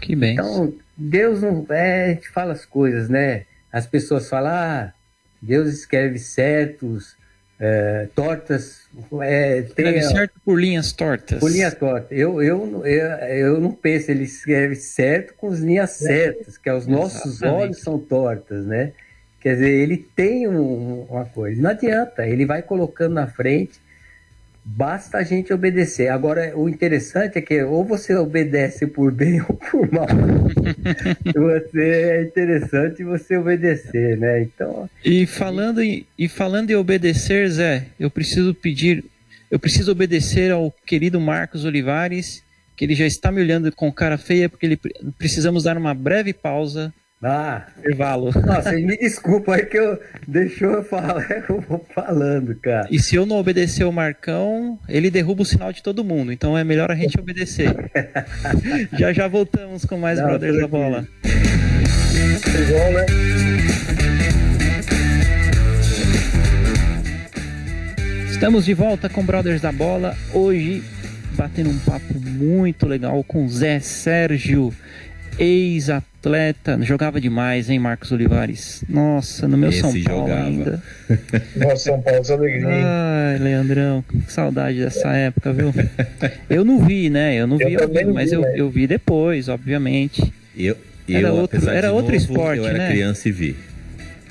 Que 0.00 0.14
bem. 0.14 0.34
Então, 0.34 0.72
Deus 0.96 1.40
não. 1.40 1.64
É, 1.70 2.04
a 2.04 2.08
gente 2.14 2.28
fala 2.28 2.52
as 2.52 2.66
coisas, 2.66 3.08
né? 3.08 3.46
As 3.72 3.86
pessoas 3.86 4.28
falam, 4.28 4.52
ah, 4.52 4.92
Deus 5.40 5.72
escreve 5.72 6.18
certos, 6.18 7.16
é, 7.60 8.08
tortas. 8.14 8.88
É, 9.20 9.62
tem, 9.62 10.00
certo 10.02 10.40
por 10.42 10.58
linhas 10.58 10.92
tortas. 10.92 11.38
Por 11.38 11.50
linhas 11.50 11.74
tortas. 11.74 12.10
Eu, 12.10 12.42
eu, 12.42 12.86
eu, 12.86 13.10
eu 13.28 13.60
não 13.60 13.70
penso, 13.70 14.10
ele 14.10 14.24
escreve 14.24 14.74
certo 14.74 15.34
com 15.34 15.48
as 15.48 15.58
linhas 15.58 15.90
certas, 15.90 16.56
que 16.56 16.70
é 16.70 16.74
os 16.74 16.86
nossos 16.86 17.36
Exatamente. 17.36 17.62
olhos 17.62 17.80
são 17.80 17.98
tortas, 17.98 18.64
né? 18.64 18.92
Quer 19.40 19.54
dizer, 19.54 19.70
ele 19.70 19.98
tem 19.98 20.48
um, 20.48 21.02
uma 21.02 21.26
coisa. 21.26 21.60
Não 21.60 21.70
adianta, 21.70 22.26
ele 22.26 22.46
vai 22.46 22.62
colocando 22.62 23.14
na 23.14 23.26
frente 23.26 23.78
Basta 24.72 25.18
a 25.18 25.24
gente 25.24 25.52
obedecer. 25.52 26.08
Agora, 26.08 26.56
o 26.56 26.68
interessante 26.68 27.38
é 27.38 27.42
que 27.42 27.62
ou 27.64 27.84
você 27.84 28.14
obedece 28.14 28.86
por 28.86 29.10
bem 29.10 29.40
ou 29.48 29.54
por 29.54 29.90
mal. 29.90 30.06
você 31.34 31.80
é 31.80 32.22
interessante 32.22 33.02
você 33.02 33.36
obedecer, 33.36 34.16
né? 34.16 34.42
Então. 34.42 34.88
E 35.04 35.26
falando 35.26 35.82
em, 35.82 36.06
e 36.16 36.28
falando 36.28 36.70
em 36.70 36.76
obedecer, 36.76 37.50
Zé, 37.50 37.86
eu 37.98 38.08
preciso 38.08 38.54
pedir, 38.54 39.04
eu 39.50 39.58
preciso 39.58 39.90
obedecer 39.90 40.52
ao 40.52 40.72
querido 40.86 41.20
Marcos 41.20 41.64
Olivares, 41.64 42.44
que 42.76 42.84
ele 42.84 42.94
já 42.94 43.06
está 43.06 43.32
me 43.32 43.40
olhando 43.40 43.72
com 43.72 43.92
cara 43.92 44.16
feia, 44.16 44.48
porque 44.48 44.66
ele 44.66 44.80
precisamos 45.18 45.64
dar 45.64 45.76
uma 45.76 45.94
breve 45.94 46.32
pausa 46.32 46.94
ah, 47.22 47.66
intervalo. 47.78 48.30
Nossa, 48.46 48.72
me 48.72 48.96
desculpa 48.96 49.54
aí 49.54 49.66
que 49.66 49.76
eu 49.76 50.00
deixou 50.26 50.70
eu 50.70 50.82
falar, 50.82 51.26
eu 51.48 51.60
vou 51.60 51.84
falando, 51.94 52.54
cara. 52.54 52.88
E 52.90 52.98
se 52.98 53.14
eu 53.14 53.26
não 53.26 53.36
obedecer 53.36 53.84
o 53.84 53.92
Marcão, 53.92 54.78
ele 54.88 55.10
derruba 55.10 55.42
o 55.42 55.44
sinal 55.44 55.70
de 55.70 55.82
todo 55.82 56.02
mundo. 56.02 56.32
Então 56.32 56.56
é 56.56 56.64
melhor 56.64 56.90
a 56.90 56.94
gente 56.94 57.20
obedecer. 57.20 57.74
já 58.98 59.12
já 59.12 59.28
voltamos 59.28 59.84
com 59.84 59.98
mais 59.98 60.18
não, 60.18 60.28
Brothers 60.28 60.60
da 60.60 60.66
Bola. 60.66 61.02
Né? 61.02 61.08
Estamos 68.30 68.64
de 68.64 68.72
volta 68.72 69.10
com 69.10 69.22
Brothers 69.22 69.60
da 69.60 69.70
Bola. 69.70 70.16
Hoje 70.32 70.82
batendo 71.32 71.68
um 71.68 71.78
papo 71.80 72.18
muito 72.18 72.86
legal 72.86 73.22
com 73.24 73.46
Zé 73.46 73.78
Sérgio 73.78 74.72
ex-atleta, 75.38 76.78
jogava 76.82 77.20
demais, 77.20 77.70
hein, 77.70 77.78
Marcos 77.78 78.12
Olivares? 78.12 78.84
Nossa, 78.88 79.48
no 79.48 79.56
meu 79.56 79.70
Esse 79.70 79.80
São 79.80 80.02
Paulo 80.02 80.28
jogava. 80.28 80.46
ainda. 80.46 80.82
Nossa, 81.56 81.76
São 81.76 82.00
Paulo, 82.00 82.22
que 82.22 82.32
alegria. 82.32 82.68
Ai, 82.68 83.38
Leandrão, 83.38 84.04
que 84.08 84.32
saudade 84.32 84.78
dessa 84.78 85.08
época, 85.10 85.52
viu? 85.52 85.72
Eu 86.48 86.64
não 86.64 86.84
vi, 86.84 87.10
né? 87.10 87.34
Eu 87.34 87.46
não 87.46 87.58
eu 87.60 87.68
vi, 87.68 87.76
ao 87.76 88.12
mas 88.12 88.30
vi, 88.30 88.36
eu, 88.36 88.40
né? 88.42 88.52
eu 88.56 88.70
vi 88.70 88.86
depois, 88.86 89.48
obviamente. 89.48 90.32
Eu, 90.56 90.76
eu 91.08 91.18
era 91.18 91.32
outro, 91.32 91.70
era 91.70 91.92
outro 91.92 92.12
novo, 92.12 92.24
esporte, 92.24 92.58
eu 92.58 92.66
era 92.66 92.78
né? 92.78 92.90
criança 92.90 93.28
e 93.28 93.32
vi. 93.32 93.56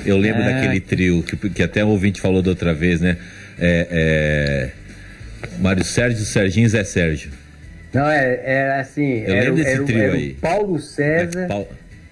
Eu 0.06 0.18
lembro 0.18 0.41
é... 0.41 0.54
daquele 0.54 0.80
trio 0.80 1.24
que, 1.24 1.50
que 1.50 1.64
até 1.64 1.84
o 1.84 1.89
ouvinte 1.89 2.22
falou 2.22 2.41
da 2.41 2.52
outra 2.52 2.74
vez, 2.74 3.02
né? 3.02 3.18
É, 3.58 3.88
é... 3.91 4.70
Mário 5.60 5.84
Sérgio, 5.84 6.24
Serginho 6.26 6.70
Zé 6.70 6.84
Sérgio. 6.84 7.32
Não, 7.94 8.10
é, 8.10 8.42
é 8.44 8.80
assim. 8.80 9.24
Eu 9.26 9.34
era, 9.34 9.52
desse 9.52 9.70
era, 9.70 9.84
trio 9.84 10.02
era 10.02 10.14
aí. 10.14 10.32
O 10.32 10.36
Paulo 10.36 10.80
César. 10.80 11.42
É, 11.42 11.48
Paulo... 11.48 11.68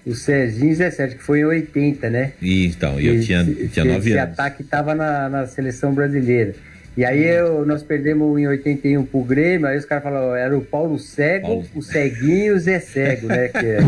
O 0.06 0.14
Serginho 0.14 0.74
Zé 0.74 0.90
Sérgio, 0.90 1.18
que 1.18 1.22
foi 1.22 1.40
em 1.40 1.44
80, 1.44 2.08
né? 2.08 2.32
E, 2.40 2.66
então, 2.66 2.98
eu 2.98 3.20
tinha, 3.20 3.44
tinha 3.44 3.84
9 3.84 3.90
anos. 3.90 4.06
Esse 4.06 4.18
ataque 4.18 4.62
estava 4.62 4.94
na, 4.94 5.28
na 5.28 5.46
seleção 5.46 5.92
brasileira. 5.92 6.54
E 6.98 7.04
aí 7.04 7.24
eu, 7.24 7.64
nós 7.64 7.82
perdemos 7.82 8.40
em 8.40 8.48
81 8.48 9.04
pro 9.04 9.20
Grêmio, 9.22 9.68
aí 9.68 9.78
os 9.78 9.84
caras 9.84 10.02
falaram, 10.02 10.34
era 10.34 10.58
o 10.58 10.62
Paulo 10.62 10.98
Cego, 10.98 11.46
Paulo... 11.46 11.64
o 11.76 11.80
Ceguinho 11.80 12.46
e 12.46 12.50
o 12.50 12.58
Zé 12.58 12.80
Cego, 12.80 13.28
né? 13.28 13.46
Que 13.46 13.66
é, 13.66 13.78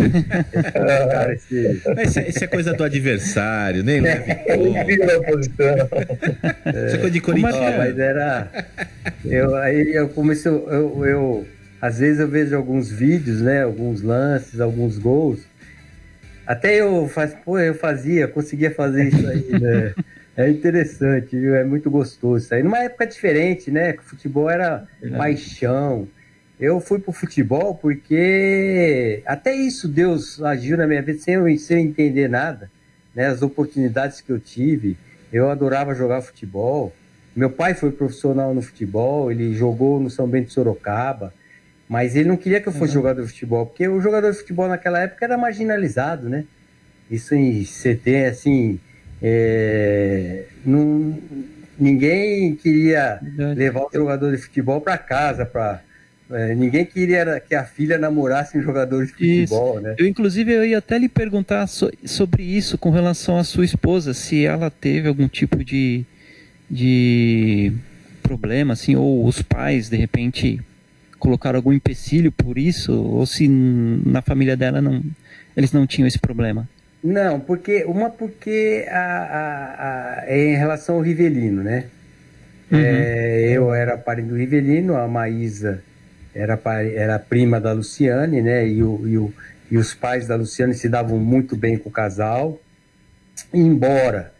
cara, 1.10 1.32
esse... 1.34 1.82
Isso, 2.04 2.20
é, 2.20 2.28
isso, 2.28 2.44
é, 2.44 2.46
coisa 2.46 2.72
do 2.72 2.84
adversário, 2.84 3.82
nem 3.82 4.00
leve 4.00 4.30
é, 4.30 4.56
Isso 6.86 6.94
é 6.94 6.98
coisa 6.98 7.10
de 7.10 7.20
Corinthians. 7.20 7.76
Mas 7.78 7.98
era... 7.98 8.48
Eu, 9.24 9.56
aí 9.56 9.92
eu 9.92 10.08
comecei, 10.10 10.52
eu, 10.52 11.04
eu 11.04 11.46
às 11.80 11.98
vezes 11.98 12.20
eu 12.20 12.28
vejo 12.28 12.56
alguns 12.56 12.90
vídeos, 12.90 13.40
né? 13.40 13.62
Alguns 13.62 14.02
lances, 14.02 14.60
alguns 14.60 14.98
gols. 14.98 15.40
Até 16.46 16.80
eu 16.80 17.08
faz, 17.08 17.34
pô, 17.34 17.58
eu 17.58 17.74
fazia, 17.74 18.28
conseguia 18.28 18.70
fazer 18.70 19.08
isso 19.08 19.26
aí, 19.26 19.60
né? 19.60 19.94
É 20.36 20.48
interessante, 20.48 21.38
viu? 21.38 21.54
É 21.54 21.64
muito 21.64 21.90
gostoso 21.90 22.44
isso 22.44 22.54
aí. 22.54 22.62
Numa 22.62 22.78
época 22.78 23.06
diferente, 23.06 23.70
né? 23.70 23.92
O 23.92 24.02
futebol 24.02 24.48
era 24.48 24.86
paixão. 25.18 26.08
Eu 26.58 26.80
fui 26.80 26.98
pro 26.98 27.12
futebol 27.12 27.74
porque 27.74 29.22
até 29.26 29.54
isso 29.54 29.88
Deus 29.88 30.40
agiu 30.42 30.78
na 30.78 30.86
minha 30.86 31.02
vida 31.02 31.18
sem 31.18 31.34
eu, 31.34 31.58
sem 31.58 31.78
eu 31.78 31.90
entender 31.90 32.28
nada. 32.28 32.70
Né? 33.14 33.26
As 33.26 33.42
oportunidades 33.42 34.20
que 34.20 34.30
eu 34.30 34.38
tive. 34.38 34.96
Eu 35.32 35.50
adorava 35.50 35.94
jogar 35.94 36.22
futebol. 36.22 36.94
Meu 37.34 37.50
pai 37.50 37.74
foi 37.74 37.90
profissional 37.90 38.54
no 38.54 38.62
futebol, 38.62 39.30
ele 39.30 39.52
jogou 39.52 40.00
no 40.00 40.08
São 40.08 40.26
Bento 40.26 40.46
de 40.46 40.52
Sorocaba. 40.52 41.34
Mas 41.90 42.14
ele 42.14 42.28
não 42.28 42.36
queria 42.36 42.60
que 42.60 42.68
eu 42.68 42.72
fosse 42.72 42.92
uhum. 42.92 43.02
jogador 43.02 43.22
de 43.22 43.32
futebol, 43.32 43.66
porque 43.66 43.88
o 43.88 44.00
jogador 44.00 44.30
de 44.30 44.38
futebol 44.38 44.68
naquela 44.68 45.00
época 45.00 45.24
era 45.24 45.36
marginalizado, 45.36 46.28
né? 46.28 46.44
Isso 47.10 47.34
em 47.34 47.64
CT, 47.64 48.26
assim, 48.26 48.78
é, 49.20 50.44
não, 50.64 51.18
ninguém 51.76 52.54
queria 52.54 53.18
Verdade. 53.20 53.58
levar 53.58 53.80
o 53.86 53.90
jogador 53.92 54.30
de 54.30 54.40
futebol 54.40 54.80
para 54.80 54.96
casa, 54.96 55.44
para 55.44 55.82
é, 56.30 56.54
ninguém 56.54 56.84
queria 56.84 57.40
que 57.40 57.56
a 57.56 57.64
filha 57.64 57.98
namorasse 57.98 58.56
um 58.56 58.62
jogador 58.62 59.04
de 59.04 59.10
futebol, 59.10 59.74
isso. 59.74 59.80
né? 59.80 59.96
Eu, 59.98 60.06
inclusive, 60.06 60.52
eu 60.52 60.64
ia 60.64 60.78
até 60.78 60.96
lhe 60.96 61.08
perguntar 61.08 61.66
so, 61.66 61.90
sobre 62.04 62.44
isso 62.44 62.78
com 62.78 62.90
relação 62.90 63.36
à 63.36 63.42
sua 63.42 63.64
esposa, 63.64 64.14
se 64.14 64.44
ela 64.44 64.70
teve 64.70 65.08
algum 65.08 65.26
tipo 65.26 65.64
de, 65.64 66.04
de 66.70 67.72
problema, 68.22 68.74
assim, 68.74 68.94
ou 68.94 69.26
os 69.26 69.42
pais, 69.42 69.88
de 69.88 69.96
repente, 69.96 70.60
colocaram 71.20 71.58
algum 71.58 71.72
empecilho 71.72 72.32
por 72.32 72.58
isso, 72.58 72.92
ou 72.92 73.24
se 73.24 73.46
na 73.46 74.20
família 74.22 74.56
dela 74.56 74.80
não, 74.80 75.00
eles 75.56 75.70
não 75.70 75.86
tinham 75.86 76.08
esse 76.08 76.18
problema? 76.18 76.68
Não, 77.02 77.38
porque 77.38 77.84
uma 77.84 78.10
porque 78.10 78.86
a, 78.90 78.98
a, 78.98 80.20
a 80.20 80.24
é 80.26 80.52
em 80.52 80.56
relação 80.56 80.96
ao 80.96 81.00
Rivelino, 81.00 81.62
né? 81.62 81.84
Uhum. 82.72 82.78
É, 82.78 83.52
eu 83.52 83.72
era 83.72 83.96
parente 83.96 84.28
do 84.28 84.36
Rivelino, 84.36 84.96
a 84.96 85.06
Maísa 85.06 85.82
era, 86.34 86.58
era 86.94 87.18
prima 87.18 87.60
da 87.60 87.72
Luciane, 87.72 88.42
né? 88.42 88.66
E, 88.66 88.82
o, 88.82 89.06
e, 89.06 89.18
o, 89.18 89.32
e 89.70 89.76
os 89.76 89.94
pais 89.94 90.26
da 90.26 90.36
Luciane 90.36 90.74
se 90.74 90.88
davam 90.88 91.18
muito 91.18 91.56
bem 91.56 91.78
com 91.78 91.88
o 91.88 91.92
casal. 91.92 92.60
Embora 93.52 94.32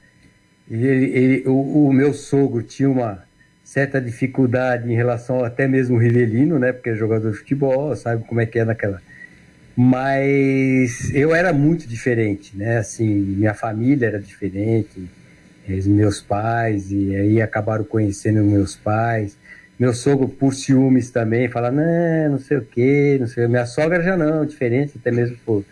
ele, 0.71 1.07
ele, 1.07 1.49
o, 1.49 1.89
o 1.89 1.93
meu 1.93 2.13
sogro 2.13 2.63
tinha 2.63 2.89
uma, 2.89 3.25
certa 3.71 4.01
dificuldade 4.01 4.91
em 4.91 4.97
relação 4.97 5.45
até 5.45 5.69
mesmo 5.69 5.95
o 5.95 6.01
Rivelino, 6.01 6.59
né? 6.59 6.73
Porque 6.73 6.91
é 6.91 6.95
jogador 6.97 7.31
de 7.31 7.39
futebol, 7.39 7.95
sabe 7.95 8.25
como 8.25 8.41
é 8.41 8.47
que 8.47 8.59
é 8.59 8.65
naquela. 8.65 9.01
Mas 9.77 11.15
eu 11.15 11.33
era 11.33 11.53
muito 11.53 11.87
diferente, 11.87 12.57
né? 12.57 12.79
Assim, 12.79 13.07
minha 13.07 13.55
família 13.55 14.09
era 14.09 14.19
diferente, 14.19 15.09
os 15.69 15.87
meus 15.87 16.21
pais, 16.21 16.91
e 16.91 17.15
aí 17.15 17.41
acabaram 17.41 17.85
conhecendo 17.85 18.43
meus 18.43 18.75
pais. 18.75 19.39
Meu 19.79 19.95
sogro, 19.95 20.29
por 20.29 20.53
ciúmes 20.53 21.09
também, 21.13 21.49
fala, 21.49 21.71
não, 21.71 22.33
não 22.33 22.39
sei 22.41 22.57
o 22.57 22.63
quê, 22.63 23.19
não 23.21 23.29
sei. 23.29 23.47
Minha 23.47 23.67
sogra 23.67 24.03
já 24.03 24.17
não, 24.17 24.45
diferente, 24.45 24.95
até 24.99 25.13
mesmo 25.13 25.37
por. 25.47 25.65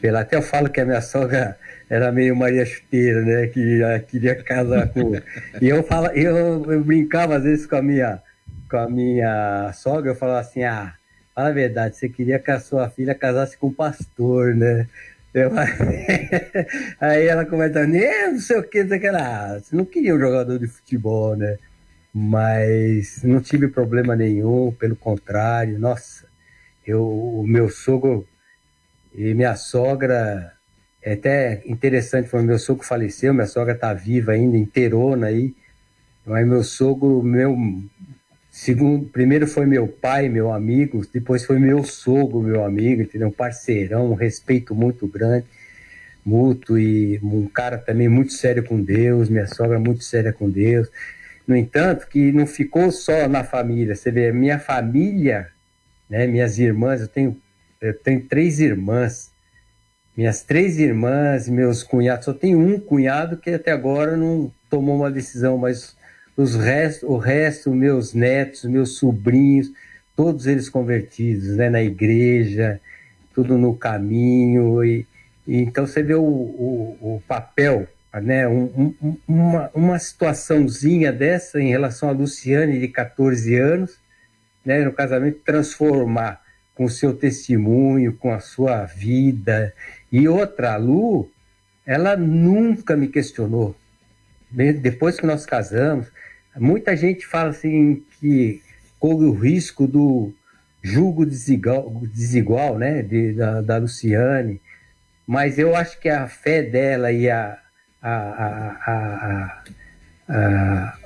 Pela, 0.00 0.20
até 0.20 0.36
eu 0.36 0.42
falo 0.42 0.70
que 0.70 0.80
a 0.80 0.84
minha 0.84 1.00
sogra 1.00 1.56
era 1.92 2.10
meio 2.10 2.34
Maria 2.34 2.64
Chuteira, 2.64 3.20
né? 3.20 3.46
Que 3.48 3.78
queria 4.08 4.34
casar 4.42 4.88
com. 4.88 5.12
e 5.60 5.68
eu, 5.68 5.82
fala, 5.82 6.10
eu, 6.16 6.64
eu, 6.64 6.82
brincava 6.82 7.36
às 7.36 7.42
vezes 7.42 7.66
com 7.66 7.76
a 7.76 7.82
minha, 7.82 8.22
com 8.70 8.78
a 8.78 8.88
minha 8.88 9.70
sogra, 9.74 10.10
eu 10.10 10.14
falava 10.14 10.40
assim, 10.40 10.64
ah, 10.64 10.94
fala 11.34 11.50
a 11.50 11.52
verdade, 11.52 11.94
você 11.94 12.08
queria 12.08 12.38
que 12.38 12.50
a 12.50 12.58
sua 12.58 12.88
filha 12.88 13.14
casasse 13.14 13.58
com 13.58 13.66
um 13.66 13.74
pastor, 13.74 14.54
né? 14.54 14.88
Eu... 15.34 15.50
Aí 16.98 17.26
ela 17.26 17.44
começa, 17.44 17.86
não 17.86 18.40
sei 18.40 18.56
o 18.56 18.62
que, 18.62 18.80
não 18.82 18.88
sei 18.88 18.96
o 18.96 19.00
que 19.02 19.10
lá. 19.10 19.58
Você 19.58 19.76
não 19.76 19.84
queria 19.84 20.14
um 20.14 20.18
jogador 20.18 20.58
de 20.58 20.68
futebol, 20.68 21.36
né? 21.36 21.58
Mas 22.14 23.22
não 23.22 23.38
tive 23.42 23.68
problema 23.68 24.16
nenhum, 24.16 24.72
pelo 24.72 24.96
contrário, 24.96 25.78
nossa, 25.78 26.24
eu, 26.86 27.06
o 27.06 27.46
meu 27.46 27.68
sogro 27.68 28.26
e 29.14 29.34
minha 29.34 29.56
sogra 29.56 30.52
é 31.02 31.14
até 31.14 31.62
interessante, 31.66 32.28
foi 32.28 32.42
meu 32.42 32.58
sogro 32.58 32.84
faleceu, 32.84 33.34
minha 33.34 33.46
sogra 33.46 33.74
tá 33.74 33.92
viva 33.92 34.32
ainda, 34.32 34.56
inteirona 34.56 35.26
aí. 35.26 35.54
Mas 36.24 36.46
meu 36.46 36.62
sogro, 36.62 37.22
meu 37.22 37.56
segundo, 38.50 39.06
primeiro 39.06 39.46
foi 39.46 39.66
meu 39.66 39.88
pai, 39.88 40.28
meu 40.28 40.52
amigo, 40.52 41.04
depois 41.12 41.44
foi 41.44 41.58
meu 41.58 41.82
sogro, 41.84 42.40
meu 42.40 42.64
amigo, 42.64 43.02
entendeu? 43.02 43.28
Um 43.28 43.32
parceirão, 43.32 44.12
um 44.12 44.14
respeito 44.14 44.74
muito 44.74 45.08
grande, 45.08 45.46
mútuo 46.24 46.78
e 46.78 47.18
um 47.22 47.48
cara 47.48 47.78
também 47.78 48.08
muito 48.08 48.32
sério 48.32 48.62
com 48.64 48.80
Deus, 48.80 49.28
minha 49.28 49.46
sogra 49.46 49.80
muito 49.80 50.04
séria 50.04 50.32
com 50.32 50.48
Deus. 50.48 50.88
No 51.46 51.56
entanto, 51.56 52.06
que 52.06 52.30
não 52.30 52.46
ficou 52.46 52.92
só 52.92 53.28
na 53.28 53.42
família, 53.42 53.96
você 53.96 54.10
vê, 54.10 54.32
minha 54.32 54.58
família, 54.60 55.48
né, 56.08 56.26
minhas 56.26 56.58
irmãs, 56.58 57.00
eu 57.00 57.08
tenho 57.08 57.36
eu 57.82 57.92
tenho 57.92 58.20
três 58.22 58.60
irmãs. 58.60 59.31
Minhas 60.16 60.42
três 60.42 60.78
irmãs, 60.78 61.48
meus 61.48 61.82
cunhados, 61.82 62.26
só 62.26 62.34
tenho 62.34 62.58
um 62.58 62.78
cunhado 62.78 63.38
que 63.38 63.50
até 63.50 63.72
agora 63.72 64.14
não 64.16 64.52
tomou 64.68 64.96
uma 64.96 65.10
decisão, 65.10 65.56
mas 65.56 65.96
os 66.36 66.54
resto, 66.54 67.06
o 67.06 67.16
resto, 67.16 67.70
meus 67.74 68.12
netos, 68.12 68.64
meus 68.64 68.96
sobrinhos, 68.96 69.72
todos 70.14 70.46
eles 70.46 70.68
convertidos, 70.68 71.56
né, 71.56 71.70
na 71.70 71.82
igreja, 71.82 72.78
tudo 73.34 73.56
no 73.56 73.74
caminho. 73.74 74.84
E, 74.84 75.06
e 75.46 75.62
então 75.62 75.86
você 75.86 76.02
vê 76.02 76.14
o, 76.14 76.22
o, 76.22 76.98
o 77.00 77.22
papel, 77.26 77.88
né, 78.14 78.46
um, 78.46 78.94
um, 79.02 79.16
uma, 79.26 79.70
uma 79.74 79.98
situaçãozinha 79.98 81.10
dessa 81.10 81.58
em 81.58 81.70
relação 81.70 82.10
a 82.10 82.12
Luciane, 82.12 82.78
de 82.78 82.88
14 82.88 83.56
anos, 83.56 83.98
né, 84.64 84.84
no 84.84 84.92
casamento, 84.92 85.40
transformar 85.44 86.42
com 86.74 86.84
o 86.84 86.90
seu 86.90 87.14
testemunho, 87.14 88.14
com 88.14 88.32
a 88.32 88.40
sua 88.40 88.84
vida. 88.84 89.72
E 90.12 90.28
outra, 90.28 90.74
a 90.74 90.76
Lu, 90.76 91.30
ela 91.86 92.14
nunca 92.16 92.94
me 92.94 93.08
questionou. 93.08 93.74
Depois 94.50 95.18
que 95.18 95.26
nós 95.26 95.46
casamos, 95.46 96.06
muita 96.54 96.94
gente 96.94 97.26
fala 97.26 97.48
assim 97.48 98.04
que 98.20 98.60
corre 99.00 99.24
o 99.24 99.32
risco 99.32 99.86
do 99.86 100.34
julgo 100.82 101.24
desigual, 101.24 101.90
desigual 102.12 102.78
né, 102.78 103.02
de, 103.02 103.32
da, 103.32 103.62
da 103.62 103.78
Luciane, 103.78 104.60
mas 105.26 105.58
eu 105.58 105.74
acho 105.74 105.98
que 105.98 106.10
a 106.10 106.28
fé 106.28 106.62
dela 106.62 107.10
e 107.10 107.30
a, 107.30 107.58
a, 108.02 108.12
a, 108.86 109.62
a 110.28 110.98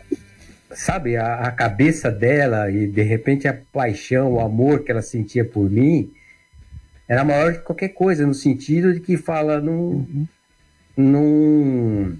sabe, 0.74 1.16
a, 1.16 1.42
a, 1.42 1.52
cabeça 1.52 2.10
dela 2.10 2.70
e 2.70 2.86
de 2.86 3.02
repente 3.02 3.46
a 3.46 3.56
paixão, 3.72 4.32
o 4.32 4.40
amor 4.40 4.82
que 4.82 4.90
ela 4.90 5.02
sentia 5.02 5.44
por 5.44 5.70
mim 5.70 6.12
era 7.08 7.24
maior 7.24 7.52
que 7.52 7.60
qualquer 7.60 7.90
coisa, 7.90 8.26
no 8.26 8.34
sentido 8.34 8.92
de 8.92 9.00
que 9.00 9.16
fala 9.16 9.60
num. 9.60 10.26
num 10.96 12.16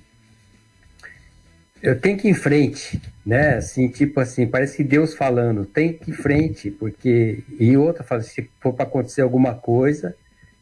eu 1.82 1.98
tenho 2.00 2.16
que 2.16 2.26
ir 2.26 2.30
em 2.30 2.34
frente, 2.34 3.00
né? 3.24 3.56
Assim, 3.56 3.88
tipo 3.88 4.18
assim, 4.20 4.46
parece 4.46 4.76
que 4.76 4.84
Deus 4.84 5.14
falando, 5.14 5.64
tem 5.64 5.92
que 5.92 6.10
ir 6.10 6.14
em 6.14 6.16
frente, 6.16 6.70
porque. 6.70 7.42
E 7.58 7.76
outra 7.76 8.04
fala, 8.04 8.22
se 8.22 8.48
for 8.60 8.72
para 8.72 8.84
acontecer 8.84 9.22
alguma 9.22 9.54
coisa, 9.54 10.16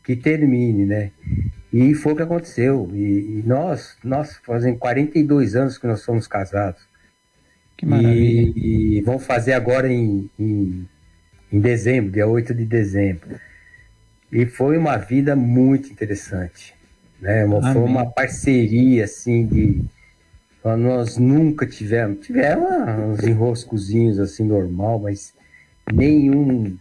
que 0.05 0.17
termine, 0.17 0.85
né? 0.85 1.11
E 1.73 1.95
foi 1.95 2.13
o 2.13 2.17
que 2.17 2.23
aconteceu. 2.23 2.91
E, 2.95 3.39
e 3.39 3.43
nós, 3.47 3.97
nós 4.05 4.37
fazem 4.45 4.77
42 4.77 5.57
anos 5.57 5.77
que 5.79 5.87
nós 5.87 6.01
somos 6.01 6.27
casados. 6.27 6.83
Que 7.77 7.85
maravilha. 7.85 8.53
E, 8.55 8.99
e 8.99 9.01
vão 9.03 9.19
fazer 9.19 9.55
agora 9.55 9.93
em, 9.93 10.31
em, 10.39 10.89
em 11.53 11.61
dezembro, 11.61 12.13
dia 12.13 12.27
8 12.27 12.55
de 12.55 12.65
dezembro. 12.65 13.39
E 14.35 14.47
foi 14.47 14.77
uma 14.77 14.97
vida 14.97 15.37
muito 15.37 15.89
interessante. 15.93 16.75
Né? 17.21 17.45
Uma, 17.45 17.73
foi 17.73 17.83
uma 17.83 18.05
parceria 18.05 19.05
assim 19.05 19.47
de. 19.47 19.85
Nós 20.65 21.17
nunca 21.17 21.65
tivemos. 21.65 22.27
Tivemos 22.27 22.69
uns 23.21 23.23
enroscozinhos 23.25 24.19
assim 24.19 24.45
normal, 24.45 24.99
mas 24.99 25.33
nenhum. 25.93 26.77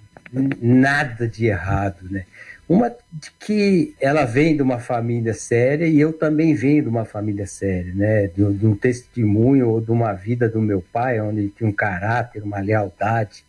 nada 0.60 1.28
de 1.28 1.45
errado, 1.45 2.10
né? 2.10 2.26
Uma 2.68 2.89
de 2.89 3.30
que 3.39 3.93
ela 4.01 4.26
vem 4.26 4.56
de 4.56 4.64
uma 4.64 4.80
família 4.80 5.34
séria 5.34 5.86
e 5.86 5.99
eu 5.99 6.12
também 6.12 6.56
venho 6.56 6.82
de 6.82 6.89
uma 6.89 7.06
família 7.06 7.45
séria, 7.45 7.93
né? 7.93 8.28
De, 8.28 8.51
de 8.51 8.66
um 8.66 8.76
testemunho 8.76 9.70
ou 9.70 9.80
de 9.80 9.91
uma 9.91 10.14
vida 10.14 10.49
do 10.49 10.60
meu 10.60 10.84
pai, 10.91 11.22
onde 11.22 11.49
tinha 11.49 11.70
um 11.70 11.74
caráter, 11.74 12.41
uma 12.41 12.60
lealdade. 12.60 13.45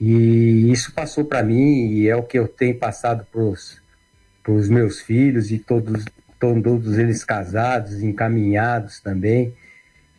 E 0.00 0.70
isso 0.70 0.92
passou 0.92 1.24
para 1.24 1.42
mim 1.42 1.90
e 1.92 2.08
é 2.08 2.14
o 2.14 2.22
que 2.22 2.38
eu 2.38 2.46
tenho 2.46 2.74
passado 2.76 3.26
para 3.32 4.52
os 4.52 4.68
meus 4.68 5.00
filhos 5.00 5.50
e 5.50 5.58
todos, 5.58 6.04
todos 6.38 6.98
eles 6.98 7.24
casados, 7.24 8.02
encaminhados 8.02 9.00
também. 9.00 9.54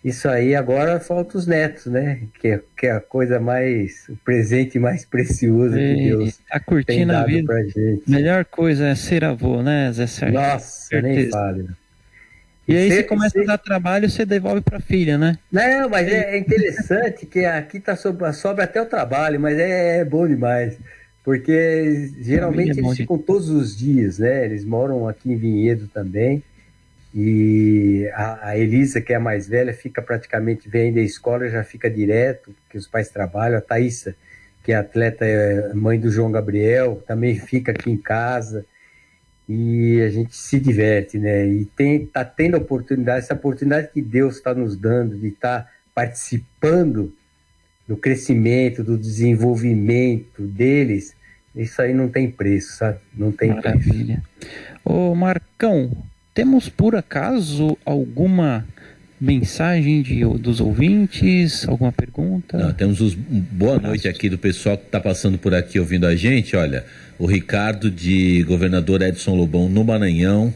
Isso 0.04 0.30
aí 0.30 0.56
agora 0.56 1.00
falta 1.00 1.38
os 1.38 1.46
netos, 1.46 1.86
né? 1.88 2.22
Que 2.40 2.48
é, 2.48 2.62
que 2.78 2.88
é 2.88 2.92
a 2.92 3.02
coisa 3.02 3.38
mais, 3.40 4.08
o 4.08 4.16
presente 4.24 4.80
mais 4.80 5.04
precioso 5.04 5.76
que 5.76 5.96
Deus 5.96 6.40
curtindo 6.66 6.86
tem 6.86 7.06
dado 7.08 7.24
a 7.24 7.26
vida. 7.28 7.46
pra 7.46 7.64
gente. 7.64 8.04
Melhor 8.10 8.46
coisa 8.46 8.88
é 8.88 8.96
ser 8.96 9.26
avô, 9.26 9.62
né, 9.62 9.92
Zé 9.92 10.08
Sérgio? 10.08 10.40
Nossa, 10.40 10.88
Certeza. 10.88 11.16
nem 11.16 11.30
fale. 11.30 11.68
E, 12.70 12.78
aí 12.78 12.92
você 12.92 13.04
começa 13.04 13.42
a 13.42 13.46
dar 13.46 13.58
trabalho, 13.58 14.08
você 14.08 14.24
devolve 14.24 14.62
para 14.62 14.78
a 14.78 14.82
filha, 14.82 15.18
né? 15.18 15.40
Não, 15.52 15.90
mas 15.90 16.08
é, 16.08 16.36
é 16.36 16.38
interessante 16.38 17.26
que 17.26 17.44
aqui 17.44 17.80
tá 17.80 17.96
sobra, 17.96 18.32
sobra 18.32 18.66
até 18.66 18.80
o 18.80 18.86
trabalho, 18.86 19.40
mas 19.40 19.58
é, 19.58 19.98
é 19.98 20.06
bom 20.06 20.28
demais. 20.28 20.78
Porque 21.24 22.12
geralmente 22.22 22.80
é 22.80 22.84
eles 22.84 22.98
ficam 22.98 23.18
todos 23.18 23.50
os 23.50 23.76
dias, 23.76 24.20
né? 24.20 24.46
Eles 24.46 24.64
moram 24.64 25.08
aqui 25.08 25.32
em 25.32 25.36
Vinhedo 25.36 25.90
também. 25.92 26.44
E 27.14 28.08
a, 28.14 28.50
a, 28.50 28.58
Elisa, 28.58 29.02
que 29.02 29.14
é 29.14 29.16
a 29.16 29.20
mais 29.20 29.48
velha, 29.48 29.74
fica 29.74 30.00
praticamente, 30.00 30.70
vem 30.70 30.94
da 30.94 31.02
escola, 31.02 31.50
já 31.50 31.64
fica 31.64 31.90
direto, 31.90 32.54
porque 32.62 32.78
os 32.78 32.88
pais 32.88 33.10
trabalham. 33.10 33.58
A 33.58 33.62
Thaísa, 33.62 34.16
que 34.64 34.72
é 34.72 34.76
atleta, 34.76 35.26
é 35.26 35.74
mãe 35.74 36.00
do 36.00 36.12
João 36.12 36.32
Gabriel, 36.32 37.04
também 37.08 37.40
fica 37.40 37.72
aqui 37.72 37.90
em 37.90 37.98
casa. 37.98 38.64
E 39.52 40.00
a 40.02 40.10
gente 40.10 40.36
se 40.36 40.60
diverte, 40.60 41.18
né? 41.18 41.47
E 41.47 41.66
tem, 41.66 42.06
tá 42.06 42.24
tendo 42.24 42.54
a 42.54 42.60
oportunidade, 42.60 43.26
essa 43.26 43.34
oportunidade 43.34 43.89
que 43.91 44.00
Deus 44.00 44.36
está 44.36 44.54
nos 44.54 44.78
dando 44.78 45.18
de 45.18 45.30
estar 45.30 45.64
tá 45.64 45.72
participando 45.95 47.12
do 47.88 47.97
crescimento, 47.97 48.84
do 48.84 48.95
desenvolvimento 48.95 50.43
deles, 50.43 51.16
isso 51.56 51.82
aí 51.82 51.95
não 51.95 52.08
tem 52.08 52.30
preço, 52.30 52.78
sabe? 52.78 53.00
Não 53.12 53.32
tem 53.32 53.50
Maravilha. 53.50 54.22
preço. 54.39 54.54
Ô 54.86 55.16
Marcão, 55.16 55.91
temos 56.32 56.70
por 56.70 56.95
acaso 56.95 57.76
alguma 57.84 58.68
mensagem 59.20 60.02
de, 60.02 60.24
dos 60.38 60.62
ouvintes? 60.62 61.68
Alguma 61.68 61.92
pergunta? 61.92 62.58
Não, 62.58 62.74
temos 62.74 63.02
os, 63.02 63.14
boa 63.14 63.78
noite 63.80 64.08
aqui 64.08 64.30
do 64.30 64.38
pessoal 64.38 64.78
que 64.78 64.86
está 64.86 65.00
passando 65.00 65.38
por 65.38 65.54
aqui 65.54 65.80
ouvindo 65.80 66.06
a 66.06 66.16
gente. 66.16 66.56
Olha, 66.56 66.86
o 67.18 67.26
Ricardo 67.26 67.92
de 67.92 68.44
Governador 68.44 69.02
Edson 69.02 69.36
Lobão 69.36 69.68
no 69.68 69.84
Maranhão 69.84 70.54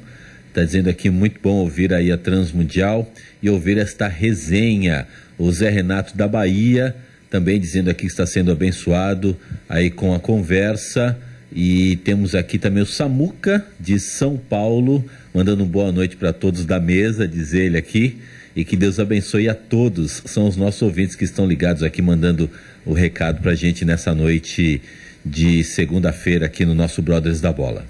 está 0.47 0.64
dizendo 0.64 0.89
aqui 0.89 1.09
muito 1.09 1.39
bom 1.41 1.55
ouvir 1.55 1.93
aí 1.93 2.11
a 2.11 2.18
Transmundial 2.18 3.11
e 3.41 3.49
ouvir 3.49 3.78
esta 3.78 4.07
resenha. 4.07 5.07
O 5.38 5.51
Zé 5.51 5.70
Renato 5.70 6.16
da 6.16 6.28
Bahia 6.28 6.95
também 7.30 7.59
dizendo 7.59 7.89
aqui 7.89 8.01
que 8.01 8.11
está 8.11 8.28
sendo 8.28 8.51
abençoado 8.51 9.36
aí 9.68 9.89
com 9.89 10.14
a 10.14 10.20
conversa. 10.20 11.18
E 11.51 11.95
temos 11.97 12.36
aqui 12.36 12.59
também 12.59 12.84
o 12.84 12.86
Samuca 12.86 13.66
de 13.80 13.99
São 13.99 14.38
Paulo 14.38 15.03
mandando 15.34 15.66
boa 15.66 15.91
noite 15.91 16.16
para 16.16 16.32
todos 16.32 16.64
da 16.64 16.80
mesa, 16.80 17.28
diz 17.28 17.53
ele 17.53 17.76
aqui, 17.76 18.20
e 18.55 18.63
que 18.63 18.75
Deus 18.75 18.99
abençoe 18.99 19.49
a 19.49 19.55
todos. 19.55 20.21
São 20.25 20.47
os 20.47 20.55
nossos 20.55 20.81
ouvintes 20.81 21.15
que 21.15 21.23
estão 21.23 21.47
ligados 21.47 21.83
aqui, 21.83 22.01
mandando 22.01 22.49
o 22.85 22.93
recado 22.93 23.41
para 23.41 23.51
a 23.51 23.55
gente 23.55 23.83
nessa 23.83 24.13
noite 24.13 24.81
de 25.25 25.63
segunda-feira 25.63 26.45
aqui 26.45 26.65
no 26.65 26.75
nosso 26.75 27.01
Brothers 27.01 27.39
da 27.41 27.51
Bola. 27.51 27.85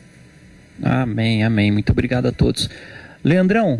Amém, 0.81 1.43
amém. 1.43 1.71
Muito 1.71 1.91
obrigado 1.91 2.27
a 2.27 2.31
todos. 2.31 2.69
Leandrão, 3.23 3.77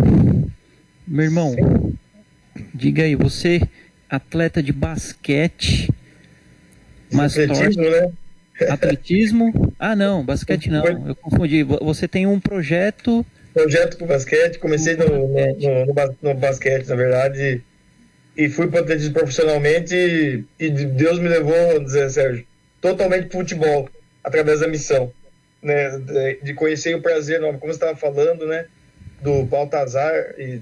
meu 1.07 1.25
irmão, 1.25 1.53
Sim. 1.53 1.97
diga 2.73 3.03
aí, 3.03 3.15
você, 3.15 3.61
atleta 4.09 4.61
de 4.61 4.71
basquete, 4.71 5.89
mas 7.11 7.37
atletismo, 7.37 7.83
torce... 7.83 8.01
né? 8.01 8.11
Atletismo? 8.69 9.73
Ah, 9.77 9.95
não, 9.95 10.23
basquete 10.23 10.69
não, 10.69 10.85
eu 10.85 11.15
confundi. 11.15 11.63
Você 11.63 12.07
tem 12.07 12.25
um 12.25 12.39
projeto 12.39 13.25
projeto 13.53 13.97
com 13.97 14.07
basquete, 14.07 14.57
comecei 14.57 14.95
no, 14.95 15.05
no, 15.05 15.27
no, 15.27 16.17
no, 16.21 16.33
basquete, 16.33 16.87
na 16.87 16.95
verdade, 16.95 17.63
e, 18.35 18.49
fui 18.49 18.67
para 18.67 18.79
atletismo 18.79 19.13
profissionalmente 19.13 19.95
e, 19.95 20.45
e, 20.59 20.69
Deus 20.69 21.19
me 21.19 21.29
levou, 21.29 21.79
dizer, 21.79 22.09
Sérgio, 22.09 22.45
totalmente 22.81 23.27
para 23.27 23.39
futebol, 23.39 23.89
através 24.23 24.61
da 24.61 24.67
missão, 24.67 25.11
né, 25.61 25.97
de, 25.99 26.39
de 26.43 26.53
conhecer 26.53 26.95
o 26.95 27.01
prazer, 27.01 27.39
como 27.39 27.59
você 27.59 27.71
estava 27.71 27.95
falando, 27.95 28.47
né, 28.47 28.65
do 29.21 29.43
Baltazar 29.43 30.33
e 30.37 30.59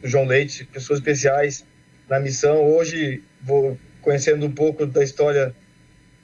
do 0.00 0.08
João 0.08 0.26
Leite, 0.26 0.64
pessoas 0.64 0.98
especiais 0.98 1.64
na 2.08 2.18
missão. 2.18 2.62
Hoje 2.62 3.22
vou 3.40 3.78
conhecendo 4.02 4.44
um 4.44 4.52
pouco 4.52 4.84
da 4.84 5.02
história 5.02 5.54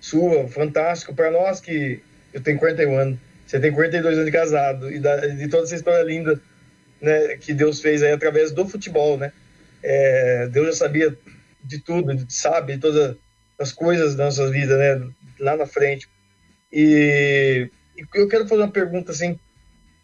sua, 0.00 0.48
fantástico 0.48 1.14
para 1.14 1.30
nós 1.30 1.60
que 1.60 2.00
eu 2.32 2.40
tenho 2.40 2.58
41 2.58 2.98
anos 2.98 3.27
você 3.48 3.58
tem 3.58 3.72
42 3.72 4.14
anos 4.14 4.26
de 4.26 4.32
casado 4.32 4.92
e 4.92 4.98
da, 4.98 5.16
de 5.26 5.48
toda 5.48 5.64
essa 5.64 5.74
história 5.74 6.02
linda 6.02 6.38
né, 7.00 7.38
que 7.38 7.54
Deus 7.54 7.80
fez 7.80 8.02
aí 8.02 8.12
através 8.12 8.52
do 8.52 8.68
futebol, 8.68 9.16
né? 9.16 9.32
É, 9.82 10.48
Deus 10.48 10.66
já 10.66 10.72
sabia 10.74 11.16
de 11.64 11.78
tudo, 11.78 12.26
sabe 12.28 12.76
todas 12.76 13.16
as 13.58 13.72
coisas 13.72 14.14
da 14.14 14.26
nossa 14.26 14.50
vida, 14.50 14.76
né? 14.76 15.10
Lá 15.40 15.56
na 15.56 15.64
frente. 15.64 16.06
E, 16.70 17.70
e 17.96 18.06
eu 18.14 18.28
quero 18.28 18.46
fazer 18.46 18.62
uma 18.62 18.70
pergunta 18.70 19.12
assim, 19.12 19.38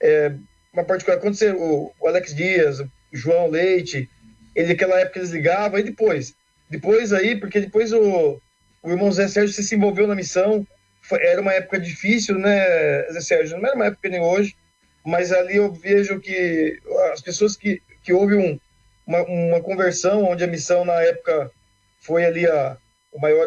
é, 0.01 0.33
uma 0.73 0.85
particular. 0.85 1.21
Quando 1.21 1.35
você, 1.35 1.51
o, 1.51 1.93
o 2.01 2.09
Alex 2.09 2.35
Dias, 2.35 2.81
o 2.81 2.89
João 3.13 3.51
Leite, 3.51 4.09
ele 4.55 4.69
naquela 4.69 4.99
época 5.01 5.19
eles 5.19 5.31
ligavam, 5.31 5.79
e 5.79 5.83
depois? 5.83 6.35
Depois 6.71 7.13
aí, 7.13 7.37
porque 7.37 7.61
depois 7.61 7.93
o, 7.93 8.41
o 8.83 8.91
irmão 8.91 9.13
Zé 9.13 9.29
Sérgio 9.29 9.63
se 9.63 9.75
envolveu 9.75 10.07
na 10.07 10.15
missão, 10.15 10.67
era 11.13 11.41
uma 11.41 11.53
época 11.53 11.79
difícil, 11.79 12.39
né, 12.39 13.03
Zé 13.13 13.21
Sérgio? 13.21 13.59
Não 13.59 13.67
era 13.67 13.77
uma 13.77 13.87
época 13.87 14.09
nem 14.09 14.21
hoje, 14.21 14.57
mas 15.05 15.33
ali 15.33 15.57
eu 15.57 15.73
vejo 15.73 16.19
que 16.21 16.79
as 17.13 17.21
pessoas 17.21 17.57
que, 17.57 17.83
que 18.03 18.13
houve 18.13 18.35
um, 18.35 18.59
uma, 19.07 19.23
uma 19.23 19.61
conversão, 19.61 20.25
onde 20.25 20.45
a 20.45 20.49
missão 20.49 20.85
na 20.85 21.01
época 21.03 21.51
foi 22.01 22.25
ali 22.25 22.47
a, 22.47 22.77
a 23.15 23.21
maior 23.21 23.47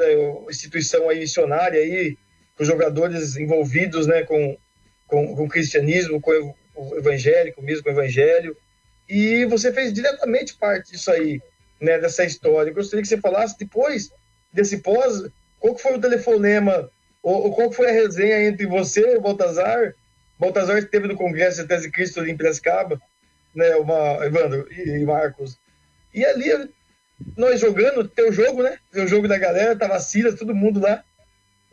instituição 0.49 1.09
aí 1.09 1.19
missionária 1.19 1.79
aí, 1.79 2.17
com 2.55 2.63
jogadores 2.63 3.35
envolvidos, 3.35 4.07
né, 4.07 4.23
com, 4.23 4.57
com, 5.07 5.35
com 5.35 5.43
o 5.45 5.49
cristianismo, 5.49 6.21
com 6.21 6.31
o 6.75 6.97
evangélico 6.97 7.61
mesmo, 7.61 7.83
com 7.83 7.89
o 7.89 7.93
evangelho, 7.93 8.55
e 9.09 9.45
você 9.45 9.71
fez 9.71 9.93
diretamente 9.93 10.55
parte 10.55 10.91
disso 10.91 11.11
aí, 11.11 11.41
né, 11.81 11.97
dessa 11.97 12.23
história. 12.23 12.69
Eu 12.69 12.75
gostaria 12.75 13.01
que 13.01 13.07
você 13.07 13.17
falasse 13.17 13.57
depois 13.57 14.11
desse 14.51 14.79
pós, 14.79 15.23
qual 15.59 15.75
que 15.75 15.81
foi 15.81 15.95
o 15.95 16.01
telefonema, 16.01 16.89
ou 17.27 17.53
qual 17.53 17.71
foi 17.71 17.89
a 17.89 17.93
resenha 17.93 18.47
entre 18.47 18.65
você 18.65 19.01
e 19.01 19.17
o 19.17 19.21
Baltazar, 19.21 19.93
Baltazar 20.39 20.77
esteve 20.77 21.07
no 21.07 21.15
Congresso 21.15 21.61
de 21.61 21.67
Tese 21.67 21.91
Cristo 21.91 22.25
em 22.25 22.37
Piracicaba, 22.37 23.01
né, 23.53 23.75
uma, 23.75 24.25
Evandro 24.25 24.67
e, 24.71 25.03
Marcos, 25.03 25.57
e 26.13 26.23
ali 26.25 26.69
nós 27.35 27.59
jogando, 27.59 28.07
teu 28.07 28.31
jogo, 28.31 28.63
né, 28.63 28.77
o 28.95 29.07
jogo 29.07 29.27
da 29.27 29.37
galera, 29.37 29.75
tava 29.75 29.99
Silas, 29.99 30.35
todo 30.35 30.55
mundo 30.55 30.79
lá, 30.79 31.03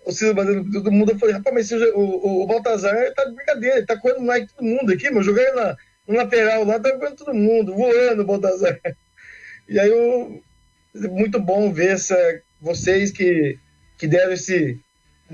o 0.05 0.12
Silas 0.12 0.34
batendo 0.34 0.70
todo 0.72 0.90
mundo, 0.90 1.12
eu 1.12 1.18
falei, 1.18 1.34
rapaz, 1.34 1.55
mas 1.55 1.72
o, 1.72 1.98
o, 1.98 2.42
o 2.42 2.46
Baltazar 2.46 3.12
tá 3.14 3.24
de 3.24 3.34
brincadeira, 3.34 3.76
ele 3.76 3.86
tá 3.86 3.96
correndo 3.96 4.22
mais 4.22 4.50
todo 4.50 4.64
mundo 4.66 4.92
aqui, 4.92 5.11
mas 5.11 5.24
jogando 5.24 5.55
na, 5.55 5.76
no 6.09 6.16
lateral 6.16 6.64
lá, 6.64 6.80
tá 6.80 6.92
correndo 6.98 7.16
todo 7.16 7.34
mundo, 7.34 7.74
voando 7.74 8.22
o 8.22 8.26
Baltazar. 8.26 8.78
E 9.66 9.80
aí, 9.80 9.88
eu, 9.88 10.42
muito 11.11 11.40
bom 11.40 11.72
ver 11.72 11.92
essa, 11.92 12.14
vocês 12.61 13.11
que, 13.11 13.59
que 13.96 14.07
deram 14.07 14.34
esse, 14.34 14.78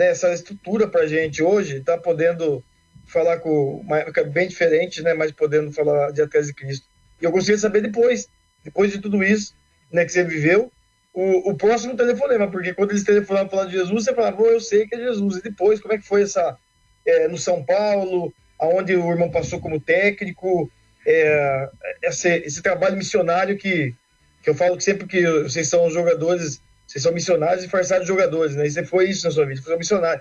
né, 0.01 0.09
essa 0.09 0.33
estrutura 0.33 0.89
pra 0.89 1.07
gente 1.07 1.43
hoje, 1.43 1.81
tá 1.81 1.99
podendo 1.99 2.65
falar 3.07 3.39
com 3.39 3.85
bem 4.33 4.49
diferente, 4.49 5.03
né, 5.03 5.13
mas 5.13 5.31
podendo 5.31 5.71
falar 5.73 6.11
de 6.11 6.23
Atlético 6.23 6.57
de 6.59 6.65
Cristo. 6.65 6.87
E 7.21 7.25
eu 7.27 7.33
de 7.33 7.59
saber 7.59 7.83
depois, 7.83 8.27
depois 8.65 8.91
de 8.91 8.99
tudo 8.99 9.23
isso, 9.23 9.55
né, 9.93 10.07
que 10.07 10.13
você 10.13 10.25
viveu, 10.25 10.73
o, 11.13 11.51
o 11.51 11.55
próximo 11.55 11.95
telefonema, 11.95 12.51
porque 12.51 12.73
quando 12.73 12.93
eles 12.93 13.05
telefonavam 13.05 13.51
falando 13.51 13.69
de 13.69 13.77
Jesus, 13.77 14.05
você 14.05 14.15
falava, 14.15 14.41
eu 14.43 14.61
sei 14.61 14.87
que 14.87 14.95
é 14.95 14.99
Jesus. 14.99 15.37
E 15.37 15.43
depois, 15.43 15.81
como 15.81 15.93
é 15.93 15.99
que 15.99 16.07
foi 16.07 16.23
essa, 16.23 16.57
é, 17.05 17.29
no 17.29 17.37
São 17.37 17.63
Paulo, 17.63 18.33
aonde 18.59 18.97
o 18.97 19.11
irmão 19.11 19.31
passou 19.31 19.61
como 19.61 19.79
técnico, 19.79 20.71
é, 21.07 21.69
esse, 22.05 22.29
esse 22.39 22.63
trabalho 22.63 22.97
missionário 22.97 23.59
que, 23.59 23.95
que 24.43 24.49
eu 24.49 24.55
falo 24.55 24.79
que 24.79 24.85
sempre 24.85 25.07
que 25.07 25.27
vocês 25.43 25.69
são 25.69 25.91
jogadores, 25.91 26.63
vocês 26.91 27.03
são 27.03 27.12
missionários 27.12 27.64
e 27.64 27.68
forçados 27.68 28.07
jogadores, 28.07 28.57
né? 28.57 28.66
E 28.66 28.70
você 28.70 28.84
foi 28.84 29.09
isso 29.09 29.26
na 29.26 29.30
sua 29.30 29.47
vida, 29.47 29.61
você 29.61 29.66
foi 29.66 29.76
um 29.76 29.78
missionário 29.78 30.20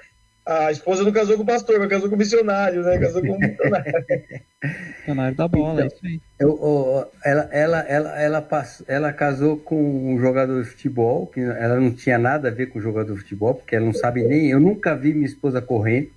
a 0.50 0.72
esposa 0.72 1.04
não 1.04 1.12
casou 1.12 1.38
com 1.38 1.44
o 1.44 1.46
pastor, 1.46 1.80
mas 1.80 1.90
casou 1.90 2.10
com 2.10 2.16
o 2.16 2.18
missionário, 2.18 2.82
né? 2.82 2.98
Casou 2.98 3.22
com 3.22 3.34
o 3.34 3.40
missionário. 3.40 3.94
missionário 4.98 5.38
da 5.38 5.48
bola, 5.48 5.74
então, 5.74 5.84
é 5.84 5.88
isso 5.88 6.06
aí. 6.06 6.22
Eu, 6.40 7.12
ela, 7.24 7.50
ela, 7.52 7.80
ela, 7.82 8.22
ela, 8.22 8.42
passou, 8.42 8.86
ela 8.90 9.14
casou 9.14 9.58
com 9.58 10.12
um 10.12 10.20
jogador 10.20 10.64
de 10.64 10.70
futebol, 10.70 11.28
que 11.28 11.40
ela 11.40 11.80
não 11.80 11.92
tinha 11.92 12.18
nada 12.18 12.48
a 12.48 12.52
ver 12.52 12.68
com 12.68 12.82
jogador 12.82 13.14
de 13.14 13.20
futebol, 13.20 13.54
porque 13.54 13.76
ela 13.76 13.86
não 13.86 13.94
sabe 13.94 14.24
nem. 14.24 14.50
Eu 14.50 14.60
nunca 14.60 14.96
vi 14.96 15.14
minha 15.14 15.28
esposa 15.28 15.62
correndo, 15.62 16.10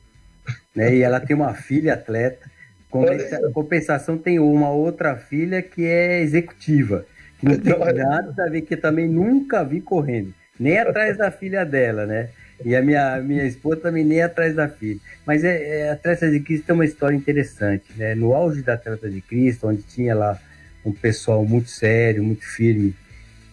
né? 0.75 0.95
E 0.95 1.03
ela 1.03 1.21
tem 1.21 1.37
uma 1.37 1.53
filha 1.53 1.93
atleta. 1.93 2.51
Compensa, 2.89 3.51
compensação 3.53 4.17
tem 4.17 4.39
uma 4.39 4.71
outra 4.71 5.15
filha 5.17 5.61
que 5.61 5.85
é 5.85 6.21
executiva, 6.21 7.05
que 7.39 7.47
não 7.47 7.59
tem 7.59 7.79
nada 7.79 8.45
a 8.45 8.49
ver, 8.49 8.63
que 8.63 8.77
também 8.77 9.09
nunca 9.09 9.63
vi 9.63 9.81
correndo, 9.81 10.35
nem 10.59 10.79
atrás 10.79 11.17
da 11.17 11.31
filha 11.31 11.65
dela, 11.65 12.07
né? 12.07 12.29
E 12.65 12.77
a 12.77 12.83
minha, 12.83 13.21
minha 13.21 13.45
esposa 13.45 13.81
também 13.81 14.05
nem 14.05 14.23
atrás 14.23 14.55
da 14.55 14.69
filha. 14.69 15.01
Mas 15.27 15.43
é, 15.45 15.81
é, 15.81 15.91
a 15.91 15.95
Atleta 15.95 16.31
de 16.31 16.41
Cristo 16.41 16.67
tem 16.67 16.75
uma 16.75 16.85
história 16.85 17.17
interessante. 17.17 17.85
Né? 17.97 18.15
No 18.15 18.35
auge 18.35 18.63
da 18.63 18.75
Atleta 18.75 19.11
de 19.11 19.21
Cristo, 19.21 19.67
onde 19.67 19.83
tinha 19.83 20.15
lá 20.15 20.39
um 20.85 20.93
pessoal 20.93 21.45
muito 21.45 21.71
sério, 21.71 22.23
muito 22.23 22.45
firme, 22.45 22.95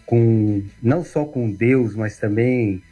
com 0.06 0.62
não 0.82 1.04
só 1.04 1.24
com 1.24 1.50
Deus, 1.50 1.94
mas 1.94 2.18
também 2.18 2.82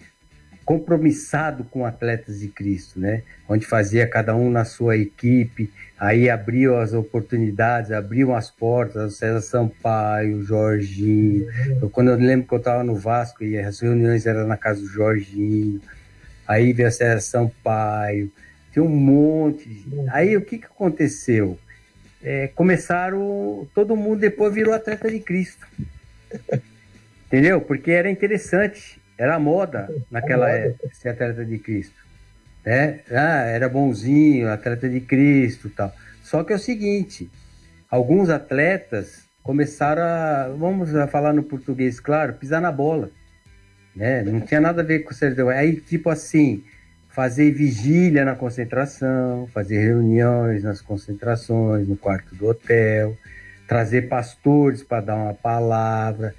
compromissado 0.69 1.64
com 1.64 1.87
atletas 1.87 2.41
de 2.41 2.49
Cristo, 2.49 3.01
né? 3.01 3.23
Onde 3.49 3.64
fazia 3.64 4.07
cada 4.07 4.37
um 4.37 4.51
na 4.51 4.66
sua 4.66 4.99
equipe, 4.99 5.73
aí 5.99 6.29
abriam 6.29 6.79
as 6.79 6.93
oportunidades, 6.93 7.91
abriam 7.91 8.35
as 8.35 8.51
portas, 8.51 9.14
o 9.14 9.16
César 9.16 9.41
Sampaio, 9.41 10.37
o 10.37 10.45
Jorginho. 10.45 11.47
Eu, 11.81 11.89
quando 11.89 12.11
eu 12.11 12.19
lembro 12.19 12.47
que 12.47 12.53
eu 12.53 12.59
estava 12.59 12.85
no 12.85 12.95
Vasco 12.95 13.43
e 13.43 13.57
as 13.59 13.81
reuniões 13.81 14.27
eram 14.27 14.47
na 14.47 14.59
casa 14.59 14.83
do 14.83 14.87
Jorginho, 14.87 15.81
aí 16.47 16.75
veio 16.75 16.89
a 16.89 16.93
César 16.93 17.21
Sampaio, 17.21 18.31
tem 18.71 18.83
um 18.83 18.91
monte. 18.91 19.66
De... 19.66 20.11
Aí 20.11 20.37
o 20.37 20.43
que, 20.43 20.59
que 20.59 20.66
aconteceu? 20.66 21.59
É, 22.23 22.49
começaram, 22.49 23.66
todo 23.75 23.97
mundo 23.97 24.21
depois 24.21 24.53
virou 24.53 24.75
atleta 24.75 25.11
de 25.11 25.21
Cristo. 25.21 25.66
Entendeu? 27.27 27.59
Porque 27.59 27.91
era 27.91 28.11
interessante, 28.11 29.01
era 29.19 29.39
moda 29.39 29.89
naquela 30.11 30.49
época 30.49 30.89
ser 30.93 31.11
atleta 31.11 31.45
de 31.45 31.59
Cristo. 31.59 32.07
Né? 32.64 33.01
Ah, 33.11 33.43
era 33.45 33.69
bonzinho, 33.69 34.49
atleta 34.49 34.89
de 34.89 35.01
Cristo 35.01 35.69
tal. 35.69 35.93
Só 36.23 36.45
que 36.45 36.53
é 36.53 36.57
o 36.57 36.59
seguinte, 36.59 37.31
alguns 37.91 38.31
atletas 38.31 39.27
começaram 39.43 40.03
a, 40.03 40.49
vamos 40.57 40.91
falar 41.11 41.33
no 41.33 41.43
português, 41.43 41.99
claro, 41.99 42.35
pisar 42.35 42.61
na 42.61 42.71
bola 42.71 43.11
né? 43.99 44.23
Não 44.23 44.41
tinha 44.41 44.61
nada 44.61 44.81
a 44.81 44.85
ver 44.85 45.01
com 45.01 45.11
o 45.11 45.14
servidor. 45.14 45.53
Aí, 45.53 45.75
tipo 45.75 46.09
assim, 46.09 46.62
fazer 47.09 47.51
vigília 47.51 48.25
na 48.25 48.37
concentração, 48.37 49.49
fazer 49.53 49.85
reuniões 49.85 50.62
nas 50.62 50.81
concentrações, 50.81 51.89
no 51.89 51.97
quarto 51.97 52.33
do 52.37 52.47
hotel, 52.47 53.16
trazer 53.66 54.03
pastores 54.03 54.85
para 54.85 55.01
dar 55.01 55.16
uma 55.16 55.35
palavra, 55.35 56.33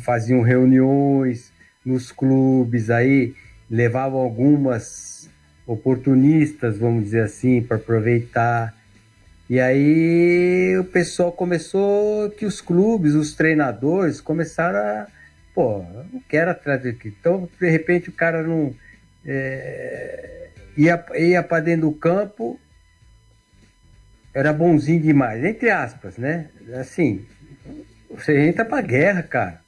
faziam 0.00 0.42
reuniões 0.42 1.51
nos 1.84 2.12
clubes, 2.12 2.90
aí 2.90 3.34
levavam 3.70 4.20
algumas 4.20 5.28
oportunistas, 5.66 6.78
vamos 6.78 7.04
dizer 7.04 7.24
assim, 7.24 7.62
para 7.62 7.76
aproveitar. 7.76 8.74
E 9.48 9.60
aí 9.60 10.76
o 10.78 10.84
pessoal 10.84 11.32
começou 11.32 12.30
que 12.30 12.46
os 12.46 12.60
clubes, 12.60 13.14
os 13.14 13.34
treinadores 13.34 14.20
começaram 14.20 14.78
a 14.78 15.06
pô, 15.54 15.84
não 16.12 16.20
quero 16.28 16.50
atrás 16.50 16.82
daqui. 16.82 17.08
Então, 17.08 17.48
de 17.60 17.70
repente, 17.70 18.08
o 18.08 18.12
cara 18.12 18.42
não. 18.42 18.74
É, 19.24 20.48
ia 20.76 21.04
ia 21.16 21.42
para 21.42 21.60
dentro 21.62 21.88
do 21.88 21.92
campo, 21.92 22.58
era 24.34 24.52
bonzinho 24.52 25.00
demais, 25.00 25.44
entre 25.44 25.70
aspas, 25.70 26.16
né? 26.16 26.48
Assim, 26.74 27.24
você 28.10 28.38
entra 28.40 28.64
pra 28.64 28.80
guerra, 28.80 29.22
cara. 29.22 29.61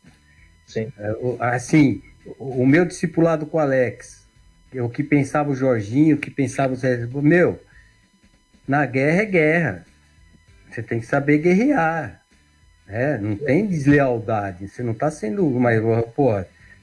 Sim. 0.67 0.93
É, 0.99 1.15
assim, 1.41 2.03
o 2.39 2.67
meu 2.67 2.85
discipulado 2.85 3.47
com 3.47 3.59
o 3.59 3.61
Alex, 3.61 4.27
o 4.75 4.89
que 4.89 5.03
pensava 5.03 5.51
o 5.51 5.55
Jorginho, 5.55 6.17
o 6.17 6.19
que 6.19 6.31
pensava 6.31 6.73
o 6.73 6.77
Zé. 6.77 7.07
Meu, 7.07 7.61
na 8.67 8.85
guerra 8.87 9.23
é 9.23 9.27
guerra. 9.27 9.87
Você 10.71 10.83
tem 10.83 11.01
que 11.01 11.07
saber 11.07 11.39
guerrear. 11.39 12.23
É, 12.87 13.17
não 13.19 13.37
tem 13.37 13.67
deslealdade. 13.67 14.69
Você 14.69 14.83
não 14.83 14.93
está 14.93 15.11
sendo. 15.11 15.49
Mas, 15.51 15.81
pô, 16.15 16.33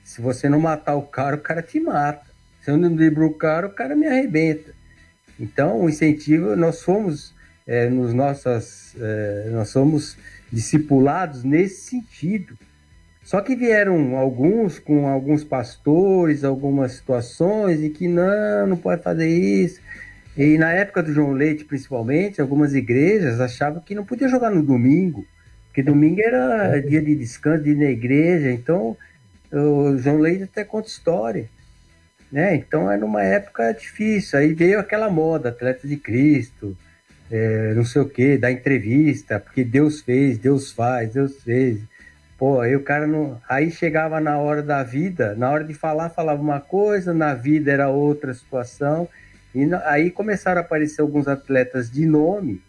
se 0.03 0.21
você 0.21 0.47
não 0.47 0.59
matar 0.59 0.95
o 0.95 1.03
cara, 1.03 1.35
o 1.35 1.39
cara 1.39 1.61
te 1.61 1.79
mata. 1.79 2.25
Se 2.61 2.71
eu 2.71 2.77
não 2.77 2.95
driblo 2.95 3.25
o 3.25 3.33
cara, 3.33 3.67
o 3.67 3.71
cara 3.71 3.95
me 3.95 4.07
arrebenta. 4.07 4.73
Então, 5.39 5.81
o 5.81 5.89
incentivo, 5.89 6.55
nós 6.55 6.77
somos, 6.77 7.33
é, 7.65 7.89
nos 7.89 8.13
nossas, 8.13 8.95
é, 8.99 9.49
nós 9.51 9.69
somos 9.69 10.17
discipulados 10.51 11.43
nesse 11.43 11.89
sentido. 11.89 12.57
Só 13.23 13.39
que 13.41 13.55
vieram 13.55 14.17
alguns 14.17 14.79
com 14.79 15.07
alguns 15.07 15.43
pastores, 15.43 16.43
algumas 16.43 16.93
situações, 16.93 17.81
e 17.81 17.89
que 17.89 18.07
não, 18.07 18.67
não 18.67 18.77
pode 18.77 19.03
fazer 19.03 19.27
isso. 19.27 19.79
E 20.35 20.57
na 20.57 20.71
época 20.71 21.03
do 21.03 21.13
João 21.13 21.31
Leite, 21.31 21.65
principalmente, 21.65 22.41
algumas 22.41 22.73
igrejas 22.73 23.39
achavam 23.39 23.81
que 23.81 23.93
não 23.93 24.05
podia 24.05 24.27
jogar 24.27 24.49
no 24.49 24.63
domingo. 24.63 25.25
Porque 25.67 25.83
domingo 25.83 26.21
era 26.21 26.79
dia 26.79 27.01
de 27.01 27.15
descanso, 27.15 27.63
de 27.63 27.71
ir 27.71 27.77
na 27.77 27.85
igreja, 27.85 28.51
então 28.51 28.97
o 29.51 29.97
João 29.97 30.17
Leite 30.17 30.43
até 30.43 30.63
conta 30.63 30.87
história. 30.87 31.49
Né? 32.31 32.55
Então 32.55 32.89
era 32.89 33.05
uma 33.05 33.23
época 33.23 33.71
difícil. 33.73 34.39
Aí 34.39 34.53
veio 34.53 34.79
aquela 34.79 35.09
moda, 35.09 35.49
atleta 35.49 35.87
de 35.87 35.97
Cristo, 35.97 36.75
é, 37.29 37.73
não 37.73 37.85
sei 37.85 38.01
o 38.01 38.09
que, 38.09 38.37
da 38.37 38.51
entrevista, 38.51 39.39
porque 39.39 39.63
Deus 39.63 40.01
fez, 40.01 40.37
Deus 40.37 40.71
faz, 40.71 41.13
Deus 41.13 41.41
fez. 41.43 41.79
Pô, 42.41 42.59
aí 42.59 42.75
o 42.75 42.81
cara 42.81 43.05
não. 43.05 43.39
Aí 43.47 43.69
chegava 43.69 44.19
na 44.19 44.39
hora 44.39 44.63
da 44.63 44.81
vida, 44.81 45.35
na 45.35 45.51
hora 45.51 45.63
de 45.63 45.75
falar, 45.75 46.09
falava 46.09 46.41
uma 46.41 46.59
coisa, 46.59 47.13
na 47.13 47.35
vida 47.35 47.71
era 47.71 47.87
outra 47.87 48.33
situação. 48.33 49.07
E 49.53 49.69
aí 49.85 50.09
começaram 50.09 50.59
a 50.59 50.63
aparecer 50.63 51.01
alguns 51.01 51.27
atletas 51.27 51.91
de 51.91 52.03
nome, 52.03 52.59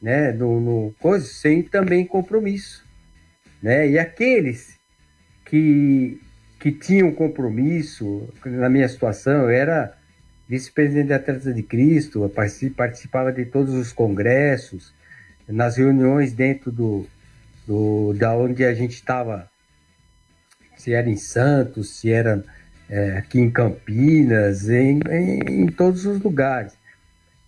né? 0.00 0.32
No, 0.32 0.58
no 0.58 0.94
coisa, 0.98 1.26
sem 1.26 1.62
também 1.62 2.06
compromisso. 2.06 2.82
Né? 3.62 3.90
E 3.90 3.98
aqueles 3.98 4.78
que, 5.44 6.18
que 6.58 6.72
tinham 6.72 7.12
compromisso, 7.12 8.26
na 8.42 8.70
minha 8.70 8.88
situação, 8.88 9.42
eu 9.42 9.50
era 9.50 9.98
vice-presidente 10.48 11.08
de 11.08 11.12
Atletas 11.12 11.54
de 11.54 11.62
Cristo, 11.62 12.26
participava 12.74 13.30
de 13.30 13.44
todos 13.44 13.74
os 13.74 13.92
congressos, 13.92 14.94
nas 15.46 15.76
reuniões 15.76 16.32
dentro 16.32 16.72
do, 16.72 17.06
do, 17.66 18.12
da 18.14 18.34
onde 18.34 18.64
a 18.64 18.74
gente 18.74 18.94
estava, 18.94 19.48
se 20.76 20.92
era 20.92 21.08
em 21.08 21.16
Santos, 21.16 21.98
se 21.98 22.10
era 22.10 22.44
é, 22.88 23.18
aqui 23.18 23.38
em 23.38 23.50
Campinas, 23.50 24.68
em, 24.68 25.00
em, 25.10 25.62
em, 25.62 25.66
todos 25.66 26.06
os 26.06 26.20
lugares. 26.20 26.72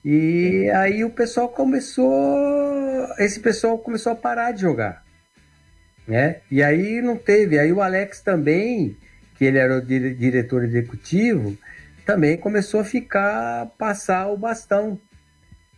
E 0.04 0.70
aí 0.74 1.04
o 1.04 1.10
pessoal 1.10 1.48
começou, 1.48 2.12
esse 3.18 3.40
pessoal 3.40 3.78
começou 3.78 4.12
a 4.12 4.16
parar 4.16 4.52
de 4.52 4.62
jogar, 4.62 5.04
né? 6.06 6.40
E 6.50 6.62
aí 6.62 7.00
não 7.00 7.16
teve, 7.16 7.58
aí 7.58 7.72
o 7.72 7.80
Alex 7.80 8.20
também, 8.20 8.96
que 9.36 9.44
ele 9.44 9.58
era 9.58 9.78
o 9.78 9.80
dire, 9.80 10.14
diretor 10.14 10.64
executivo, 10.64 11.56
também 12.04 12.36
começou 12.36 12.80
a 12.80 12.84
ficar, 12.84 13.66
passar 13.78 14.28
o 14.28 14.36
bastão. 14.36 15.00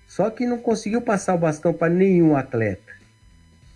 Só 0.07 0.30
que 0.30 0.47
não 0.47 0.59
conseguiu 0.59 1.03
passar 1.03 1.35
o 1.35 1.39
bastão 1.39 1.72
para 1.72 1.93
nenhum 1.93 2.37
atleta 2.37 2.95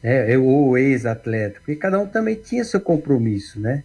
né, 0.02 0.36
ou 0.38 0.78
ex-atleta, 0.78 1.58
porque 1.60 1.76
cada 1.76 1.98
um 1.98 2.06
também 2.06 2.36
tinha 2.36 2.64
seu 2.64 2.80
compromisso, 2.80 3.60
né? 3.60 3.82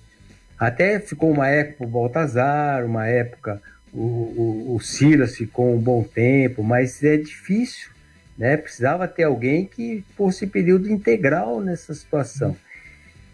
Até 0.58 1.00
ficou 1.00 1.32
uma 1.32 1.50
época 1.50 1.84
o 1.84 1.88
Baltazar, 1.88 2.86
uma 2.86 3.08
época 3.08 3.62
o, 3.92 4.00
o, 4.02 4.76
o 4.76 4.80
Silas 4.80 5.36
ficou 5.36 5.74
um 5.74 5.80
bom 5.80 6.04
tempo, 6.04 6.64
mas 6.64 7.04
é 7.04 7.18
difícil, 7.18 7.90
né? 8.38 8.58
Precisava 8.58 9.08
ter 9.08 9.24
alguém 9.24 9.66
que 9.66 10.04
fosse 10.16 10.48
período 10.48 10.90
integral 10.90 11.60
nessa 11.60 11.94
situação. 11.94 12.56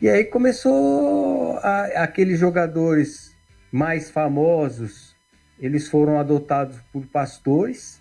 E 0.02 0.10
aí 0.10 0.24
começou 0.24 1.58
a, 1.58 2.04
aqueles 2.04 2.40
jogadores 2.40 3.36
mais 3.72 4.10
famosos, 4.10 5.16
eles 5.60 5.88
foram 5.88 6.18
adotados 6.18 6.78
por 6.92 7.06
pastores, 7.06 8.00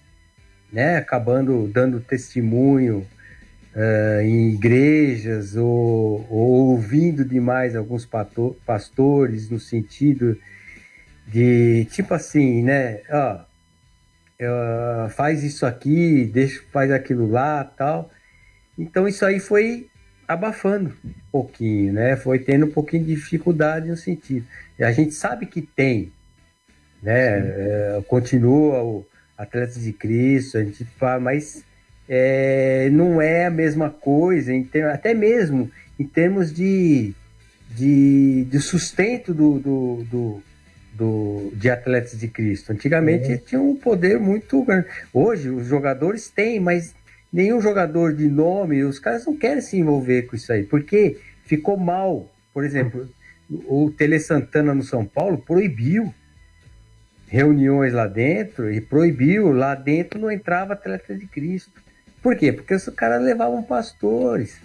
né? 0.73 0.97
Acabando 0.97 1.69
dando 1.69 2.01
testemunho 2.01 3.07
uh, 3.75 4.21
em 4.23 4.51
igrejas 4.55 5.57
ou, 5.57 6.27
ou, 6.31 6.71
ouvindo 6.71 7.25
demais 7.25 7.77
alguns 7.77 8.09
pastores 8.65 9.51
no 9.51 9.59
sentido 9.59 10.39
de 11.27 11.87
tipo 11.91 12.15
assim, 12.15 12.63
né? 12.63 13.01
Ó, 13.11 13.41
uh, 14.41 15.11
faz 15.11 15.43
isso 15.43 15.67
aqui, 15.67 16.25
deixa, 16.25 16.63
faz 16.73 16.91
aquilo 16.91 17.31
lá, 17.31 17.65
tal. 17.65 18.11
Então 18.79 19.07
isso 19.07 19.25
aí 19.25 19.41
foi 19.41 19.89
abafando 20.27 20.95
um 21.05 21.13
pouquinho, 21.31 21.93
né? 21.93 22.17
Foi 22.17 22.39
tendo 22.39 22.67
um 22.67 22.71
pouquinho 22.71 23.05
de 23.05 23.15
dificuldade 23.15 23.89
no 23.89 23.97
sentido. 23.97 24.47
E 24.79 24.85
a 24.85 24.93
gente 24.93 25.15
sabe 25.15 25.47
que 25.47 25.63
tem, 25.63 26.13
né? 27.03 27.39
É, 27.39 28.03
continua 28.07 28.83
o 28.83 29.07
Atletas 29.37 29.83
de 29.83 29.93
Cristo, 29.93 30.59
a 30.59 30.65
gente 30.65 30.85
fala, 30.85 31.21
mas 31.21 31.65
é, 32.09 32.89
não 32.91 33.21
é 33.21 33.47
a 33.47 33.51
mesma 33.51 33.91
coisa, 33.91 34.53
em 34.53 34.65
ter, 34.65 34.85
até 34.85 35.13
mesmo 35.13 35.71
em 35.99 36.05
termos 36.05 36.53
de, 36.53 37.13
de, 37.71 38.45
de 38.45 38.61
sustento 38.61 39.35
do, 39.35 39.59
do, 39.59 40.05
do, 40.05 40.43
do, 40.95 41.53
de 41.55 41.69
atletas 41.69 42.19
de 42.19 42.29
Cristo. 42.29 42.73
Antigamente 42.73 43.33
uhum. 43.33 43.39
tinha 43.39 43.61
um 43.61 43.77
poder 43.77 44.19
muito 44.19 44.63
grande. 44.65 44.87
Hoje 45.13 45.51
os 45.51 45.67
jogadores 45.67 46.29
têm, 46.29 46.61
mas 46.61 46.95
nenhum 47.33 47.61
jogador 47.61 48.15
de 48.15 48.29
nome, 48.29 48.85
os 48.85 48.99
caras 48.99 49.27
não 49.27 49.37
querem 49.37 49.61
se 49.61 49.77
envolver 49.77 50.23
com 50.23 50.37
isso 50.37 50.53
aí, 50.53 50.63
porque 50.63 51.19
ficou 51.45 51.77
mal. 51.77 52.33
Por 52.55 52.65
exemplo, 52.65 53.09
o 53.51 53.91
Tele 53.91 54.19
Santana 54.19 54.75
no 54.75 54.83
São 54.83 55.05
Paulo 55.05 55.39
proibiu 55.39 56.15
reuniões 57.27 57.93
lá 57.93 58.07
dentro 58.07 58.73
e 58.73 58.81
proibiu 58.81 59.53
lá 59.53 59.75
dentro 59.75 60.19
não 60.19 60.31
entrava 60.31 60.73
atleta 60.73 61.15
de 61.15 61.27
Cristo. 61.27 61.88
Por 62.23 62.37
quê? 62.37 62.53
Porque 62.53 62.75
os 62.75 62.89
caras 62.91 63.23
levavam 63.23 63.63
pastores. 63.63 64.61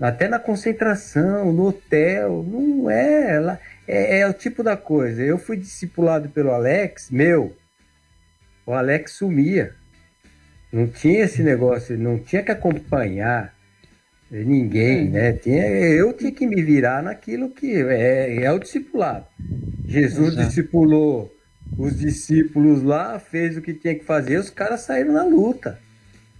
Até 0.00 0.28
na 0.28 0.38
concentração, 0.38 1.52
no 1.52 1.68
hotel, 1.68 2.44
não 2.46 2.88
é, 2.88 3.58
é, 3.86 4.20
é 4.20 4.28
o 4.28 4.32
tipo 4.32 4.62
da 4.62 4.76
coisa. 4.76 5.22
Eu 5.22 5.38
fui 5.38 5.56
discipulado 5.56 6.28
pelo 6.28 6.52
Alex, 6.52 7.10
meu, 7.10 7.56
o 8.64 8.72
Alex 8.72 9.12
sumia. 9.12 9.74
Não 10.72 10.86
tinha 10.86 11.24
esse 11.24 11.42
negócio, 11.42 11.98
não 11.98 12.18
tinha 12.18 12.42
que 12.42 12.52
acompanhar 12.52 13.52
ninguém, 14.30 15.08
né? 15.08 15.32
Tinha, 15.32 15.66
eu 15.66 16.12
tinha 16.12 16.30
que 16.30 16.46
me 16.46 16.62
virar 16.62 17.02
naquilo 17.02 17.50
que 17.50 17.72
é, 17.82 18.44
é 18.44 18.52
o 18.52 18.58
discipulado. 18.58 19.26
Jesus 19.84 20.34
Exato. 20.34 20.46
discipulou 20.46 21.34
os 21.76 21.98
discípulos 21.98 22.82
lá, 22.82 23.18
fez 23.18 23.56
o 23.56 23.62
que 23.62 23.74
tinha 23.74 23.94
que 23.94 24.04
fazer, 24.04 24.36
os 24.36 24.50
caras 24.50 24.82
saíram 24.82 25.12
na 25.12 25.24
luta 25.24 25.78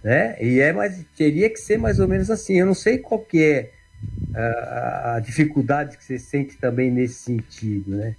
né? 0.03 0.35
E 0.41 0.59
é 0.59 0.71
mais, 0.71 1.03
teria 1.15 1.49
que 1.49 1.57
ser 1.57 1.77
mais 1.77 1.99
ou 1.99 2.07
menos 2.07 2.29
assim. 2.31 2.59
Eu 2.59 2.65
não 2.65 2.73
sei 2.73 2.97
qual 2.97 3.19
que 3.19 3.43
é 3.43 3.71
a, 4.33 5.15
a 5.15 5.19
dificuldade 5.19 5.97
que 5.97 6.03
você 6.03 6.17
sente 6.17 6.57
também 6.57 6.91
nesse 6.91 7.15
sentido, 7.15 7.95
né? 7.95 8.15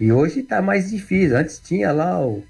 E 0.00 0.12
hoje 0.12 0.40
está 0.40 0.60
mais 0.60 0.90
difícil. 0.90 1.36
Antes 1.36 1.58
tinha 1.60 1.92
lá 1.92 2.24
o, 2.24 2.44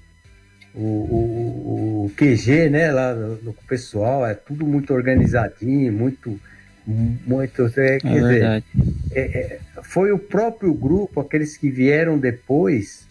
o, 0.73 0.79
o, 0.79 2.05
o 2.05 2.11
QG, 2.15 2.69
né? 2.69 2.91
Lá 2.91 3.13
no, 3.13 3.41
no, 3.41 3.53
pessoal, 3.67 4.25
é 4.25 4.33
tudo 4.33 4.65
muito 4.65 4.93
organizadinho, 4.93 5.91
muito, 5.93 6.39
muito. 6.85 7.65
É, 7.77 7.99
quer 7.99 8.07
é 8.07 8.13
dizer, 8.13 8.63
é, 9.11 9.21
é, 9.21 9.59
foi 9.83 10.11
o 10.11 10.19
próprio 10.19 10.73
grupo, 10.73 11.19
aqueles 11.19 11.55
que 11.57 11.69
vieram 11.69 12.17
depois, 12.17 13.07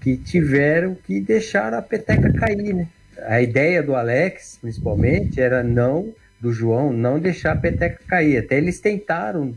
que 0.00 0.16
tiveram 0.16 0.94
que 0.94 1.20
deixar 1.20 1.74
a 1.74 1.82
peteca 1.82 2.32
cair, 2.32 2.74
né? 2.74 2.88
A 3.26 3.40
ideia 3.40 3.82
do 3.82 3.94
Alex, 3.94 4.58
principalmente, 4.60 5.40
era 5.40 5.62
não, 5.62 6.12
do 6.40 6.52
João, 6.52 6.92
não 6.92 7.18
deixar 7.18 7.52
a 7.52 7.56
peteca 7.56 8.00
cair. 8.06 8.38
Até 8.38 8.56
eles 8.56 8.80
tentaram, 8.80 9.54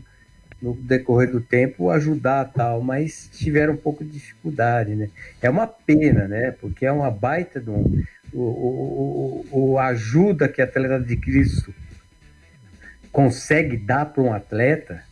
no 0.60 0.74
decorrer 0.74 1.30
do 1.30 1.40
tempo, 1.40 1.90
ajudar 1.90 2.46
tal, 2.46 2.80
mas 2.80 3.28
tiveram 3.32 3.74
um 3.74 3.76
pouco 3.78 4.04
de 4.04 4.10
dificuldade, 4.10 4.94
né? 4.94 5.10
É 5.40 5.50
uma 5.50 5.66
pena, 5.66 6.26
né? 6.26 6.50
Porque 6.52 6.86
é 6.86 6.92
uma 6.92 7.10
baita 7.10 7.60
de 7.60 7.70
um... 7.70 8.02
O, 8.32 8.40
o, 8.40 9.46
o, 9.52 9.78
ajuda 9.78 10.48
que 10.48 10.60
a 10.60 10.64
atleta 10.64 10.98
de 10.98 11.16
Cristo 11.16 11.72
consegue 13.12 13.76
dar 13.76 14.06
para 14.06 14.24
um 14.24 14.32
atleta, 14.32 15.04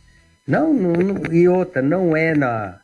não, 0.45 0.73
não, 0.73 1.31
e 1.31 1.47
outra, 1.47 1.81
não 1.81 2.17
é 2.17 2.35
na 2.35 2.82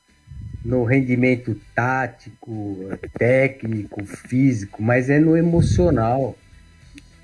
no 0.64 0.84
rendimento 0.84 1.55
tático, 1.74 2.89
técnico, 3.18 4.05
físico, 4.05 4.82
mas 4.84 5.10
é 5.10 5.20
no 5.20 5.38
emocional, 5.38 6.38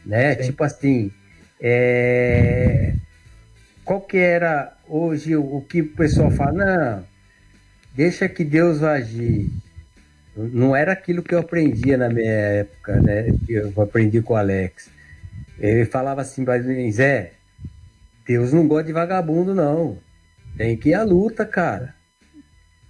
né? 0.06 0.36
Sim. 0.36 0.44
Tipo 0.44 0.64
assim, 0.64 1.12
é... 1.60 2.96
qual 3.84 4.02
que 4.02 4.18
era 4.18 4.74
hoje 4.88 5.36
o 5.36 5.62
que 5.62 5.82
o 5.82 5.90
pessoal 5.90 6.32
fala? 6.32 6.54
Não, 6.54 7.06
deixa 7.96 8.30
que 8.30 8.44
Deus 8.44 8.84
agir. 8.84 9.50
Não 10.36 10.76
era 10.76 10.92
aquilo 10.92 11.24
que 11.24 11.34
eu 11.34 11.40
aprendia 11.40 11.98
na 11.98 12.10
minha 12.10 12.30
época, 12.30 13.02
né? 13.02 13.34
Que 13.46 13.54
eu 13.54 13.74
aprendi 13.82 14.22
com 14.22 14.34
o 14.34 14.38
Alex. 14.38 14.90
Ele 15.58 15.86
falava 15.86 16.22
assim 16.22 16.44
Zé, 16.92 17.32
Deus 18.28 18.52
não 18.52 18.68
gosta 18.68 18.88
de 18.88 18.94
vagabundo, 18.94 19.56
não. 19.56 19.98
Tem 20.58 20.76
que 20.76 20.90
ir 20.90 20.94
à 20.94 21.04
luta, 21.04 21.46
cara. 21.46 21.95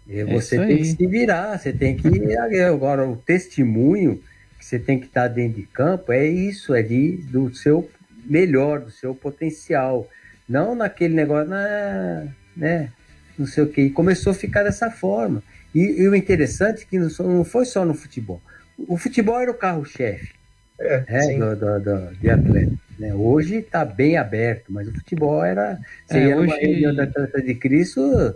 E 0.08 0.20
é 0.20 0.26
você 0.26 0.58
tem 0.58 0.78
que 0.78 0.86
se 0.86 1.08
virar, 1.08 1.58
você 1.58 1.74
tem 1.74 1.96
que. 1.96 2.08
Agora, 2.66 3.08
o 3.08 3.16
testemunho 3.16 4.22
que 4.60 4.66
você 4.66 4.80
tem 4.80 5.00
que 5.00 5.08
estar 5.08 5.28
dentro 5.28 5.62
de 5.62 5.68
campo 5.68 6.12
é 6.12 6.26
isso, 6.26 6.74
é 6.74 6.82
de, 6.82 7.18
do 7.30 7.54
seu 7.54 7.90
melhor, 8.26 8.82
do 8.82 8.92
seu 8.92 9.16
potencial. 9.16 10.08
Não 10.48 10.76
naquele 10.76 11.16
negócio, 11.16 11.50
na, 11.50 12.28
né? 12.56 12.92
Não 13.38 13.46
sei 13.46 13.64
o 13.64 13.68
que. 13.68 13.82
E 13.82 13.90
começou 13.90 14.32
a 14.32 14.36
ficar 14.36 14.64
dessa 14.64 14.90
forma. 14.90 15.44
E, 15.74 16.02
e 16.02 16.08
o 16.08 16.16
interessante 16.16 16.84
é 16.84 16.86
que 16.86 17.00
não, 17.00 17.10
não, 17.20 17.44
foi 17.44 17.66
só 17.66 17.84
no 17.84 17.94
futebol. 17.94 18.42
O 18.88 18.98
futebol 18.98 19.40
era 19.40 19.52
o 19.52 19.56
carro-chefe 19.56 20.34
é, 20.80 21.04
é, 21.08 21.38
do, 21.38 21.56
do, 21.56 21.80
do, 21.80 22.16
de 22.16 22.30
atleta. 22.30 22.74
Né? 22.98 23.14
Hoje 23.14 23.56
está 23.56 23.84
bem 23.84 24.18
aberto, 24.18 24.72
mas 24.72 24.88
o 24.88 24.94
futebol 24.94 25.44
era. 25.44 25.78
Você 26.06 26.18
é, 26.18 26.28
ia 26.28 26.38
hoje... 26.38 26.48
numa 26.48 26.60
reunião 26.60 26.96
da 26.96 27.04
atleta 27.04 27.42
de 27.42 27.56
Cristo, 27.56 28.36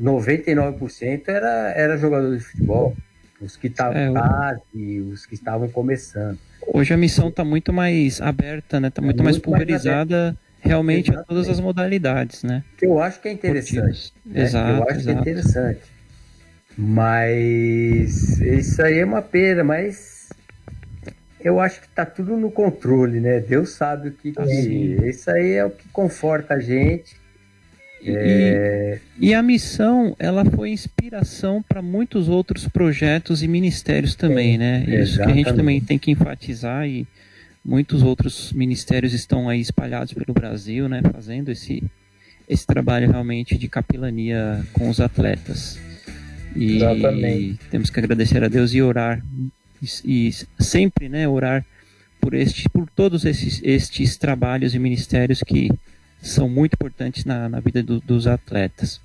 99% 0.00 1.28
era, 1.28 1.72
era 1.74 1.96
jogador 1.96 2.36
de 2.36 2.42
futebol. 2.42 2.96
Os 3.40 3.56
que 3.56 3.68
estavam 3.68 3.96
é, 3.96 4.10
base, 4.10 5.00
os 5.00 5.24
que 5.24 5.34
estavam 5.34 5.68
começando. 5.68 6.38
Hoje 6.66 6.92
a 6.92 6.96
missão 6.96 7.28
está 7.28 7.44
muito 7.44 7.72
mais 7.72 8.20
aberta, 8.20 8.80
né? 8.80 8.90
Tá 8.90 9.00
muito, 9.00 9.20
é 9.20 9.22
muito 9.22 9.24
mais 9.24 9.38
pulverizada. 9.38 10.24
Mais 10.26 10.48
realmente 10.60 11.14
a 11.14 11.22
todas 11.22 11.48
as 11.48 11.60
modalidades, 11.60 12.42
né? 12.42 12.64
Eu 12.80 13.00
acho 13.00 13.20
que 13.20 13.28
é 13.28 13.32
interessante. 13.32 14.12
Né? 14.24 14.42
Exato. 14.42 14.70
Eu 14.70 14.82
acho 14.84 15.00
exato. 15.00 15.04
que 15.04 15.10
é 15.10 15.32
interessante. 15.32 15.80
Mas 16.76 18.40
isso 18.40 18.82
aí 18.82 18.98
é 18.98 19.04
uma 19.04 19.22
pena, 19.22 19.64
mas 19.64 20.28
eu 21.40 21.60
acho 21.60 21.80
que 21.80 21.88
tá 21.88 22.04
tudo 22.04 22.36
no 22.36 22.50
controle, 22.50 23.20
né? 23.20 23.40
Deus 23.40 23.70
sabe 23.70 24.08
o 24.08 24.12
que. 24.12 24.32
Tá 24.32 24.44
que... 24.44 24.98
Isso 25.04 25.30
aí 25.30 25.52
é 25.52 25.64
o 25.64 25.70
que 25.70 25.88
conforta 25.88 26.54
a 26.54 26.60
gente. 26.60 27.16
E, 28.02 28.10
É, 28.10 28.98
e 29.18 29.34
a 29.34 29.42
missão, 29.42 30.14
ela 30.18 30.44
foi 30.44 30.70
inspiração 30.70 31.62
para 31.62 31.82
muitos 31.82 32.28
outros 32.28 32.68
projetos 32.68 33.42
e 33.42 33.48
ministérios 33.48 34.14
também, 34.14 34.56
né? 34.56 34.84
Isso 34.86 35.16
que 35.16 35.22
a 35.22 35.26
gente 35.28 35.40
exatamente. 35.40 35.56
também 35.56 35.80
tem 35.80 35.98
que 35.98 36.10
enfatizar 36.10 36.86
e 36.86 37.06
muitos 37.64 38.02
outros 38.02 38.52
ministérios 38.52 39.12
estão 39.12 39.48
aí 39.48 39.60
espalhados 39.60 40.12
pelo 40.14 40.32
Brasil, 40.32 40.88
né? 40.88 41.02
Fazendo 41.12 41.50
esse, 41.50 41.82
esse 42.48 42.66
trabalho 42.66 43.10
realmente 43.10 43.58
de 43.58 43.68
capelania 43.68 44.64
com 44.72 44.88
os 44.88 45.00
atletas. 45.00 45.78
E 46.56 46.76
Exatamente. 46.76 47.58
temos 47.70 47.90
que 47.90 47.98
agradecer 48.00 48.42
a 48.42 48.48
Deus 48.48 48.72
e 48.72 48.80
orar 48.80 49.22
e, 49.82 50.28
e 50.28 50.32
sempre, 50.58 51.08
né? 51.08 51.28
Orar 51.28 51.64
por 52.20 52.34
este, 52.34 52.68
por 52.68 52.88
todos 52.88 53.24
esses, 53.24 53.60
estes 53.62 54.16
trabalhos 54.16 54.74
e 54.74 54.78
ministérios 54.78 55.42
que 55.42 55.70
são 56.20 56.48
muito 56.48 56.74
importantes 56.74 57.24
na, 57.24 57.48
na 57.48 57.60
vida 57.60 57.82
do- 57.82 58.00
dos 58.00 58.26
atletas. 58.26 59.00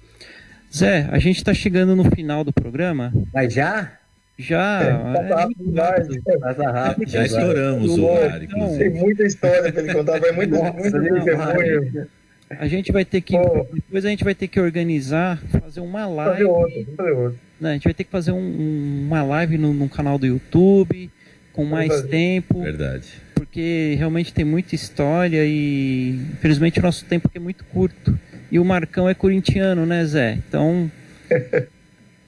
Zé, 0.76 1.07
a 1.11 1.20
gente 1.20 1.38
está 1.38 1.53
chegando 1.53 1.95
no 1.95 2.03
final 2.11 2.43
do 2.43 2.51
programa. 2.51 3.14
Mas 3.34 3.53
já? 3.53 3.93
Já. 4.38 4.82
É, 4.84 5.14
passa 5.14 5.36
rápido. 5.36 6.39
Passa 6.39 6.72
rápido. 6.72 7.09
Já 7.09 7.26
estouramos 7.26 7.97
o 7.97 8.05
horário, 8.05 8.49
não. 8.49 8.57
inclusive. 8.57 8.80
Tem 8.91 8.99
muita 9.01 9.24
história 9.24 9.72
pra 9.72 9.82
ele 9.84 9.93
contar, 9.93 10.20
vai 10.20 10.32
muito, 10.32 10.51
Nossa, 10.55 10.72
muito 10.74 11.24
testemunho. 11.24 12.07
A 12.49 12.68
gente 12.68 12.91
vai 12.91 13.05
ter 13.05 13.22
que. 13.22 13.38
Pô. 13.38 13.68
Depois 13.74 14.05
a 14.05 14.09
gente 14.09 14.24
vai 14.24 14.34
ter 14.36 14.47
que 14.47 14.59
organizar, 14.59 15.38
fazer 15.61 15.80
uma 15.80 16.01
Fazer 16.07 16.16
live. 16.16 16.43
outro, 16.45 16.86
fazer 16.97 17.11
outro. 17.11 17.39
né, 17.61 17.70
a 17.70 17.74
gente 17.74 17.84
vai 17.84 17.93
ter 17.93 18.03
que 18.03 18.11
fazer 18.11 18.32
um- 18.32 18.38
um- 18.38 19.03
uma 19.07 19.24
live 19.24 19.57
no, 19.57 19.74
no 19.74 19.88
canal 19.89 20.18
do 20.20 20.26
YouTube, 20.26 21.09
com 21.51 21.66
mais 21.66 21.89
fazer. 21.89 22.07
tempo, 22.09 22.61
Verdade. 22.61 23.22
Porque 23.43 23.95
realmente 23.97 24.33
tem 24.33 24.45
muita 24.45 24.73
história 24.73 25.43
e 25.45 26.11
infelizmente 26.33 26.79
o 26.79 26.81
nosso 26.81 27.03
tempo 27.05 27.27
aqui 27.27 27.37
é 27.37 27.41
muito 27.41 27.63
curto. 27.65 28.17
E 28.49 28.57
o 28.57 28.63
Marcão 28.63 29.09
é 29.09 29.13
corintiano, 29.13 29.85
né, 29.85 30.05
Zé? 30.05 30.37
Então. 30.47 30.89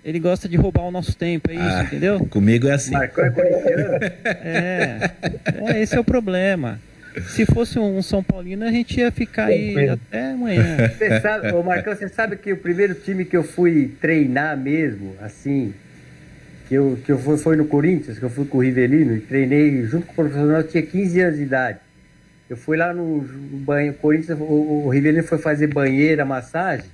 Ele 0.03 0.19
gosta 0.19 0.47
de 0.47 0.55
roubar 0.55 0.83
o 0.83 0.91
nosso 0.91 1.15
tempo, 1.17 1.49
é 1.49 1.55
isso, 1.55 1.63
Ah. 1.63 1.83
entendeu? 1.83 2.19
Comigo 2.27 2.67
é 2.67 2.73
assim. 2.73 2.91
Marcão 2.91 3.25
é 3.25 3.29
corintiano? 3.31 3.99
É, 4.43 5.11
é, 5.73 5.81
esse 5.81 5.95
é 5.95 5.99
o 5.99 6.03
problema. 6.03 6.79
Se 7.29 7.45
fosse 7.45 7.79
um 7.79 8.01
São 8.03 8.21
Paulino, 8.21 8.65
a 8.65 8.71
gente 8.71 8.99
ia 8.99 9.09
ficar 9.09 9.45
aí 9.45 9.89
até 9.89 10.31
amanhã. 10.31 10.91
Você 10.97 11.21
sabe, 11.21 11.51
ô 11.53 11.63
Marcão, 11.63 11.95
você 11.95 12.09
sabe 12.09 12.35
que 12.35 12.51
o 12.51 12.57
primeiro 12.57 12.93
time 12.93 13.23
que 13.25 13.37
eu 13.37 13.43
fui 13.43 13.95
treinar 14.01 14.55
mesmo, 14.57 15.15
assim, 15.21 15.73
que 16.67 16.75
eu, 16.75 16.97
que 17.03 17.11
eu 17.11 17.17
fui, 17.17 17.37
foi 17.37 17.55
no 17.55 17.65
Corinthians, 17.65 18.17
que 18.17 18.25
eu 18.25 18.29
fui 18.29 18.45
com 18.45 18.57
o 18.57 18.61
Rivelino 18.61 19.15
e 19.15 19.21
treinei 19.21 19.83
junto 19.83 20.07
com 20.07 20.13
o 20.13 20.15
profissional, 20.15 20.57
eu 20.57 20.67
tinha 20.67 20.83
15 20.83 21.19
anos 21.21 21.37
de 21.37 21.43
idade. 21.43 21.79
Eu 22.49 22.57
fui 22.57 22.77
lá 22.77 22.93
no, 22.93 23.21
banho, 23.65 23.93
Corinthians, 23.93 24.39
o, 24.39 24.43
o 24.85 24.89
Rivelino 24.89 25.23
foi 25.23 25.37
fazer 25.37 25.67
banheira, 25.67 26.25
massagem, 26.25 26.85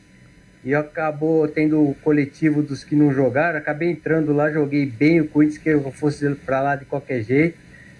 e 0.64 0.76
acabou 0.76 1.48
tendo 1.48 1.82
o 1.82 1.96
coletivo 2.04 2.62
dos 2.62 2.84
que 2.84 2.96
não 2.96 3.14
jogaram, 3.14 3.58
acabei 3.58 3.90
entrando 3.90 4.32
lá, 4.34 4.52
joguei 4.52 4.86
bem 4.86 5.22
o 5.22 5.28
Corinthians, 5.28 5.62
que 5.62 5.70
eu 5.70 5.92
fosse 5.92 6.30
pra 6.46 6.62
lá 6.62 6.76
de 6.76 6.86
qualquer 6.86 7.24
jeito, 7.24 7.58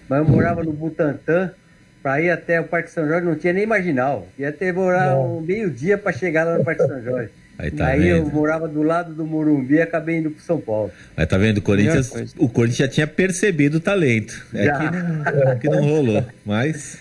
mas 0.08 0.20
eu 0.20 0.24
morava 0.24 0.62
no 0.62 0.72
Butantã, 0.72 1.52
Pra 2.02 2.20
ir 2.20 2.30
até 2.30 2.60
o 2.60 2.64
Parque 2.64 2.90
São 2.90 3.06
Jorge 3.06 3.24
não 3.24 3.36
tinha 3.36 3.52
nem 3.52 3.64
marginal. 3.64 4.26
Ia 4.36 4.50
ter 4.50 4.72
morar 4.72 5.16
um 5.16 5.40
meio-dia 5.40 5.96
para 5.96 6.12
chegar 6.12 6.42
lá 6.42 6.58
no 6.58 6.64
Parque 6.64 6.84
São 6.84 7.00
Jorge. 7.00 7.30
Aí 7.62 7.70
tá 7.70 7.86
Aí 7.86 8.08
eu 8.08 8.26
morava 8.26 8.66
do 8.66 8.82
lado 8.82 9.14
do 9.14 9.24
Morumbi 9.24 9.74
e 9.76 9.80
acabei 9.82 10.16
indo 10.18 10.30
pro 10.32 10.42
São 10.42 10.60
Paulo. 10.60 10.90
Mas 11.16 11.26
tá 11.28 11.38
vendo, 11.38 11.58
o 11.58 11.62
Corinthians, 11.62 12.10
o 12.36 12.48
Corinthians 12.48 12.78
já 12.78 12.88
tinha 12.88 13.06
percebido 13.06 13.76
o 13.76 13.80
talento. 13.80 14.44
É 14.52 14.64
Já. 14.64 14.78
que 14.80 14.90
não, 14.96 15.58
que 15.60 15.68
não 15.68 15.82
rolou. 15.84 16.24
Mas 16.44 16.98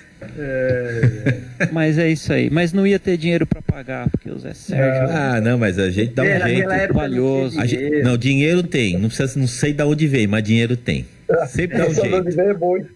Mas 1.71 1.97
é 1.97 2.09
isso 2.09 2.31
aí. 2.31 2.47
Mas 2.51 2.73
não 2.73 2.85
ia 2.85 2.99
ter 2.99 3.17
dinheiro 3.17 3.45
pra 3.47 3.59
pagar, 3.61 4.07
porque 4.09 4.29
o 4.29 4.37
Zé 4.37 4.53
Sérgio. 4.53 5.09
Ah, 5.09 5.41
não, 5.41 5.57
mas 5.57 5.79
a 5.79 5.89
gente 5.89 6.13
dá 6.13 6.21
um 6.21 6.25
É, 6.25 6.39
jeito. 6.47 6.93
valioso. 6.93 7.57
não 7.57 7.65
gente- 7.65 7.79
dinheiro. 7.79 8.03
não, 8.07 8.17
dinheiro 8.17 8.63
tem. 8.63 8.97
Não 8.99 9.07
precisa, 9.09 9.39
não 9.39 9.47
sei 9.47 9.73
de 9.73 9.81
onde 9.83 10.05
veio, 10.07 10.29
mas 10.29 10.43
dinheiro 10.43 10.77
tem. 10.77 11.07
Sempre 11.47 11.77
dá 11.79 11.87
um 11.87 11.93
jeito. 11.93 12.39
é 12.41 12.53
bom. 12.53 12.77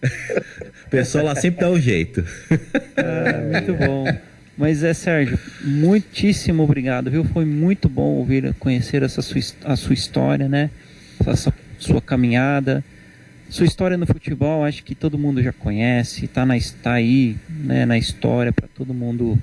O 0.85 0.89
pessoal 0.95 1.25
lá 1.25 1.35
sempre 1.35 1.61
dá 1.61 1.69
um 1.71 1.79
jeito. 1.81 2.23
Ah, 2.95 3.41
muito 3.59 3.73
bom. 3.73 4.05
Mas 4.57 4.83
é, 4.83 4.93
Sérgio, 4.93 5.37
muitíssimo 5.61 6.63
obrigado, 6.63 7.11
viu? 7.11 7.25
Foi 7.25 7.43
muito 7.43 7.89
bom 7.89 8.15
ouvir, 8.15 8.53
conhecer 8.53 9.03
essa 9.03 9.21
sua, 9.21 9.41
a 9.65 9.75
sua 9.75 9.93
história, 9.93 10.47
né? 10.47 10.69
Essa 11.25 11.53
sua 11.77 12.01
caminhada. 12.01 12.83
Sua 13.49 13.65
história 13.65 13.97
no 13.97 14.07
futebol, 14.07 14.63
acho 14.63 14.83
que 14.83 14.95
todo 14.95 15.19
mundo 15.19 15.43
já 15.43 15.53
conhece, 15.53 16.27
tá, 16.27 16.45
na, 16.45 16.55
tá 16.81 16.93
aí, 16.93 17.37
né, 17.47 17.85
na 17.85 17.97
história 17.97 18.51
para 18.51 18.67
todo 18.67 18.91
mundo, 18.91 19.37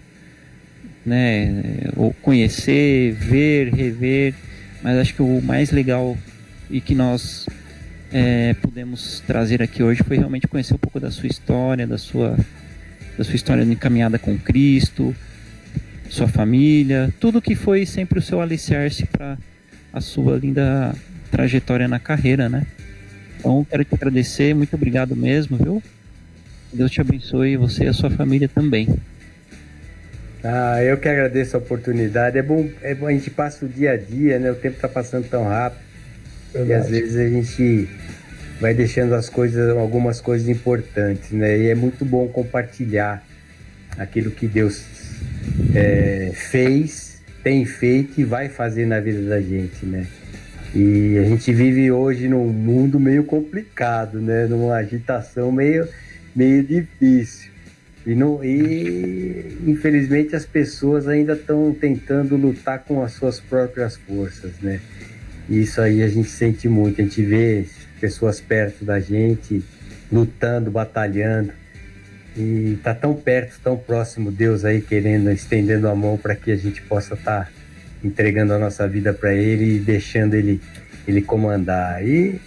né, 1.06 1.88
ou 1.96 2.12
conhecer, 2.14 3.12
ver, 3.12 3.72
rever. 3.72 4.34
Mas 4.82 4.98
acho 4.98 5.14
que 5.14 5.22
o 5.22 5.40
mais 5.40 5.70
legal 5.70 6.18
e 6.68 6.80
que 6.80 6.96
nós 6.96 7.46
é, 8.12 8.54
pudemos 8.54 9.22
trazer 9.24 9.62
aqui 9.62 9.82
hoje 9.82 10.02
foi 10.02 10.16
realmente 10.16 10.48
conhecer 10.48 10.74
um 10.74 10.78
pouco 10.78 10.98
da 10.98 11.10
sua 11.10 11.28
história, 11.28 11.86
da 11.86 11.96
sua 11.96 12.36
da 13.16 13.24
sua 13.24 13.34
história 13.36 13.64
de 13.64 13.76
caminhada 13.76 14.18
com 14.18 14.38
Cristo, 14.38 15.14
sua 16.08 16.28
família, 16.28 17.12
tudo 17.18 17.40
que 17.40 17.54
foi 17.54 17.86
sempre 17.86 18.18
o 18.18 18.22
seu 18.22 18.40
alicerce 18.40 19.06
para 19.06 19.38
a 19.92 20.00
sua 20.00 20.36
linda 20.38 20.94
trajetória 21.30 21.88
na 21.88 21.98
carreira, 21.98 22.48
né? 22.48 22.66
Então, 23.38 23.66
quero 23.68 23.84
te 23.84 23.94
agradecer, 23.94 24.54
muito 24.54 24.74
obrigado 24.74 25.16
mesmo, 25.16 25.56
viu? 25.56 25.82
Deus 26.72 26.90
te 26.90 27.00
abençoe, 27.00 27.56
você 27.56 27.84
e 27.84 27.88
a 27.88 27.92
sua 27.92 28.10
família 28.10 28.48
também. 28.48 28.88
Ah, 30.44 30.82
eu 30.82 30.96
que 30.96 31.08
agradeço 31.08 31.56
a 31.56 31.60
oportunidade. 31.60 32.36
É 32.36 32.42
bom, 32.42 32.68
é 32.82 32.94
bom, 32.94 33.06
a 33.06 33.12
gente 33.12 33.30
passa 33.30 33.64
o 33.64 33.68
dia 33.68 33.92
a 33.92 33.96
dia, 33.96 34.38
né? 34.38 34.50
O 34.50 34.54
tempo 34.54 34.80
tá 34.80 34.88
passando 34.88 35.28
tão 35.28 35.44
rápido. 35.44 35.82
E 36.54 36.72
às 36.72 36.88
vezes 36.88 37.16
a 37.16 37.28
gente 37.28 37.88
vai 38.62 38.72
deixando 38.74 39.16
as 39.16 39.28
coisas, 39.28 39.76
algumas 39.76 40.20
coisas 40.20 40.48
importantes, 40.48 41.32
né? 41.32 41.58
E 41.58 41.68
é 41.68 41.74
muito 41.74 42.04
bom 42.04 42.28
compartilhar 42.28 43.26
aquilo 43.98 44.30
que 44.30 44.46
Deus 44.46 44.84
é, 45.74 46.30
fez, 46.32 47.20
tem 47.42 47.64
feito 47.64 48.20
e 48.20 48.24
vai 48.24 48.48
fazer 48.48 48.86
na 48.86 49.00
vida 49.00 49.20
da 49.28 49.40
gente, 49.40 49.84
né? 49.84 50.06
E 50.72 51.18
a 51.18 51.24
gente 51.24 51.52
vive 51.52 51.90
hoje 51.90 52.28
num 52.28 52.46
mundo 52.46 53.00
meio 53.00 53.24
complicado, 53.24 54.20
né? 54.20 54.46
Numa 54.46 54.76
agitação 54.76 55.50
meio, 55.50 55.88
meio 56.34 56.62
difícil. 56.62 57.50
E, 58.06 58.14
não, 58.14 58.44
e 58.44 59.58
infelizmente 59.66 60.36
as 60.36 60.46
pessoas 60.46 61.08
ainda 61.08 61.32
estão 61.32 61.74
tentando 61.74 62.36
lutar 62.36 62.78
com 62.84 63.02
as 63.02 63.10
suas 63.10 63.40
próprias 63.40 63.96
forças, 63.96 64.52
né? 64.62 64.78
Isso 65.50 65.80
aí 65.80 66.00
a 66.00 66.08
gente 66.08 66.28
sente 66.28 66.68
muito, 66.68 67.00
a 67.00 67.04
gente 67.04 67.22
vê 67.22 67.64
pessoas 68.02 68.40
perto 68.40 68.84
da 68.84 68.98
gente 68.98 69.62
lutando, 70.10 70.70
batalhando. 70.72 71.52
E 72.36 72.78
tá 72.82 72.94
tão 72.94 73.14
perto, 73.14 73.60
tão 73.62 73.76
próximo 73.76 74.32
Deus 74.32 74.64
aí 74.64 74.80
querendo, 74.80 75.30
estendendo 75.30 75.88
a 75.88 75.94
mão 75.94 76.18
para 76.18 76.34
que 76.34 76.50
a 76.50 76.56
gente 76.56 76.82
possa 76.82 77.14
estar 77.14 77.52
entregando 78.02 78.52
a 78.54 78.58
nossa 78.58 78.88
vida 78.88 79.12
para 79.12 79.32
ele 79.32 79.76
e 79.76 79.78
deixando 79.78 80.34
ele 80.34 80.60
ele 81.06 81.20
comandar. 81.22 82.04
E 82.04 82.40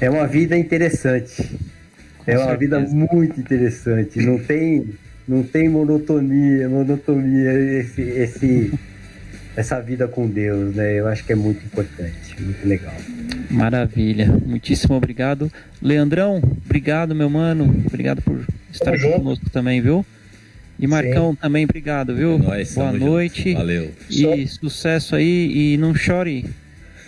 é 0.00 0.08
uma 0.08 0.26
vida 0.26 0.56
interessante. 0.56 1.42
Com 2.18 2.30
É 2.30 2.38
uma 2.38 2.56
vida 2.56 2.76
certeza. 2.76 2.96
muito 2.96 3.40
interessante. 3.40 4.20
Não 4.20 4.38
tem, 4.38 4.94
não 5.26 5.42
tem 5.42 5.68
monotonia, 5.68 6.68
monotonia 6.68 7.52
esse, 7.80 8.02
esse, 8.02 8.72
essa 9.56 9.80
vida 9.80 10.06
com 10.06 10.28
Deus, 10.28 10.74
né? 10.74 10.98
Eu 10.98 11.08
acho 11.08 11.24
que 11.24 11.32
é 11.32 11.36
muito 11.36 11.64
importante, 11.64 12.40
muito 12.40 12.66
legal. 12.66 12.94
Maravilha, 13.50 14.26
muitíssimo 14.26 14.94
obrigado. 14.94 15.50
Leandrão, 15.82 16.40
obrigado, 16.66 17.14
meu 17.14 17.30
mano. 17.30 17.64
Obrigado 17.86 18.20
por 18.22 18.44
estar 18.72 18.94
aqui 18.94 19.10
conosco 19.10 19.48
também, 19.50 19.80
viu? 19.80 20.04
E 20.78 20.86
Marcão 20.86 21.34
também, 21.34 21.64
obrigado, 21.64 22.14
viu? 22.14 22.38
Nós, 22.38 22.74
Boa 22.74 22.86
tamo 22.88 22.98
junto. 22.98 23.10
noite. 23.10 23.54
Valeu. 23.54 23.90
E 24.08 24.46
sucesso 24.46 25.16
aí. 25.16 25.72
E 25.74 25.76
não 25.76 25.94
chore. 25.94 26.46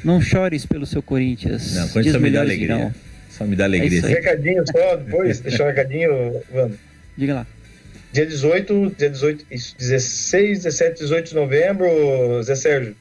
Não 0.02 0.20
chores 0.20 0.64
pelo 0.66 0.86
seu 0.86 1.02
Corinthians. 1.02 1.74
Não, 1.74 1.86
Dias 1.86 1.92
só 1.92 2.00
me 2.00 2.12
dá 2.12 2.18
melhores 2.18 2.50
alegria. 2.50 2.76
virão. 2.76 2.94
Só 3.28 3.44
me 3.44 3.54
dá 3.56 3.64
alegria. 3.64 4.06
aí. 4.06 4.14
Recadinho 4.14 4.64
só, 4.66 4.96
depois, 4.96 5.40
deixa 5.40 5.62
um 5.62 5.66
recadinho, 5.66 6.10
Wanda. 6.52 6.74
Diga 7.16 7.34
lá. 7.34 7.46
Dia 8.12 8.26
18, 8.26 8.94
dia 8.98 9.08
18, 9.10 9.46
isso, 9.52 9.76
16, 9.78 10.64
17, 10.64 11.00
18 11.00 11.28
de 11.28 11.34
novembro, 11.36 12.42
Zé 12.42 12.56
Sérgio, 12.56 12.96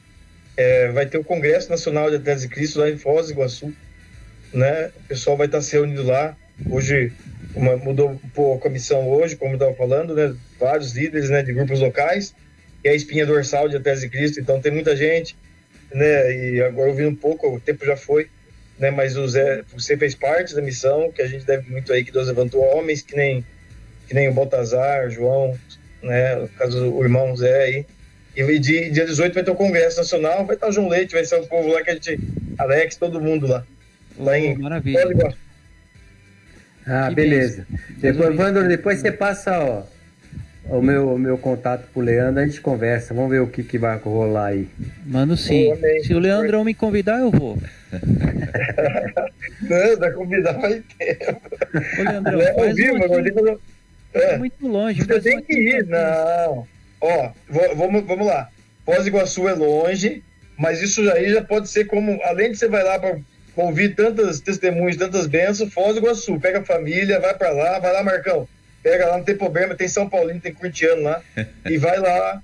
é, 0.60 0.88
vai 0.88 1.06
ter 1.06 1.16
o 1.16 1.24
Congresso 1.24 1.70
Nacional 1.70 2.10
de 2.10 2.16
Atletas 2.16 2.42
de 2.42 2.48
Cristo 2.48 2.80
lá 2.80 2.90
em 2.90 2.98
Foz 2.98 3.28
do 3.28 3.32
Iguaçu, 3.32 3.72
né? 4.52 4.90
O 5.04 5.08
pessoal 5.08 5.34
vai 5.34 5.46
estar 5.46 5.62
se 5.62 5.72
reunindo 5.72 6.02
lá. 6.02 6.36
Hoje 6.68 7.12
uma, 7.54 7.78
mudou 7.78 8.20
pouco 8.34 8.58
a 8.58 8.60
comissão 8.60 9.08
hoje, 9.08 9.36
como 9.36 9.54
estava 9.54 9.72
falando, 9.74 10.14
né? 10.14 10.36
Vários 10.58 10.92
líderes, 10.92 11.30
né? 11.30 11.42
De 11.42 11.54
grupos 11.54 11.80
locais, 11.80 12.34
e 12.84 12.88
a 12.90 12.94
espinha 12.94 13.24
dorsal 13.24 13.70
de 13.70 13.80
Tese 13.80 14.02
de 14.02 14.10
Cristo, 14.10 14.38
então 14.38 14.60
tem 14.60 14.70
muita 14.70 14.94
gente, 14.94 15.34
né? 15.94 16.30
E 16.34 16.62
agora 16.62 16.90
eu 16.90 16.94
vi 16.94 17.06
um 17.06 17.14
pouco, 17.14 17.48
o 17.48 17.58
tempo 17.58 17.86
já 17.86 17.96
foi, 17.96 18.28
né? 18.78 18.90
Mas 18.90 19.16
o 19.16 19.26
Zé, 19.26 19.62
você 19.72 19.96
fez 19.96 20.14
parte 20.14 20.54
da 20.54 20.60
missão, 20.60 21.10
que 21.10 21.22
a 21.22 21.26
gente 21.26 21.46
deve 21.46 21.70
muito 21.70 21.90
aí, 21.90 22.04
que 22.04 22.12
Deus 22.12 22.26
levantou 22.26 22.62
homens 22.76 23.00
que 23.00 23.16
nem, 23.16 23.42
que 24.06 24.14
nem 24.14 24.28
o 24.28 24.34
Baltazar, 24.34 25.08
João, 25.08 25.58
né? 26.02 26.46
Caso, 26.58 26.92
o 26.92 27.02
irmão 27.02 27.34
Zé 27.34 27.62
aí. 27.62 27.86
E 28.36 28.58
dia, 28.58 28.90
dia 28.90 29.04
18 29.06 29.34
vai 29.34 29.42
ter 29.42 29.50
o 29.50 29.54
Congresso 29.56 29.98
Nacional, 29.98 30.46
vai 30.46 30.54
estar 30.54 30.68
o 30.68 30.72
João 30.72 30.88
Leite, 30.88 31.14
vai 31.14 31.24
ser 31.24 31.36
o 31.36 31.46
povo 31.46 31.68
lá 31.72 31.82
que 31.82 31.90
a 31.90 31.94
gente, 31.94 32.18
Alex, 32.58 32.96
todo 32.96 33.20
mundo 33.20 33.46
lá. 33.46 33.64
Lá 34.18 34.38
em 34.38 34.56
Maravilha. 34.56 35.34
Ah, 36.86 37.08
Que 37.08 37.14
beleza. 37.14 37.66
Deus 37.98 38.16
Depois. 38.16 38.36
Vandro, 38.36 38.68
depois 38.68 38.98
você 39.00 39.12
passa 39.12 39.58
ó, 39.58 39.82
o, 40.76 40.82
meu, 40.82 41.14
o 41.14 41.18
meu 41.18 41.36
contato 41.36 41.86
pro 41.92 42.02
Leandro, 42.02 42.42
a 42.42 42.46
gente 42.46 42.60
conversa. 42.60 43.12
Vamos 43.14 43.30
ver 43.30 43.40
o 43.40 43.46
que, 43.46 43.62
que 43.62 43.78
vai 43.78 43.96
rolar 43.98 44.46
aí. 44.46 44.68
Mano, 45.06 45.36
sim. 45.36 45.72
Se 46.02 46.14
o 46.14 46.18
Leandrão 46.18 46.64
me 46.64 46.74
convidar, 46.74 47.20
eu 47.20 47.30
vou. 47.30 47.58
Não, 49.62 49.98
da 49.98 50.12
convidar 50.12 50.52
vai 50.52 50.82
ter. 50.98 51.18
Ô, 51.98 52.02
Leandrão, 52.02 52.40
É 52.40 52.54
faz 52.54 52.76
vivo, 52.76 52.94
um 52.94 53.18
aqui. 53.18 53.58
É 54.14 54.38
muito 54.38 54.66
longe. 54.66 55.00
Você 55.02 55.06
faz 55.06 55.22
tem 55.22 55.42
que 55.42 55.54
ir, 55.54 55.86
não. 55.86 56.66
Ó, 57.00 57.32
vamos, 57.74 58.04
vamos 58.04 58.26
lá. 58.26 58.48
Foz 58.84 59.02
do 59.02 59.08
Iguaçu 59.08 59.48
é 59.48 59.52
longe, 59.52 60.22
mas 60.58 60.82
isso 60.82 61.00
aí 61.12 61.30
já 61.30 61.42
pode 61.42 61.68
ser 61.68 61.86
como, 61.86 62.20
além 62.24 62.52
de 62.52 62.58
você 62.58 62.68
vai 62.68 62.82
lá 62.82 62.98
para 62.98 63.18
ouvir 63.56 63.94
tantas 63.94 64.40
testemunhas, 64.40 64.96
tantas 64.96 65.26
bênçãos, 65.26 65.72
Foz 65.72 65.94
do 65.94 66.00
Iguaçu, 66.00 66.38
pega 66.38 66.60
a 66.60 66.64
família, 66.64 67.20
vai 67.20 67.34
para 67.34 67.50
lá, 67.50 67.78
vai 67.78 67.92
lá, 67.92 68.02
Marcão. 68.02 68.48
Pega 68.82 69.06
lá, 69.06 69.18
não 69.18 69.24
tem 69.24 69.36
problema, 69.36 69.74
tem 69.74 69.88
São 69.88 70.08
Paulino, 70.08 70.40
tem 70.40 70.52
Curitiano 70.52 71.02
lá, 71.02 71.22
e 71.66 71.76
vai 71.76 71.98
lá, 71.98 72.42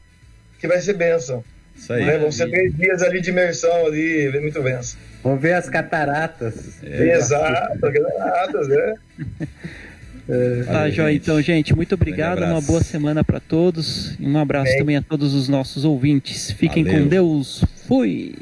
que 0.59 0.67
vai 0.67 0.81
ser 0.81 0.95
bênção. 0.95 1.45
Isso 1.75 1.93
aí. 1.93 2.05
Né? 2.05 2.19
Vão 2.19 2.33
ser 2.33 2.49
três 2.51 2.75
dias 2.75 3.03
ali 3.03 3.21
de 3.21 3.31
imersão 3.31 3.87
ali, 3.87 4.31
muito 4.41 4.63
bênção. 4.63 4.99
Vamos 5.23 5.43
ver 5.43 5.55
as 5.55 5.69
cataratas. 5.69 6.83
Exato, 6.83 7.81
granadas, 7.81 8.69
né? 8.69 8.95
Tá, 10.27 10.73
Valeu, 10.73 10.93
joia. 10.93 11.13
gente. 11.13 11.23
Então, 11.23 11.41
gente, 11.43 11.75
muito 11.77 11.95
obrigado. 11.95 12.39
abraço. 12.39 12.53
Uma 12.55 12.61
boa 12.61 12.83
semana 12.83 13.23
para 13.23 13.39
todos. 13.41 14.17
E 14.19 14.27
um 14.27 14.37
abraço 14.39 14.69
Amém. 14.69 14.79
também 14.79 14.97
a 14.97 15.03
todos 15.03 15.35
os 15.35 15.49
nossos 15.49 15.85
ouvintes. 15.85 16.51
Fiquem 16.51 16.83
Valeu. 16.85 17.03
com 17.03 17.09
Deus. 17.09 17.65
Fui. 17.87 18.35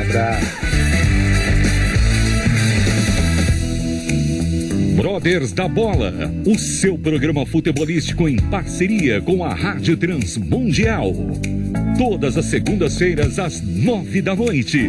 Abraço. 0.00 0.56
Brothers 4.96 5.52
da 5.52 5.68
Bola, 5.68 6.12
o 6.44 6.58
seu 6.58 6.98
programa 6.98 7.46
futebolístico 7.46 8.28
em 8.28 8.36
parceria 8.36 9.20
com 9.20 9.44
a 9.44 9.54
Rádio 9.54 9.96
Transmundial. 9.96 11.12
Todas 11.96 12.36
as 12.36 12.46
segundas-feiras 12.46 13.38
às 13.38 13.60
nove 13.60 14.20
da 14.20 14.34
noite. 14.34 14.88